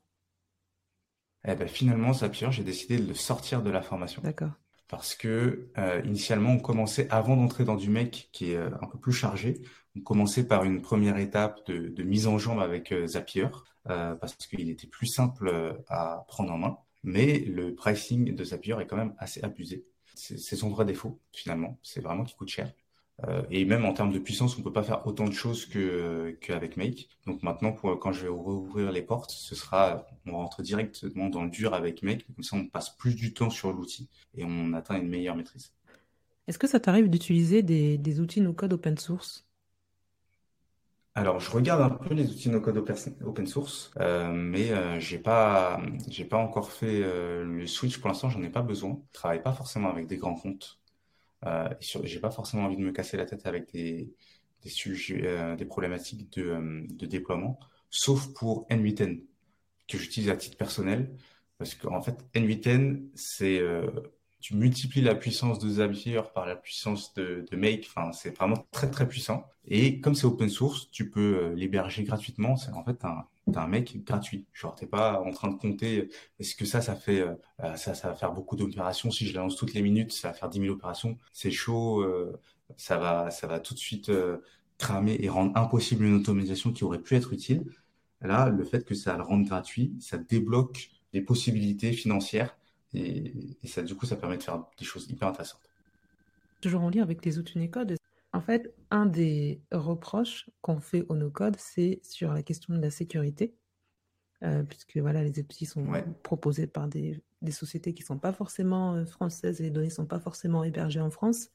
Eh 1.47 1.55
ben, 1.55 1.67
finalement, 1.67 2.13
Zapier, 2.13 2.51
j'ai 2.51 2.63
décidé 2.63 2.97
de 2.97 3.07
le 3.07 3.13
sortir 3.13 3.61
de 3.61 3.69
la 3.69 3.81
formation. 3.81 4.21
D'accord. 4.21 4.51
Parce 4.89 5.15
que 5.15 5.69
euh, 5.77 6.01
initialement, 6.03 6.53
on 6.53 6.59
commençait, 6.59 7.07
avant 7.11 7.37
d'entrer 7.37 7.63
dans 7.63 7.75
du 7.75 7.89
Make 7.89 8.29
qui 8.33 8.51
est 8.51 8.57
euh, 8.57 8.71
un 8.81 8.87
peu 8.87 8.97
plus 8.97 9.13
chargé, 9.13 9.61
on 9.95 10.01
commençait 10.01 10.45
par 10.45 10.63
une 10.63 10.81
première 10.81 11.17
étape 11.17 11.65
de, 11.67 12.03
mise 12.03 12.25
en 12.27 12.39
jambe 12.39 12.59
avec 12.59 12.91
euh, 12.91 13.05
Zapier, 13.05 13.47
euh, 13.89 14.15
parce 14.15 14.35
qu'il 14.35 14.67
était 14.69 14.87
plus 14.87 15.05
simple 15.05 15.79
à 15.87 16.25
prendre 16.27 16.51
en 16.51 16.57
main. 16.57 16.77
Mais 17.03 17.39
le 17.39 17.75
pricing 17.75 18.35
de 18.35 18.43
Zapier 18.43 18.75
est 18.81 18.87
quand 18.87 18.97
même 18.97 19.13
assez 19.19 19.41
abusé. 19.43 19.85
C'est 20.15 20.57
son 20.57 20.69
vrai 20.69 20.83
défaut, 20.83 21.21
finalement. 21.31 21.79
C'est 21.81 22.01
vraiment 22.01 22.25
qu'il 22.25 22.35
coûte 22.35 22.49
cher. 22.49 22.73
Euh, 23.27 23.43
et 23.49 23.65
même 23.65 23.85
en 23.85 23.93
termes 23.93 24.11
de 24.11 24.19
puissance, 24.19 24.57
on 24.57 24.61
peut 24.61 24.71
pas 24.71 24.83
faire 24.83 25.05
autant 25.05 25.25
de 25.25 25.33
choses 25.33 25.65
que 25.65 26.37
qu'avec 26.41 26.77
Make. 26.77 27.09
Donc 27.25 27.43
maintenant, 27.43 27.73
pour, 27.73 27.99
quand 27.99 28.11
je 28.13 28.23
vais 28.23 28.29
rouvrir 28.29 28.91
les 28.91 29.01
portes, 29.01 29.31
ce 29.31 29.55
sera, 29.55 30.07
on 30.25 30.33
rentre 30.33 30.61
directement 30.61 31.29
dans 31.29 31.43
le 31.43 31.49
dur 31.49 31.73
avec 31.73 32.01
Make. 32.03 32.25
Comme 32.33 32.43
ça, 32.43 32.55
on 32.55 32.65
passe 32.67 32.95
plus 32.95 33.15
du 33.15 33.33
temps 33.33 33.49
sur 33.49 33.73
l'outil 33.73 34.09
et 34.35 34.45
on 34.45 34.73
atteint 34.73 34.97
une 34.97 35.09
meilleure 35.09 35.35
maîtrise. 35.35 35.73
Est-ce 36.47 36.57
que 36.57 36.67
ça 36.67 36.79
t'arrive 36.79 37.09
d'utiliser 37.09 37.61
des, 37.61 37.97
des 37.97 38.19
outils 38.19 38.41
no-code 38.41 38.73
open 38.73 38.97
source? 38.97 39.45
Alors, 41.15 41.39
je 41.39 41.51
regarde 41.51 41.81
un 41.81 41.89
peu 41.89 42.13
les 42.13 42.29
outils 42.31 42.49
no-code 42.49 42.77
open 42.77 42.95
open 43.25 43.45
source, 43.47 43.91
euh, 43.99 44.31
mais 44.31 44.71
euh, 44.71 44.99
j'ai 44.99 45.19
pas, 45.19 45.81
j'ai 46.07 46.23
pas 46.23 46.37
encore 46.37 46.71
fait 46.71 47.01
euh, 47.03 47.43
le 47.43 47.67
switch 47.67 47.97
pour 47.99 48.07
l'instant. 48.07 48.29
J'en 48.29 48.41
ai 48.43 48.49
pas 48.49 48.61
besoin. 48.61 49.01
Je 49.09 49.13
travaille 49.13 49.43
pas 49.43 49.51
forcément 49.51 49.89
avec 49.89 50.07
des 50.07 50.17
grands 50.17 50.35
comptes. 50.35 50.79
Euh, 51.45 51.69
j'ai 51.79 52.19
pas 52.19 52.31
forcément 52.31 52.63
envie 52.63 52.75
de 52.77 52.81
me 52.81 52.91
casser 52.91 53.17
la 53.17 53.25
tête 53.25 53.45
avec 53.45 53.71
des, 53.71 54.11
des 54.63 54.69
sujets, 54.69 55.21
euh, 55.25 55.55
des 55.55 55.65
problématiques 55.65 56.31
de, 56.37 56.43
euh, 56.43 56.85
de 56.89 57.05
déploiement, 57.05 57.59
sauf 57.89 58.33
pour 58.33 58.67
N8N 58.69 59.23
que 59.87 59.97
j'utilise 59.97 60.29
à 60.29 60.35
titre 60.35 60.57
personnel, 60.57 61.15
parce 61.57 61.75
qu'en 61.75 62.01
fait 62.01 62.17
N8N 62.33 63.09
c'est 63.15 63.59
euh, 63.59 63.89
tu 64.39 64.55
multiplies 64.55 65.01
la 65.01 65.15
puissance 65.15 65.59
de 65.59 65.69
Zapier 65.69 66.21
par 66.33 66.45
la 66.45 66.55
puissance 66.55 67.13
de, 67.15 67.45
de 67.49 67.57
Make, 67.57 67.85
enfin 67.89 68.11
c'est 68.13 68.35
vraiment 68.37 68.67
très 68.71 68.89
très 68.89 69.07
puissant. 69.07 69.43
Et 69.65 69.99
comme 70.01 70.15
c'est 70.15 70.25
open 70.25 70.49
source, 70.49 70.89
tu 70.91 71.09
peux 71.09 71.19
euh, 71.51 71.55
l'héberger 71.55 72.03
gratuitement. 72.03 72.55
C'est 72.55 72.71
en 72.71 72.83
fait 72.83 73.03
un, 73.05 73.25
t'as 73.51 73.63
un 73.63 73.67
Make 73.67 74.03
gratuit. 74.05 74.45
Genre 74.53 74.75
t'es 74.75 74.87
pas 74.87 75.21
en 75.21 75.31
train 75.31 75.49
de 75.49 75.55
compter. 75.55 76.09
Est-ce 76.39 76.55
que 76.55 76.65
ça, 76.65 76.81
ça 76.81 76.95
fait 76.95 77.19
euh, 77.21 77.33
euh, 77.63 77.75
ça, 77.75 77.93
ça 77.93 78.09
va 78.09 78.15
faire 78.15 78.31
beaucoup 78.33 78.55
d'opérations? 78.55 79.11
Si 79.11 79.27
je 79.27 79.33
la 79.35 79.41
lance 79.41 79.55
toutes 79.57 79.73
les 79.73 79.81
minutes, 79.81 80.11
ça 80.13 80.29
va 80.29 80.33
faire 80.33 80.49
10 80.49 80.59
000 80.59 80.71
opérations. 80.73 81.17
C'est 81.33 81.51
chaud. 81.51 82.01
euh, 82.01 82.39
ça 82.77 82.97
va 82.97 83.31
ça 83.31 83.47
va 83.47 83.59
tout 83.59 83.73
de 83.73 83.79
suite 83.79 84.09
euh, 84.09 84.37
cramer 84.77 85.17
et 85.19 85.29
rendre 85.29 85.55
impossible 85.57 86.05
une 86.05 86.15
automatisation 86.15 86.71
qui 86.71 86.83
aurait 86.83 87.01
pu 87.01 87.15
être 87.15 87.33
utile. 87.33 87.63
Là, 88.21 88.49
le 88.49 88.63
fait 88.65 88.85
que 88.85 88.95
ça 88.95 89.15
le 89.17 89.23
rende 89.23 89.45
gratuit, 89.45 89.93
ça 89.99 90.17
débloque 90.17 90.91
les 91.13 91.21
possibilités 91.21 91.93
financières 91.93 92.57
et, 92.93 93.57
et 93.63 93.67
ça, 93.67 93.81
du 93.81 93.95
coup, 93.95 94.05
ça 94.05 94.15
permet 94.15 94.37
de 94.37 94.43
faire 94.43 94.65
des 94.77 94.85
choses 94.85 95.09
hyper 95.09 95.27
intéressantes. 95.27 95.61
Toujours 96.61 96.81
en 96.81 96.89
lien 96.89 97.03
avec 97.03 97.23
les 97.25 97.39
outils 97.39 97.57
no-code. 97.57 97.95
En 98.33 98.41
fait, 98.41 98.73
un 98.91 99.05
des 99.05 99.61
reproches 99.71 100.49
qu'on 100.61 100.79
fait 100.79 101.05
au 101.09 101.15
no-code, 101.15 101.55
c'est 101.57 101.99
sur 102.03 102.33
la 102.33 102.43
question 102.43 102.73
de 102.75 102.81
la 102.81 102.91
sécurité, 102.91 103.55
euh, 104.43 104.63
puisque 104.63 104.97
voilà, 104.97 105.23
les 105.23 105.39
outils 105.39 105.65
sont 105.65 105.85
Ouais. 105.85 106.05
proposés 106.23 106.67
par 106.67 106.87
des, 106.87 107.21
des 107.41 107.51
sociétés 107.51 107.93
qui 107.93 108.03
ne 108.03 108.07
sont 108.07 108.19
pas 108.19 108.33
forcément 108.33 108.95
euh, 108.95 109.05
françaises 109.05 109.61
et 109.61 109.63
les 109.63 109.71
données 109.71 109.87
ne 109.87 109.93
sont 109.93 110.05
pas 110.05 110.19
forcément 110.19 110.63
hébergées 110.63 111.01
en 111.01 111.09
France. 111.09 111.49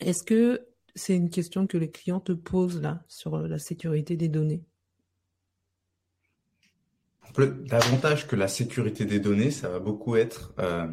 Est-ce 0.00 0.22
que 0.22 0.66
c'est 0.94 1.16
une 1.16 1.30
question 1.30 1.66
que 1.66 1.76
les 1.76 1.90
clients 1.90 2.20
te 2.20 2.32
posent 2.32 2.80
là 2.80 3.04
sur 3.08 3.38
la 3.38 3.58
sécurité 3.58 4.16
des 4.16 4.28
données? 4.28 4.64
Davantage 7.36 8.26
que 8.28 8.36
la 8.36 8.48
sécurité 8.48 9.04
des 9.04 9.18
données, 9.18 9.50
ça 9.50 9.68
va 9.68 9.78
beaucoup 9.80 10.16
être 10.16 10.54
euh, 10.60 10.86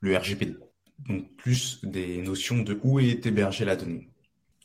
le 0.00 0.16
RGPD. 0.16 0.56
Donc 1.08 1.34
plus 1.36 1.80
des 1.84 2.22
notions 2.22 2.58
de 2.62 2.78
où 2.82 2.98
est 3.00 3.26
hébergée 3.26 3.64
la 3.64 3.76
donnée. 3.76 4.08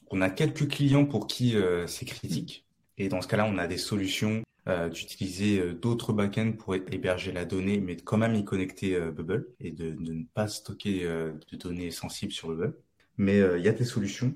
On 0.09 0.21
a 0.21 0.29
quelques 0.29 0.67
clients 0.69 1.05
pour 1.05 1.27
qui 1.27 1.55
euh, 1.55 1.87
c'est 1.87 2.05
critique. 2.05 2.65
Et 2.97 3.09
dans 3.09 3.21
ce 3.21 3.27
cas-là, 3.27 3.45
on 3.45 3.57
a 3.57 3.67
des 3.67 3.77
solutions 3.77 4.41
euh, 4.69 4.89
d'utiliser 4.89 5.73
d'autres 5.73 6.13
backends 6.13 6.53
pour 6.53 6.75
hé- 6.75 6.83
héberger 6.91 7.31
la 7.31 7.45
donnée, 7.45 7.79
mais 7.79 7.95
de 7.95 8.01
quand 8.01 8.17
même 8.17 8.35
y 8.35 8.45
connecter 8.45 8.99
Bubble 9.11 9.47
et 9.59 9.71
de, 9.71 9.91
de 9.91 10.13
ne 10.13 10.23
pas 10.33 10.47
stocker 10.47 11.03
de 11.03 11.57
données 11.57 11.91
sensibles 11.91 12.31
sur 12.31 12.49
Bubble. 12.49 12.77
Mais 13.17 13.39
il 13.57 13.63
y 13.63 13.67
a 13.67 13.73
des 13.73 13.85
solutions. 13.85 14.33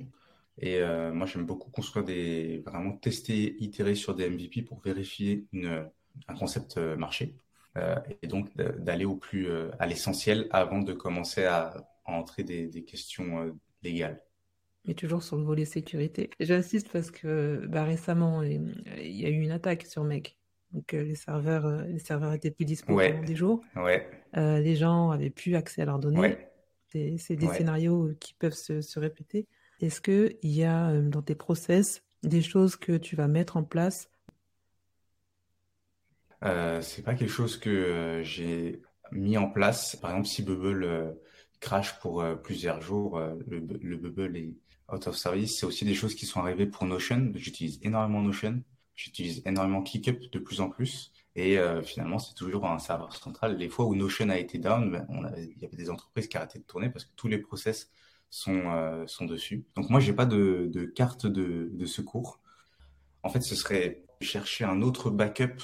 Et 0.60 0.80
moi, 1.14 1.26
j'aime 1.26 1.46
beaucoup 1.46 1.72
construire 1.72 2.06
des, 2.06 2.62
vraiment 2.66 2.92
tester, 2.94 3.56
itérer 3.64 3.96
sur 3.96 4.16
des 4.16 4.30
MVP 4.30 4.62
pour 4.64 4.80
vérifier 4.82 5.46
une, 5.54 5.88
un 6.28 6.36
concept 6.36 6.78
euh, 6.78 6.96
marché. 6.96 7.36
Euh, 7.78 7.96
et 8.22 8.28
donc 8.28 8.56
d'aller 8.58 9.06
au 9.06 9.16
plus 9.16 9.50
euh, 9.50 9.70
à 9.80 9.88
l'essentiel 9.88 10.48
avant 10.52 10.80
de 10.80 10.92
commencer 10.92 11.46
à, 11.46 11.74
à 12.06 12.12
entrer 12.12 12.44
des, 12.44 12.68
des 12.68 12.84
questions 12.84 13.44
euh, 13.46 13.52
légales. 13.82 14.22
Mais 14.86 14.94
toujours 14.94 15.24
sur 15.24 15.38
le 15.38 15.44
volet 15.44 15.64
sécurité. 15.66 16.30
J'insiste 16.40 16.90
parce 16.92 17.12
que 17.12 17.66
bah, 17.70 17.84
récemment, 17.84 18.42
il 18.42 18.74
y 18.98 19.26
a 19.26 19.30
eu 19.30 19.40
une 19.40 19.52
attaque 19.52 19.86
sur 19.86 20.04
Make. 20.04 20.38
Donc 20.74 20.92
les 20.94 21.16
serveurs, 21.16 21.84
les 21.84 22.00
serveurs 22.00 22.34
étaient 22.34 22.52
plus 22.52 22.66
dispo 22.66 22.94
Ouais, 22.94 23.12
pendant 23.12 23.24
des 23.26 23.36
jours. 23.36 23.62
ouais, 23.76 24.10
les 24.36 24.76
gens 24.76 25.12
avaient 25.12 25.30
plus 25.30 25.56
accès 25.56 25.82
à 25.82 25.86
leurs 25.86 26.00
données. 26.00 26.20
ouais, 26.20 26.52
C'est 26.88 27.36
des 27.36 27.48
scénarios 27.48 28.12
qui 28.20 28.34
peuvent 28.34 28.54
se, 28.54 28.82
se 28.82 29.00
répéter. 29.00 29.48
Est-ce 29.82 30.02
que 30.02 30.36
il 30.42 30.52
y 30.52 30.64
a 30.64 31.00
dans 31.00 31.22
tes 31.22 31.36
process 31.36 32.04
des 32.24 32.42
choses 32.42 32.76
que 32.76 32.98
tu 32.98 33.16
vas 33.16 33.28
mettre 33.28 33.58
en 33.58 33.64
place? 33.64 34.10
Euh, 36.44 36.82
c'est 36.82 37.04
pas 37.04 37.14
quelque 37.14 37.32
chose 37.32 37.58
que 37.58 37.70
euh, 37.70 38.24
j'ai 38.24 38.82
mis 39.12 39.38
en 39.38 39.50
place. 39.50 39.96
Par 39.96 40.12
exemple, 40.12 40.28
si 40.28 40.42
Bubble 40.44 40.84
euh, 40.84 41.12
crash 41.60 42.00
pour 42.00 42.22
euh, 42.22 42.36
plusieurs 42.36 42.82
jours, 42.82 43.18
euh, 43.18 43.36
le, 43.48 43.60
le 43.60 43.98
Bubble 43.98 44.36
est 44.38 44.56
out 44.92 45.08
of 45.08 45.16
service. 45.16 45.60
C'est 45.60 45.66
aussi 45.66 45.86
des 45.86 45.94
choses 45.94 46.16
qui 46.16 46.26
sont 46.26 46.40
arrivées 46.40 46.66
pour 46.66 46.86
Notion. 46.86 47.32
J'utilise 47.36 47.80
énormément 47.84 48.22
Notion. 48.22 48.62
J'utilise 48.96 49.42
énormément 49.46 49.84
ClickUp 49.84 50.32
de 50.32 50.40
plus 50.40 50.62
en 50.62 50.70
plus. 50.70 51.12
Et 51.36 51.58
euh, 51.58 51.82
finalement, 51.82 52.20
c'est 52.20 52.34
toujours 52.34 52.66
un 52.66 52.80
serveur 52.80 53.16
central. 53.16 53.58
Les 53.58 53.70
fois 53.70 53.86
où 53.86 53.96
Notion 53.96 54.30
a 54.30 54.38
été 54.38 54.58
down, 54.58 54.92
ben, 54.92 55.06
on 55.10 55.24
avait, 55.24 55.46
il 55.56 55.62
y 55.62 55.66
avait 55.66 55.78
des 55.78 55.90
entreprises 55.90 56.28
qui 56.28 56.38
arrêtaient 56.38 56.60
de 56.60 56.64
tourner 56.64 56.90
parce 56.90 57.06
que 57.06 57.14
tous 57.16 57.28
les 57.28 57.38
process 57.38 57.90
sont, 58.30 59.06
sont 59.08 59.26
dessus. 59.26 59.66
Donc 59.76 59.90
moi, 59.90 60.00
j'ai 60.00 60.14
pas 60.14 60.26
de, 60.26 60.70
de 60.72 60.86
carte 60.86 61.28
de, 61.28 61.70
de 61.72 61.86
secours. 61.86 62.40
En 63.24 63.30
fait, 63.30 63.42
ce 63.42 63.56
serait 63.56 64.04
chercher 64.22 64.64
un 64.66 64.82
autre 64.82 65.10
backup 65.10 65.62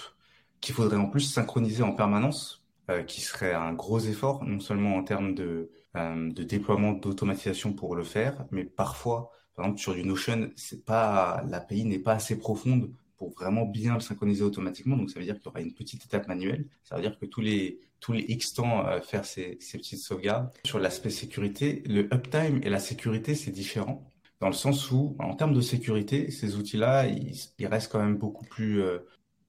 qu'il 0.62 0.76
faudrait 0.76 0.98
en 0.98 1.08
plus 1.08 1.22
synchroniser 1.22 1.84
en 1.84 1.94
permanence, 1.94 2.64
euh, 2.90 3.04
qui 3.04 3.22
serait 3.22 3.54
un 3.54 3.74
gros 3.74 4.00
effort, 4.00 4.44
non 4.44 4.60
seulement 4.60 4.96
en 4.96 5.04
termes 5.04 5.36
de, 5.36 5.70
euh, 5.96 6.32
de 6.32 6.44
déploiement 6.44 6.94
d'automatisation 6.94 7.74
pour 7.74 7.96
le 7.96 8.04
faire, 8.04 8.46
mais 8.52 8.64
parfois, 8.64 9.32
par 9.56 9.66
exemple, 9.66 9.82
sur 9.82 9.94
du 9.94 10.04
Notion, 10.04 10.52
l'API 10.88 11.86
n'est 11.86 12.00
pas 12.00 12.14
assez 12.14 12.38
profonde 12.38 12.92
pour 13.18 13.32
vraiment 13.32 13.66
bien 13.66 13.96
le 13.96 14.00
synchroniser 14.00 14.44
automatiquement. 14.44 14.96
Donc, 14.96 15.10
ça 15.10 15.20
veut 15.20 15.26
dire 15.26 15.36
qu'il 15.36 15.46
y 15.46 15.48
aura 15.50 15.62
une 15.62 15.74
petite 15.74 16.06
étape 16.06 16.28
manuelle. 16.28 16.66
Ça 16.84 16.96
veut 16.96 17.02
dire 17.02 17.18
que 17.18 17.26
tous 17.26 17.42
les, 17.42 17.80
tous 18.00 18.14
les 18.14 18.22
X 18.28 18.54
temps, 18.54 18.88
euh, 18.88 19.02
faire 19.02 19.26
ces, 19.26 19.58
petites 19.74 20.00
sauvegardes. 20.00 20.52
Sur 20.66 20.80
l'aspect 20.80 21.10
sécurité, 21.10 21.84
le 21.88 22.14
uptime 22.14 22.62
et 22.64 22.70
la 22.70 22.80
sécurité, 22.80 23.36
c'est 23.36 23.52
différent 23.52 24.10
dans 24.40 24.48
le 24.48 24.54
sens 24.54 24.92
où, 24.92 25.16
en 25.20 25.34
termes 25.34 25.54
de 25.54 25.62
sécurité, 25.62 26.30
ces 26.30 26.56
outils-là, 26.56 27.08
ils, 27.08 27.36
ils 27.58 27.68
restent 27.68 27.92
quand 27.92 28.00
même 28.00 28.18
beaucoup 28.18 28.46
plus 28.46 28.82
euh, 28.84 29.00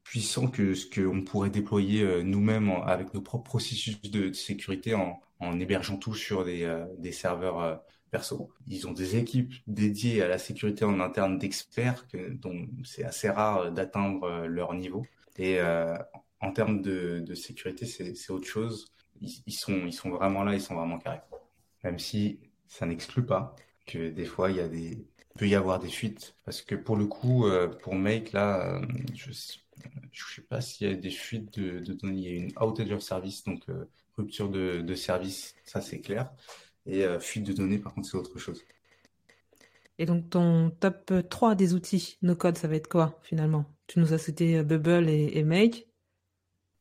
puissants 0.08 0.48
que 0.48 0.72
ce 0.72 0.86
qu'on 0.86 1.20
pourrait 1.20 1.50
déployer 1.50 2.02
euh, 2.02 2.22
nous-mêmes 2.22 2.70
avec 2.86 3.12
nos 3.12 3.20
propres 3.20 3.44
processus 3.44 4.00
de, 4.00 4.32
sécurité 4.32 4.94
en, 4.94 5.20
en 5.38 5.60
hébergeant 5.60 5.98
tout 5.98 6.14
sur 6.14 6.46
des, 6.46 6.62
euh, 6.64 6.86
serveurs 7.12 7.60
euh, 7.60 7.76
perso. 8.10 8.50
Ils 8.66 8.88
ont 8.88 8.92
des 8.92 9.16
équipes 9.16 9.52
dédiées 9.66 10.22
à 10.22 10.28
la 10.28 10.38
sécurité 10.38 10.86
en 10.86 10.98
interne 11.00 11.36
d'experts 11.36 12.06
dont 12.40 12.66
c'est 12.82 13.04
assez 13.04 13.28
rare 13.28 13.70
d'atteindre 13.70 14.46
leur 14.46 14.72
niveau. 14.72 15.04
Et 15.36 15.60
en 16.40 16.52
termes 16.52 16.80
de, 16.80 17.34
sécurité, 17.34 17.84
c'est 17.84 18.30
autre 18.30 18.46
chose. 18.46 18.94
Ils, 19.20 19.52
sont, 19.52 19.82
ils 19.84 19.92
sont 19.92 20.08
vraiment 20.08 20.42
là, 20.42 20.54
ils 20.54 20.60
sont 20.62 20.74
vraiment 20.74 20.98
carrés. 20.98 21.20
Même 21.84 21.98
si 21.98 22.40
ça 22.66 22.86
n'exclut 22.86 23.26
pas 23.26 23.54
que 23.86 24.08
des 24.08 24.24
fois, 24.24 24.50
il 24.50 24.56
y 24.56 24.60
a 24.60 24.68
des, 24.68 25.04
peut 25.38 25.46
y 25.46 25.54
avoir 25.54 25.78
des 25.78 25.90
fuites 25.90 26.34
parce 26.46 26.62
que 26.62 26.76
pour 26.76 26.96
le 26.96 27.04
coup, 27.04 27.44
pour 27.82 27.94
Make, 27.94 28.32
là, 28.32 28.80
je, 29.14 29.32
je 30.12 30.24
sais 30.34 30.42
pas 30.42 30.60
s'il 30.60 30.88
y 30.88 30.92
a 30.92 30.94
des 30.94 31.10
fuites 31.10 31.58
de, 31.58 31.80
données. 31.92 32.18
Il 32.18 32.28
y 32.28 32.28
a 32.28 32.34
une 32.34 32.52
outage 32.60 32.92
of 32.92 33.02
service, 33.02 33.44
donc 33.44 33.64
rupture 34.16 34.48
de, 34.50 34.80
de, 34.80 34.94
service, 34.94 35.54
ça 35.64 35.80
c'est 35.80 36.00
clair. 36.00 36.30
Et 36.86 37.04
fuite 37.20 37.46
de 37.46 37.52
données, 37.52 37.78
par 37.78 37.94
contre, 37.94 38.08
c'est 38.08 38.16
autre 38.16 38.38
chose. 38.38 38.64
Et 39.98 40.06
donc, 40.06 40.30
ton 40.30 40.70
top 40.70 41.12
3 41.28 41.54
des 41.54 41.74
outils 41.74 42.18
no 42.22 42.36
code, 42.36 42.56
ça 42.56 42.68
va 42.68 42.76
être 42.76 42.88
quoi 42.88 43.18
finalement? 43.22 43.66
Tu 43.88 43.98
nous 43.98 44.12
as 44.12 44.18
cité 44.18 44.62
Bubble 44.62 45.08
et, 45.08 45.42
Make. 45.44 45.88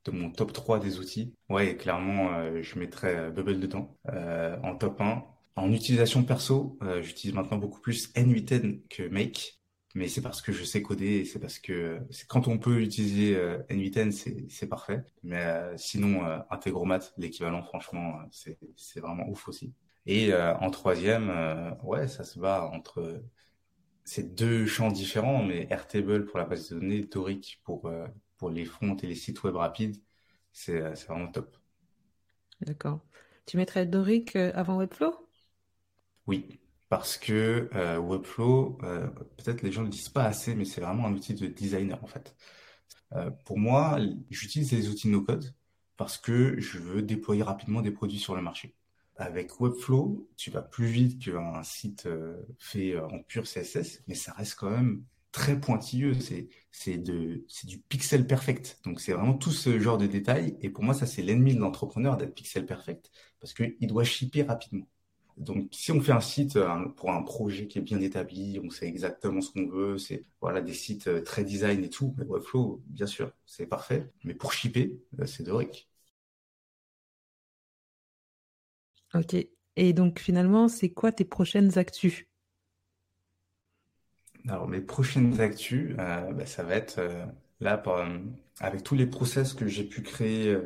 De 0.06 0.12
mon 0.12 0.30
top 0.30 0.54
3 0.54 0.80
des 0.80 1.00
outils, 1.00 1.34
ouais, 1.50 1.76
clairement, 1.76 2.34
euh, 2.34 2.62
je 2.62 2.78
mettrais 2.80 3.16
euh, 3.16 3.30
Bubble 3.30 3.60
dedans. 3.60 3.98
Euh, 4.10 4.58
en 4.62 4.76
top 4.76 5.02
1, 5.02 5.24
en 5.56 5.74
utilisation 5.74 6.24
perso, 6.24 6.78
j'utilise 7.02 7.36
maintenant 7.36 7.58
beaucoup 7.58 7.82
plus 7.82 8.14
N8N 8.14 8.82
que 8.90 9.08
Make. 9.10 9.57
Mais 9.98 10.08
c'est 10.08 10.22
parce 10.22 10.42
que 10.42 10.52
je 10.52 10.64
sais 10.64 10.82
coder 10.82 11.18
et 11.18 11.26
c'est 11.26 11.40
parce 11.40 11.60
que 11.60 12.00
quand 12.28 12.48
on 12.48 12.58
peut 12.60 12.82
utiliser 12.82 13.36
N8N, 13.70 14.12
c'est 14.50 14.68
parfait. 14.68 15.04
Mais 15.24 15.46
sinon, 15.78 16.24
Integromat, 16.52 17.00
l'équivalent, 17.18 17.64
franchement, 17.64 18.20
c'est 18.32 19.00
vraiment 19.00 19.28
ouf 19.28 19.48
aussi. 19.48 19.74
Et 20.08 20.32
euh, 20.32 20.56
en 20.60 20.72
troisième, 20.72 21.30
euh, 21.30 21.72
ouais, 21.84 22.08
ça 22.08 22.24
se 22.24 22.40
bat 22.40 22.64
entre 22.72 23.22
ces 24.06 24.24
deux 24.24 24.66
champs 24.66 24.90
différents, 24.90 25.44
mais 25.44 25.68
Airtable 25.70 26.26
pour 26.26 26.40
la 26.40 26.46
base 26.46 26.70
de 26.70 26.80
données, 26.80 27.02
Doric 27.02 27.62
pour, 27.66 27.88
euh, 27.88 28.08
pour 28.38 28.50
les 28.50 28.64
fronts 28.64 28.96
et 28.96 29.06
les 29.08 29.16
sites 29.16 29.44
web 29.44 29.58
rapides, 29.58 29.98
c'est 30.54 30.80
vraiment 31.08 31.28
top. 31.28 31.58
D'accord. 32.62 33.02
Tu 33.46 33.58
mettrais 33.58 33.86
Doric 33.86 34.36
avant 34.38 34.78
Webflow? 34.78 35.14
Oui, 36.26 36.58
parce 36.89 37.17
que 37.17 37.69
Webflow, 38.00 38.78
peut-être 39.38 39.62
les 39.62 39.71
gens 39.71 39.82
ne 39.82 39.88
le 39.88 39.91
disent 39.91 40.10
pas 40.10 40.23
assez, 40.23 40.56
mais 40.56 40.65
c'est 40.65 40.82
vraiment 40.82 41.06
un 41.06 41.13
outil 41.13 41.34
de 41.34 41.47
designer 41.47 42.02
en 42.04 42.08
fait. 42.08 42.36
pour 43.45 43.60
moi, 43.60 44.00
j'utilise 44.30 44.71
les 44.71 44.89
outils 44.89 45.10
no-code 45.10 45.54
parce 45.97 46.17
que 46.17 46.60
je 46.60 46.78
veux 46.78 47.02
déployer 47.02 47.43
rapidement 47.43 47.82
des 47.82 47.91
produits 47.91 48.19
sur 48.19 48.36
le 48.36 48.41
marché. 48.41 48.76
Avec 49.17 49.60
Webflow, 49.60 50.30
tu 50.38 50.52
vas 50.52 50.62
plus 50.62 50.86
vite 50.86 51.19
qu'un 51.23 51.63
site 51.63 52.06
euh, 52.06 52.38
fait 52.60 52.93
euh, 52.93 53.08
en 53.08 53.23
pur 53.23 53.43
CSS, 53.45 54.04
mais 54.08 54.13
ça 54.13 54.32
reste 54.34 54.56
quand 54.56 54.69
même 54.69 55.04
très 55.32 55.60
pointilleux. 55.60 56.13
C'est 56.19 56.50
c'est 56.71 56.97
du 56.97 57.80
pixel 57.89 58.28
perfect. 58.28 58.80
Donc 58.86 59.02
c'est 59.02 59.13
vraiment 59.13 59.34
tout 59.34 59.52
ce 59.52 59.80
genre 59.80 59.97
de 59.97 60.06
détails. 60.06 60.56
Et 60.62 60.69
pour 60.69 60.84
moi, 60.84 60.93
ça 60.93 61.08
c'est 61.08 61.23
l'ennemi 61.23 61.56
de 61.56 61.60
l'entrepreneur 61.60 62.15
d'être 62.17 62.36
pixel 62.36 62.67
perfect 62.67 63.12
parce 63.39 63.54
que 63.54 63.76
il 63.80 63.88
doit 63.88 64.04
shipper 64.04 64.43
rapidement. 64.43 64.88
Donc 65.38 65.67
si 65.71 65.91
on 65.91 66.02
fait 66.02 66.12
un 66.12 66.19
site 66.21 66.58
pour 66.95 67.12
un 67.12 67.21
projet 67.23 67.67
qui 67.67 67.78
est 67.80 67.82
bien 67.82 68.02
établi, 68.02 68.60
on 68.63 68.69
sait 68.71 68.88
exactement 68.88 69.39
ce 69.41 69.52
qu'on 69.52 69.67
veut, 69.67 69.97
c'est 70.00 70.26
voilà 70.41 70.62
des 70.62 70.73
sites 70.73 71.08
euh, 71.08 71.21
très 71.21 71.43
design 71.43 71.84
et 71.84 71.89
tout. 71.89 72.15
Webflow, 72.17 72.82
bien 72.88 73.06
sûr, 73.08 73.32
c'est 73.45 73.67
parfait. 73.67 74.12
Mais 74.23 74.34
pour 74.34 74.54
shipper, 74.54 75.00
c'est 75.26 75.43
Doric. 75.43 75.89
Ok. 79.13 79.36
Et 79.76 79.91
donc 79.91 80.17
finalement, 80.19 80.69
c'est 80.69 80.91
quoi 80.91 81.12
tes 81.12 81.26
prochaines 81.26 81.78
actus? 81.78 82.26
Alors 84.47 84.67
mes 84.67 84.82
prochaines 84.82 85.39
actus, 85.41 85.95
euh, 86.00 86.32
bah, 86.34 86.45
ça 86.45 86.63
va 86.63 86.76
être 86.76 87.00
euh, 87.00 87.26
là 87.60 87.82
euh, 87.88 88.19
avec 88.60 88.84
tous 88.84 88.95
les 88.95 89.06
process 89.08 89.54
que 89.54 89.67
j'ai 89.67 89.84
pu 89.84 90.02
créer, 90.02 90.58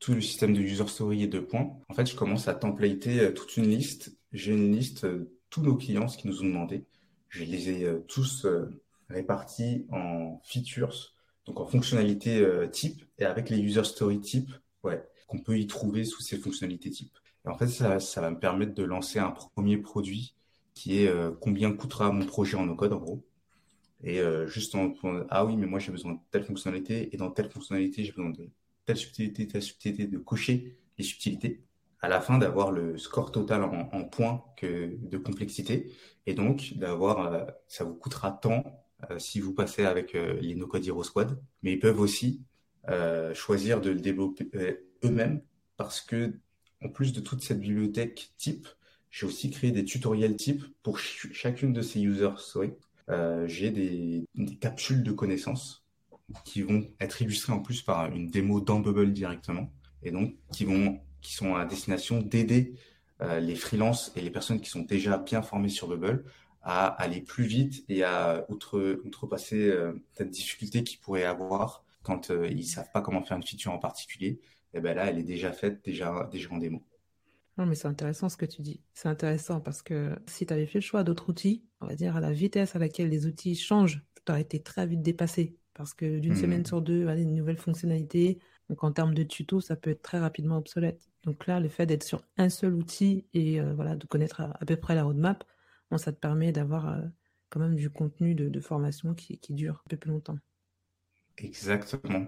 tout 0.00 0.12
le 0.14 0.20
système 0.20 0.54
de 0.54 0.60
user 0.60 0.86
story 0.88 1.22
et 1.24 1.26
de 1.28 1.40
points. 1.40 1.78
En 1.88 1.94
fait, 1.94 2.06
je 2.06 2.16
commence 2.16 2.48
à 2.48 2.54
templater 2.54 3.32
toute 3.34 3.56
une 3.56 3.68
liste. 3.68 4.17
J'ai 4.32 4.52
une 4.52 4.72
liste 4.72 5.06
de 5.06 5.30
tous 5.50 5.62
nos 5.62 5.76
clients, 5.76 6.08
ce 6.08 6.18
qu'ils 6.18 6.30
nous 6.30 6.42
ont 6.42 6.46
demandé. 6.46 6.84
Je 7.28 7.44
les 7.44 7.70
ai 7.70 7.88
tous 8.06 8.46
répartis 9.08 9.86
en 9.90 10.40
features, 10.44 11.14
donc 11.46 11.60
en 11.60 11.66
fonctionnalités 11.66 12.46
type 12.72 13.04
et 13.18 13.24
avec 13.24 13.50
les 13.50 13.58
user 13.58 13.84
story 13.84 14.20
type, 14.20 14.50
ouais, 14.82 15.02
qu'on 15.26 15.38
peut 15.38 15.58
y 15.58 15.66
trouver 15.66 16.04
sous 16.04 16.22
ces 16.22 16.38
fonctionnalités 16.38 16.90
type 16.90 17.12
en 17.48 17.56
fait, 17.56 17.68
ça, 17.68 18.00
ça, 18.00 18.20
va 18.20 18.30
me 18.30 18.38
permettre 18.38 18.74
de 18.74 18.82
lancer 18.82 19.18
un 19.18 19.30
premier 19.30 19.78
produit 19.78 20.34
qui 20.74 21.02
est 21.02 21.08
euh, 21.08 21.30
combien 21.40 21.72
coûtera 21.72 22.12
mon 22.12 22.24
projet 22.26 22.56
en 22.56 22.66
no-code, 22.66 22.92
en 22.92 22.98
gros. 22.98 23.24
Et 24.04 24.20
euh, 24.20 24.46
juste 24.46 24.74
en 24.74 24.94
ah 25.28 25.44
oui, 25.44 25.56
mais 25.56 25.66
moi 25.66 25.80
j'ai 25.80 25.90
besoin 25.90 26.12
de 26.12 26.18
telle 26.30 26.44
fonctionnalité 26.44 27.12
et 27.12 27.16
dans 27.16 27.30
telle 27.30 27.50
fonctionnalité 27.50 28.04
j'ai 28.04 28.12
besoin 28.12 28.30
de 28.30 28.48
telle 28.84 28.96
subtilité, 28.96 29.48
telle 29.48 29.62
subtilité, 29.62 30.06
de 30.06 30.18
cocher 30.18 30.78
les 30.98 31.04
subtilités. 31.04 31.64
À 32.00 32.08
la 32.08 32.20
fin, 32.20 32.38
d'avoir 32.38 32.70
le 32.70 32.96
score 32.96 33.32
total 33.32 33.64
en, 33.64 34.04
points 34.04 34.44
que 34.56 34.96
de 35.00 35.18
complexité 35.18 35.92
et 36.26 36.34
donc 36.34 36.74
d'avoir, 36.76 37.32
euh, 37.32 37.44
ça 37.66 37.84
vous 37.84 37.94
coûtera 37.94 38.30
tant 38.30 38.84
si 39.18 39.38
vous 39.38 39.54
passez 39.54 39.84
avec 39.84 40.14
les 40.14 40.56
no-code 40.56 40.84
Hero 40.84 41.04
Squad. 41.04 41.40
Mais 41.62 41.74
ils 41.74 41.78
peuvent 41.78 42.00
aussi 42.00 42.42
choisir 43.32 43.80
de 43.80 43.90
le 43.90 44.00
développer 44.00 44.50
eux-mêmes 45.04 45.40
parce 45.76 46.00
que 46.00 46.34
en 46.82 46.88
plus 46.88 47.12
de 47.12 47.20
toute 47.20 47.42
cette 47.42 47.60
bibliothèque 47.60 48.32
type, 48.36 48.66
j'ai 49.10 49.26
aussi 49.26 49.50
créé 49.50 49.70
des 49.70 49.84
tutoriels 49.84 50.36
type 50.36 50.62
pour 50.82 50.98
chacune 50.98 51.72
de 51.72 51.82
ces 51.82 52.00
user 52.00 52.30
stories. 52.36 52.74
Euh, 53.08 53.46
j'ai 53.48 53.70
des, 53.70 54.26
capsules 54.60 55.02
de 55.02 55.12
connaissances 55.12 55.84
qui 56.44 56.62
vont 56.62 56.86
être 57.00 57.22
illustrées 57.22 57.54
en 57.54 57.60
plus 57.60 57.80
par 57.80 58.12
une 58.12 58.28
démo 58.28 58.60
dans 58.60 58.80
Bubble 58.80 59.12
directement 59.12 59.72
et 60.02 60.10
donc 60.10 60.34
qui 60.52 60.66
vont 60.66 61.00
qui 61.20 61.34
sont 61.34 61.54
à 61.56 61.64
destination 61.64 62.20
d'aider 62.20 62.74
euh, 63.20 63.40
les 63.40 63.56
freelances 63.56 64.12
et 64.16 64.20
les 64.20 64.30
personnes 64.30 64.60
qui 64.60 64.70
sont 64.70 64.82
déjà 64.82 65.18
bien 65.18 65.42
formées 65.42 65.68
sur 65.68 65.88
Bubble 65.88 66.24
à 66.62 66.86
aller 66.86 67.20
plus 67.20 67.44
vite 67.44 67.84
et 67.88 68.04
à 68.04 68.44
outre, 68.48 69.00
outrepasser 69.04 69.68
euh, 69.68 69.92
cette 70.12 70.30
difficulté 70.30 70.84
qu'ils 70.84 71.00
pourraient 71.00 71.24
avoir 71.24 71.84
quand 72.02 72.30
euh, 72.30 72.48
ils 72.48 72.64
savent 72.64 72.90
pas 72.92 73.00
comment 73.00 73.22
faire 73.22 73.36
une 73.36 73.42
feature 73.42 73.72
en 73.72 73.78
particulier 73.78 74.40
et 74.74 74.78
eh 74.78 74.80
ben 74.80 74.94
là, 74.94 75.06
elle 75.06 75.18
est 75.18 75.24
déjà 75.24 75.50
faite, 75.50 75.82
déjà, 75.82 76.28
déjà 76.30 76.50
en 76.50 76.58
démo. 76.58 76.84
Non, 77.56 77.64
mais 77.64 77.74
c'est 77.74 77.88
intéressant 77.88 78.28
ce 78.28 78.36
que 78.36 78.44
tu 78.44 78.60
dis. 78.60 78.82
C'est 78.92 79.08
intéressant 79.08 79.60
parce 79.60 79.80
que 79.80 80.14
si 80.26 80.44
tu 80.44 80.52
avais 80.52 80.66
fait 80.66 80.78
le 80.78 80.84
choix 80.84 81.04
d'autres 81.04 81.30
outils, 81.30 81.64
on 81.80 81.86
va 81.86 81.94
dire 81.94 82.16
à 82.16 82.20
la 82.20 82.32
vitesse 82.32 82.76
à 82.76 82.78
laquelle 82.78 83.08
les 83.08 83.26
outils 83.26 83.54
changent, 83.54 84.04
tu 84.26 84.30
aurais 84.30 84.42
été 84.42 84.62
très 84.62 84.86
vite 84.86 85.00
dépassé. 85.00 85.56
Parce 85.72 85.94
que 85.94 86.18
d'une 86.18 86.34
hmm. 86.34 86.36
semaine 86.36 86.66
sur 86.66 86.82
deux, 86.82 87.06
allez, 87.08 87.22
une 87.22 87.34
nouvelle 87.34 87.56
fonctionnalité. 87.56 88.38
Donc 88.68 88.84
en 88.84 88.92
termes 88.92 89.14
de 89.14 89.22
tuto, 89.22 89.60
ça 89.60 89.74
peut 89.74 89.90
être 89.90 90.02
très 90.02 90.18
rapidement 90.18 90.58
obsolète. 90.58 91.07
Donc 91.24 91.46
là, 91.46 91.60
le 91.60 91.68
fait 91.68 91.86
d'être 91.86 92.04
sur 92.04 92.22
un 92.36 92.48
seul 92.48 92.74
outil 92.74 93.26
et 93.34 93.60
euh, 93.60 93.74
voilà, 93.74 93.96
de 93.96 94.06
connaître 94.06 94.40
à, 94.40 94.64
peu 94.66 94.76
près 94.76 94.94
la 94.94 95.04
roadmap, 95.04 95.44
ça 95.96 96.12
te 96.12 96.18
permet 96.18 96.52
d'avoir 96.52 96.88
euh, 96.88 97.00
quand 97.48 97.60
même 97.60 97.74
du 97.74 97.90
contenu 97.90 98.34
de, 98.34 98.60
formation 98.60 99.14
qui, 99.14 99.40
dure 99.50 99.82
un 99.86 99.88
peu 99.88 99.96
plus 99.96 100.10
longtemps. 100.10 100.38
Exactement 101.38 102.26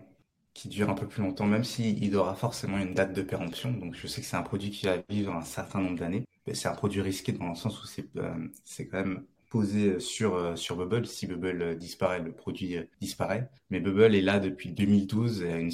qui 0.52 0.68
dure 0.68 0.90
un 0.90 0.94
peu 0.94 1.06
plus 1.06 1.22
longtemps, 1.22 1.46
même 1.46 1.62
s'il 1.62 2.16
aura 2.16 2.34
forcément 2.34 2.78
une 2.78 2.92
date 2.92 3.12
de 3.12 3.22
péremption. 3.22 3.70
Donc 3.70 3.94
je 3.94 4.08
sais 4.08 4.20
que 4.20 4.26
c'est 4.26 4.36
un 4.36 4.42
produit 4.42 4.70
qui 4.70 4.86
va 4.86 4.96
vivre 5.08 5.32
un 5.32 5.42
certain 5.42 5.80
nombre 5.80 5.96
d'années. 5.96 6.26
C'est 6.52 6.66
un 6.66 6.74
produit 6.74 7.00
risqué 7.00 7.30
dans 7.30 7.50
le 7.50 7.54
sens 7.54 7.80
où 7.80 7.86
c'est 7.86 8.08
euh, 8.16 8.48
quand 8.90 9.04
même 9.04 9.24
posé 9.48 10.00
sur 10.00 10.52
Bubble. 10.76 11.06
Si 11.06 11.28
Bubble 11.28 11.78
disparaît, 11.78 12.20
le 12.20 12.32
produit 12.32 12.78
disparaît. 13.00 13.48
Mais 13.70 13.78
Bubble 13.78 14.16
est 14.16 14.22
là 14.22 14.40
depuis 14.40 14.72
2012 14.72 15.44
et 15.44 15.52
a 15.52 15.58
une 15.60 15.70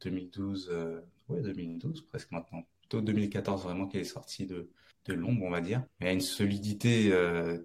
2012 0.00 0.70
ouais 1.28 1.42
2012 1.42 2.02
presque 2.02 2.30
maintenant. 2.30 2.62
Plutôt 2.80 3.00
2014 3.00 3.62
vraiment 3.62 3.86
qu'elle 3.86 4.02
est 4.02 4.04
sortie 4.04 4.46
de 4.46 4.70
de 5.06 5.12
l'ombre 5.12 5.44
on 5.44 5.50
va 5.50 5.60
dire. 5.60 5.84
Mais 6.00 6.08
a 6.08 6.12
une 6.12 6.20
solidité 6.20 7.12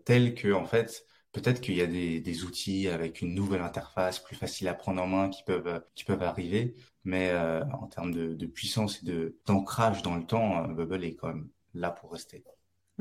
telle 0.06 0.36
que 0.36 0.52
en 0.52 0.66
fait 0.66 1.06
Peut-être 1.32 1.62
qu'il 1.62 1.76
y 1.76 1.82
a 1.82 1.86
des, 1.86 2.44
outils 2.44 2.88
avec 2.88 3.22
une 3.22 3.36
nouvelle 3.36 3.62
interface 3.62 4.20
plus 4.20 4.36
facile 4.36 4.68
à 4.68 4.74
prendre 4.74 5.00
en 5.02 5.06
main 5.06 5.30
qui 5.30 5.44
peuvent 5.44 5.84
qui 5.94 6.04
peuvent 6.04 6.24
arriver, 6.24 6.76
mais 7.04 7.30
euh, 7.30 7.64
en 7.66 7.86
termes 7.86 8.12
de, 8.12 8.46
puissance 8.48 9.04
et 9.04 9.06
de 9.06 9.38
d'ancrage 9.46 10.02
dans 10.02 10.16
le 10.16 10.26
temps, 10.26 10.64
euh, 10.64 10.74
Bubble 10.74 11.04
est 11.04 11.14
quand 11.14 11.28
même 11.28 11.48
là 11.76 11.92
pour 11.92 12.12
rester. 12.12 12.44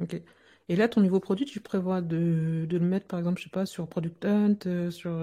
Ok. 0.01 0.21
Et 0.69 0.77
là, 0.77 0.89
ton 0.89 1.01
niveau 1.01 1.21
produit, 1.21 1.47
tu 1.47 1.61
prévois 1.61 2.03
de, 2.03 2.69
le 2.71 2.81
mettre, 2.81 3.07
par 3.07 3.19
exemple, 3.19 3.39
je 3.39 3.45
sais 3.45 3.51
pas, 3.51 3.65
sur 3.65 3.89
Product 3.89 4.23
Hunt, 4.27 4.59
euh, 4.67 4.91
sur 4.91 5.19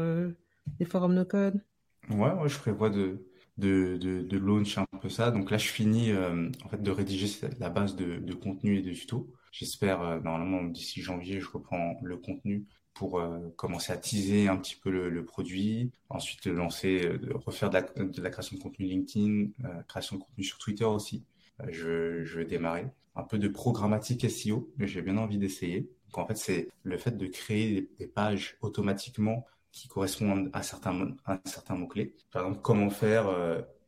les 0.79 0.85
forums 0.85 1.13
no 1.13 1.25
code? 1.25 1.61
Ouais, 2.09 2.31
ouais, 2.31 2.49
je 2.49 2.57
prévois 2.57 2.89
de, 2.89 3.27
de, 3.57 3.97
de, 3.97 4.37
launch 4.37 4.77
un 4.77 4.85
peu 5.01 5.09
ça. 5.09 5.31
Donc 5.31 5.51
là, 5.51 5.57
je 5.57 5.67
finis 5.67 6.11
en 6.13 6.69
fait 6.69 6.81
de 6.81 6.91
rédiger 6.91 7.27
la 7.59 7.69
base 7.69 7.95
de, 7.95 8.17
de 8.17 8.33
contenu 8.33 8.77
et 8.77 8.81
de 8.81 8.91
tuto. 8.93 9.31
J'espère 9.51 10.21
normalement 10.21 10.63
d'ici 10.63 11.01
janvier, 11.01 11.39
je 11.39 11.49
reprends 11.49 11.95
le 12.03 12.17
contenu 12.17 12.65
pour 12.95 13.19
euh, 13.19 13.53
commencer 13.57 13.91
à 13.91 13.97
teaser 13.97 14.47
un 14.47 14.57
petit 14.57 14.75
peu 14.75 14.89
le, 14.89 15.25
produit, 15.25 15.91
ensuite 16.09 16.47
lancer, 16.47 17.05
euh, 17.05 17.19
refaire 17.35 17.69
de 17.69 18.21
la, 18.21 18.29
création 18.29 18.57
de 18.57 18.61
contenu 18.63 18.87
LinkedIn, 18.87 19.49
euh, 19.65 19.83
création 19.87 20.15
de 20.15 20.23
contenu 20.23 20.43
sur 20.43 20.57
Twitter 20.57 20.85
aussi. 20.85 21.23
je, 21.69 22.23
je 22.23 22.39
vais 22.39 22.45
démarrer 22.45 22.87
un 23.15 23.23
peu 23.23 23.37
de 23.37 23.47
programmatique 23.47 24.29
SEO, 24.29 24.73
mais 24.77 24.87
j'ai 24.87 25.01
bien 25.01 25.17
envie 25.17 25.37
d'essayer. 25.37 25.89
Donc 26.07 26.17
en 26.17 26.25
fait, 26.25 26.37
c'est 26.37 26.69
le 26.83 26.97
fait 26.97 27.17
de 27.17 27.27
créer 27.27 27.89
des, 27.99 28.07
pages 28.07 28.57
automatiquement 28.61 29.45
qui 29.75 29.87
correspondent 29.87 30.49
à 30.53 30.63
certains, 30.63 31.15
à 31.25 31.39
certains 31.45 31.75
mots-clés. 31.75 32.15
Par 32.31 32.43
exemple, 32.43 32.61
comment 32.63 32.89
faire 32.89 33.27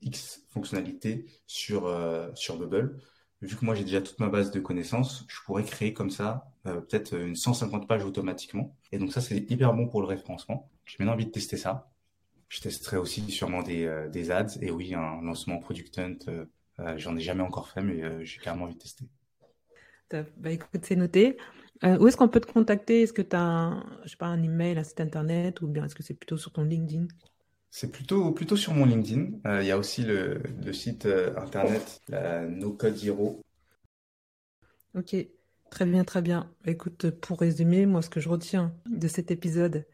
X 0.01 0.43
fonctionnalités 0.49 1.25
sur, 1.47 1.89
sur 2.35 2.57
Bubble. 2.57 2.99
vu 3.41 3.55
que 3.55 3.65
moi 3.65 3.73
j'ai 3.73 3.85
déjà 3.85 4.01
toute 4.01 4.19
ma 4.19 4.27
base 4.27 4.51
de 4.51 4.59
connaissances, 4.59 5.25
je 5.29 5.39
pourrais 5.45 5.63
créer 5.63 5.93
comme 5.93 6.09
ça 6.11 6.51
euh, 6.67 6.81
peut-être 6.81 7.13
une 7.13 7.35
150 7.35 7.87
pages 7.87 8.03
automatiquement. 8.03 8.75
Et 8.91 8.99
donc 8.99 9.13
ça, 9.13 9.21
c'est 9.21 9.37
hyper 9.49 9.73
bon 9.73 9.87
pour 9.87 10.01
le 10.01 10.07
référencement. 10.07 10.69
J'ai 10.85 10.97
bien 10.97 11.07
envie 11.07 11.25
de 11.25 11.31
tester 11.31 11.57
ça. 11.57 11.89
Je 12.49 12.61
testerai 12.61 12.97
aussi 12.97 13.29
sûrement 13.31 13.61
des, 13.61 13.85
euh, 13.85 14.09
des 14.09 14.31
ads. 14.31 14.57
Et 14.61 14.71
oui, 14.71 14.93
un 14.93 15.21
lancement 15.21 15.59
Product 15.59 15.97
Hunt, 15.99 16.17
euh, 16.29 16.97
j'en 16.97 17.15
ai 17.15 17.21
jamais 17.21 17.43
encore 17.43 17.69
fait, 17.69 17.81
mais 17.81 18.25
j'ai 18.25 18.39
carrément 18.39 18.65
envie 18.65 18.75
de 18.75 18.79
tester. 18.79 19.05
Bah 20.11 20.51
écoute, 20.51 20.81
c'est 20.83 20.95
noté. 20.95 21.37
Où 21.83 22.07
est-ce 22.07 22.17
qu'on 22.17 22.29
peut 22.29 22.39
te 22.39 22.51
contacter? 22.51 23.03
Est-ce 23.03 23.13
que 23.13 23.21
tu 23.21 23.35
as 23.35 23.41
un, 23.41 23.85
je 24.03 24.09
sais 24.09 24.17
pas, 24.17 24.27
un 24.27 24.41
email, 24.41 24.77
un 24.77 24.83
site 24.83 25.01
internet 25.01 25.61
ou 25.61 25.67
bien 25.67 25.85
est-ce 25.85 25.95
que 25.95 26.03
c'est 26.03 26.13
plutôt 26.13 26.37
sur 26.37 26.51
ton 26.51 26.63
LinkedIn? 26.63 27.07
C'est 27.69 27.91
plutôt, 27.91 28.31
plutôt 28.31 28.55
sur 28.55 28.73
mon 28.73 28.85
LinkedIn. 28.85 29.39
Euh, 29.45 29.61
il 29.61 29.67
y 29.67 29.71
a 29.71 29.77
aussi 29.77 30.01
le, 30.01 30.41
le 30.65 30.73
site 30.73 31.05
euh, 31.05 31.35
internet, 31.37 31.99
la 32.07 32.47
No 32.47 32.71
Code 32.71 32.97
Hero. 33.03 33.41
Ok, 34.95 35.15
très 35.69 35.85
bien, 35.85 36.03
très 36.03 36.21
bien. 36.21 36.49
Écoute, 36.65 37.11
pour 37.11 37.39
résumer, 37.39 37.85
moi, 37.85 38.01
ce 38.01 38.09
que 38.09 38.19
je 38.19 38.29
retiens 38.29 38.73
de 38.89 39.07
cet 39.07 39.29
épisode, 39.31 39.85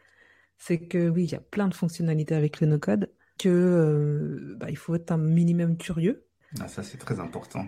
c'est 0.57 0.79
que 0.88 1.09
oui, 1.09 1.25
il 1.25 1.31
y 1.31 1.36
a 1.36 1.41
plein 1.41 1.67
de 1.67 1.73
fonctionnalités 1.73 2.36
avec 2.36 2.61
le 2.61 2.67
no-code, 2.67 3.09
que 3.38 3.49
euh, 3.49 4.55
bah, 4.57 4.69
il 4.69 4.77
faut 4.77 4.95
être 4.95 5.11
un 5.11 5.17
minimum 5.17 5.75
curieux. 5.75 6.25
Ah, 6.61 6.67
ça, 6.67 6.84
c'est 6.84 6.99
très 6.99 7.19
important. 7.19 7.65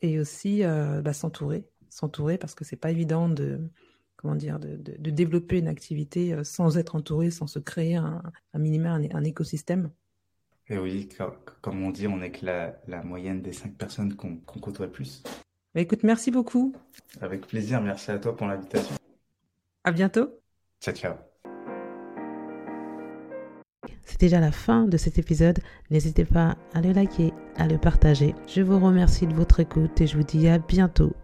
Et 0.00 0.20
aussi 0.20 0.62
bah, 0.62 1.12
s'entourer, 1.12 1.66
s'entourer 1.90 2.38
parce 2.38 2.54
que 2.54 2.64
c'est 2.64 2.76
pas 2.76 2.90
évident 2.90 3.28
de 3.28 3.60
comment 4.24 4.36
dire, 4.36 4.58
de, 4.58 4.76
de, 4.76 5.10
développer 5.10 5.58
une 5.58 5.68
activité 5.68 6.32
euh, 6.32 6.44
sans 6.44 6.78
être 6.78 6.96
entouré, 6.96 7.30
sans 7.30 7.46
se 7.46 7.58
créer 7.58 7.96
un, 7.96 8.22
un 8.54 8.58
minimum, 8.58 9.06
un, 9.12 9.24
écosystème. 9.24 9.90
Et 10.68 10.78
oui, 10.78 11.10
comme 11.60 11.82
on 11.82 11.90
dit, 11.90 12.06
on 12.06 12.16
n'est 12.16 12.30
que 12.30 12.46
la, 12.46 12.74
la, 12.88 13.02
moyenne 13.02 13.42
des 13.42 13.52
cinq 13.52 13.74
personnes 13.74 14.14
qu'on 14.14 14.38
côtoie 14.38 14.86
le 14.86 14.92
plus. 14.92 15.22
Bah, 15.74 15.82
écoute, 15.82 16.04
merci 16.04 16.30
beaucoup. 16.30 16.74
Avec 17.20 17.46
plaisir, 17.46 17.82
merci 17.82 18.10
à 18.12 18.18
toi 18.18 18.34
pour 18.34 18.46
l'invitation. 18.46 18.94
À 19.84 19.92
bientôt. 19.92 20.40
Ciao, 20.80 20.94
ciao. 20.94 21.14
C'est 24.04 24.20
déjà 24.20 24.40
la 24.40 24.52
fin 24.52 24.86
de 24.86 24.96
cet 24.96 25.18
épisode. 25.18 25.58
N'hésitez 25.90 26.24
pas 26.24 26.56
à 26.72 26.80
le 26.80 26.92
liker, 26.92 27.34
à 27.56 27.66
le 27.66 27.76
partager. 27.76 28.34
Je 28.46 28.62
vous 28.62 28.78
remercie 28.78 29.26
de 29.26 29.34
votre 29.34 29.60
écoute 29.60 30.00
et 30.00 30.06
je 30.06 30.16
vous 30.16 30.22
dis 30.22 30.48
à 30.48 30.58
bientôt 30.58 31.14